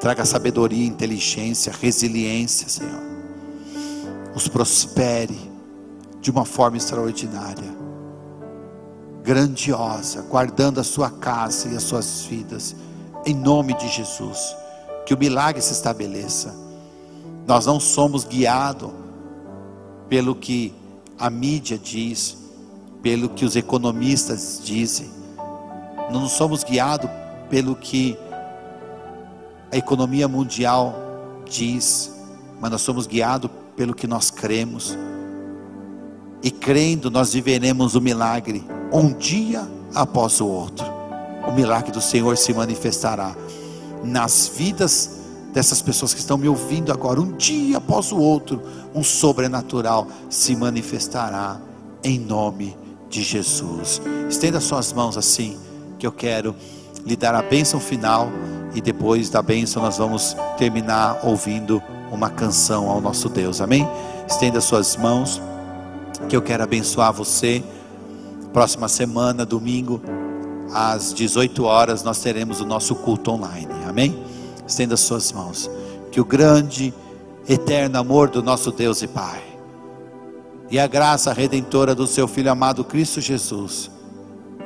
Traga 0.00 0.24
sabedoria, 0.24 0.86
inteligência, 0.86 1.72
resiliência, 1.78 2.68
Senhor. 2.68 3.02
Os 4.34 4.48
prospere 4.48 5.38
de 6.20 6.30
uma 6.30 6.44
forma 6.44 6.76
extraordinária, 6.76 7.64
grandiosa, 9.22 10.22
guardando 10.22 10.80
a 10.80 10.84
sua 10.84 11.10
casa 11.10 11.68
e 11.68 11.76
as 11.76 11.82
suas 11.82 12.22
vidas 12.22 12.74
em 13.24 13.34
nome 13.34 13.74
de 13.74 13.88
Jesus. 13.88 14.56
Que 15.06 15.14
o 15.14 15.18
milagre 15.18 15.60
se 15.60 15.72
estabeleça. 15.72 16.54
Nós 17.46 17.66
não 17.66 17.80
somos 17.80 18.24
guiados 18.24 18.90
pelo 20.08 20.34
que 20.34 20.72
a 21.18 21.28
mídia 21.28 21.78
diz, 21.78 22.36
pelo 23.02 23.28
que 23.28 23.44
os 23.44 23.56
economistas 23.56 24.60
dizem. 24.62 25.10
Não 26.10 26.28
somos 26.28 26.64
guiados 26.64 27.10
pelo 27.48 27.74
que 27.74 28.16
a 29.70 29.76
economia 29.76 30.26
mundial 30.28 30.94
diz, 31.48 32.12
mas 32.60 32.70
nós 32.70 32.80
somos 32.82 33.06
guiados 33.06 33.50
pelo 33.76 33.94
que 33.94 34.06
nós 34.06 34.30
cremos. 34.30 34.96
E 36.42 36.50
crendo, 36.50 37.10
nós 37.10 37.32
viveremos 37.32 37.94
o 37.94 38.00
milagre 38.00 38.64
um 38.92 39.12
dia 39.12 39.66
após 39.94 40.40
o 40.40 40.46
outro 40.46 41.00
o 41.46 41.52
milagre 41.52 41.90
do 41.90 42.00
Senhor 42.00 42.36
se 42.36 42.52
manifestará 42.52 43.34
nas 44.04 44.50
vidas 44.54 45.18
dessas 45.52 45.82
pessoas 45.82 46.14
que 46.14 46.20
estão 46.20 46.38
me 46.38 46.48
ouvindo 46.48 46.92
agora, 46.92 47.20
um 47.20 47.32
dia 47.32 47.78
após 47.78 48.12
o 48.12 48.18
outro, 48.18 48.62
um 48.94 49.02
sobrenatural 49.02 50.06
se 50.28 50.54
manifestará 50.54 51.60
em 52.04 52.18
nome 52.18 52.76
de 53.08 53.22
Jesus. 53.22 54.00
Estenda 54.28 54.60
suas 54.60 54.92
mãos 54.92 55.16
assim, 55.16 55.58
que 55.98 56.06
eu 56.06 56.12
quero 56.12 56.54
lhe 57.04 57.16
dar 57.16 57.34
a 57.34 57.42
bênção 57.42 57.80
final 57.80 58.30
e 58.74 58.80
depois 58.80 59.28
da 59.28 59.42
bênção 59.42 59.82
nós 59.82 59.98
vamos 59.98 60.36
terminar 60.56 61.20
ouvindo 61.24 61.82
uma 62.12 62.30
canção 62.30 62.88
ao 62.88 63.00
nosso 63.00 63.28
Deus. 63.28 63.60
Amém? 63.60 63.88
Estenda 64.28 64.60
suas 64.60 64.96
mãos, 64.96 65.42
que 66.28 66.36
eu 66.36 66.42
quero 66.42 66.62
abençoar 66.62 67.12
você. 67.12 67.62
Próxima 68.52 68.88
semana, 68.88 69.46
domingo, 69.46 70.00
às 70.72 71.14
18 71.14 71.64
horas 71.64 72.02
nós 72.02 72.20
teremos 72.20 72.60
o 72.60 72.64
nosso 72.64 72.94
culto 72.96 73.30
online. 73.30 73.72
Amém? 73.88 74.24
Estenda 74.66 74.96
suas 74.96 75.30
mãos. 75.32 75.70
Que 76.10 76.20
o 76.20 76.24
grande, 76.24 76.92
eterno 77.48 77.98
amor 77.98 78.28
do 78.28 78.42
nosso 78.42 78.70
Deus 78.72 79.02
e 79.02 79.08
Pai 79.08 79.42
e 80.70 80.78
a 80.78 80.86
graça 80.86 81.32
redentora 81.32 81.94
do 81.94 82.06
seu 82.06 82.28
Filho 82.28 82.50
amado 82.50 82.84
Cristo 82.84 83.20
Jesus 83.20 83.90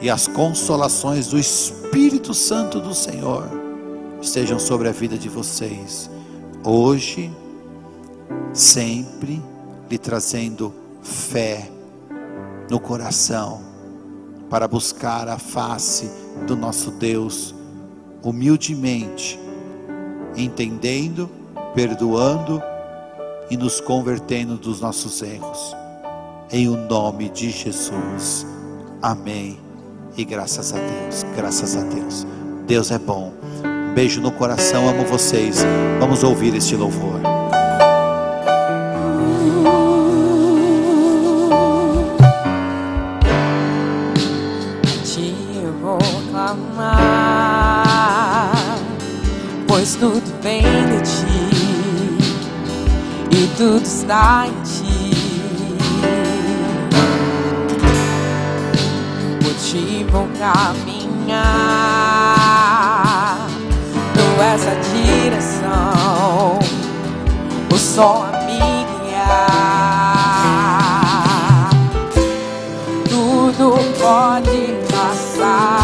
e 0.00 0.10
as 0.10 0.26
consolações 0.26 1.28
do 1.28 1.38
Espírito 1.38 2.34
Santo 2.34 2.80
do 2.80 2.94
Senhor 2.94 3.48
estejam 4.20 4.58
sobre 4.58 4.88
a 4.88 4.92
vida 4.92 5.16
de 5.16 5.28
vocês, 5.28 6.10
hoje, 6.64 7.30
sempre, 8.52 9.42
lhe 9.90 9.98
trazendo 9.98 10.74
fé 11.02 11.70
no 12.70 12.80
coração 12.80 13.73
para 14.54 14.68
buscar 14.68 15.28
a 15.28 15.36
face 15.36 16.08
do 16.46 16.54
nosso 16.54 16.92
Deus 16.92 17.52
humildemente, 18.22 19.36
entendendo, 20.36 21.28
perdoando 21.74 22.62
e 23.50 23.56
nos 23.56 23.80
convertendo 23.80 24.56
dos 24.56 24.80
nossos 24.80 25.20
erros. 25.22 25.74
Em 26.52 26.68
o 26.68 26.76
nome 26.76 27.30
de 27.30 27.50
Jesus. 27.50 28.46
Amém. 29.02 29.58
E 30.16 30.24
graças 30.24 30.72
a 30.72 30.76
Deus, 30.76 31.24
graças 31.34 31.76
a 31.76 31.82
Deus. 31.82 32.24
Deus 32.64 32.92
é 32.92 32.98
bom. 33.00 33.32
Beijo 33.92 34.20
no 34.20 34.30
coração, 34.30 34.88
amo 34.88 35.04
vocês. 35.04 35.64
Vamos 35.98 36.22
ouvir 36.22 36.54
este 36.54 36.76
louvor. 36.76 37.33
Pois 49.84 49.96
tudo 49.96 50.22
vem 50.40 50.62
de 50.62 51.00
ti 51.02 51.44
e 53.30 53.46
tudo 53.56 53.82
está 53.84 54.46
em 54.46 54.52
ti. 54.62 55.10
Por 59.42 59.54
ti 59.54 60.06
vou 60.10 60.28
caminhar, 60.38 61.42
tu 64.14 64.24
és 64.40 64.66
a 64.66 64.74
direção, 64.94 66.58
o 67.72 67.76
sol 67.76 68.22
a 68.22 68.30
me 68.46 68.86
guiar. 69.02 69.74
Tudo 73.10 73.64
pode 73.98 74.62
passar, 74.90 75.83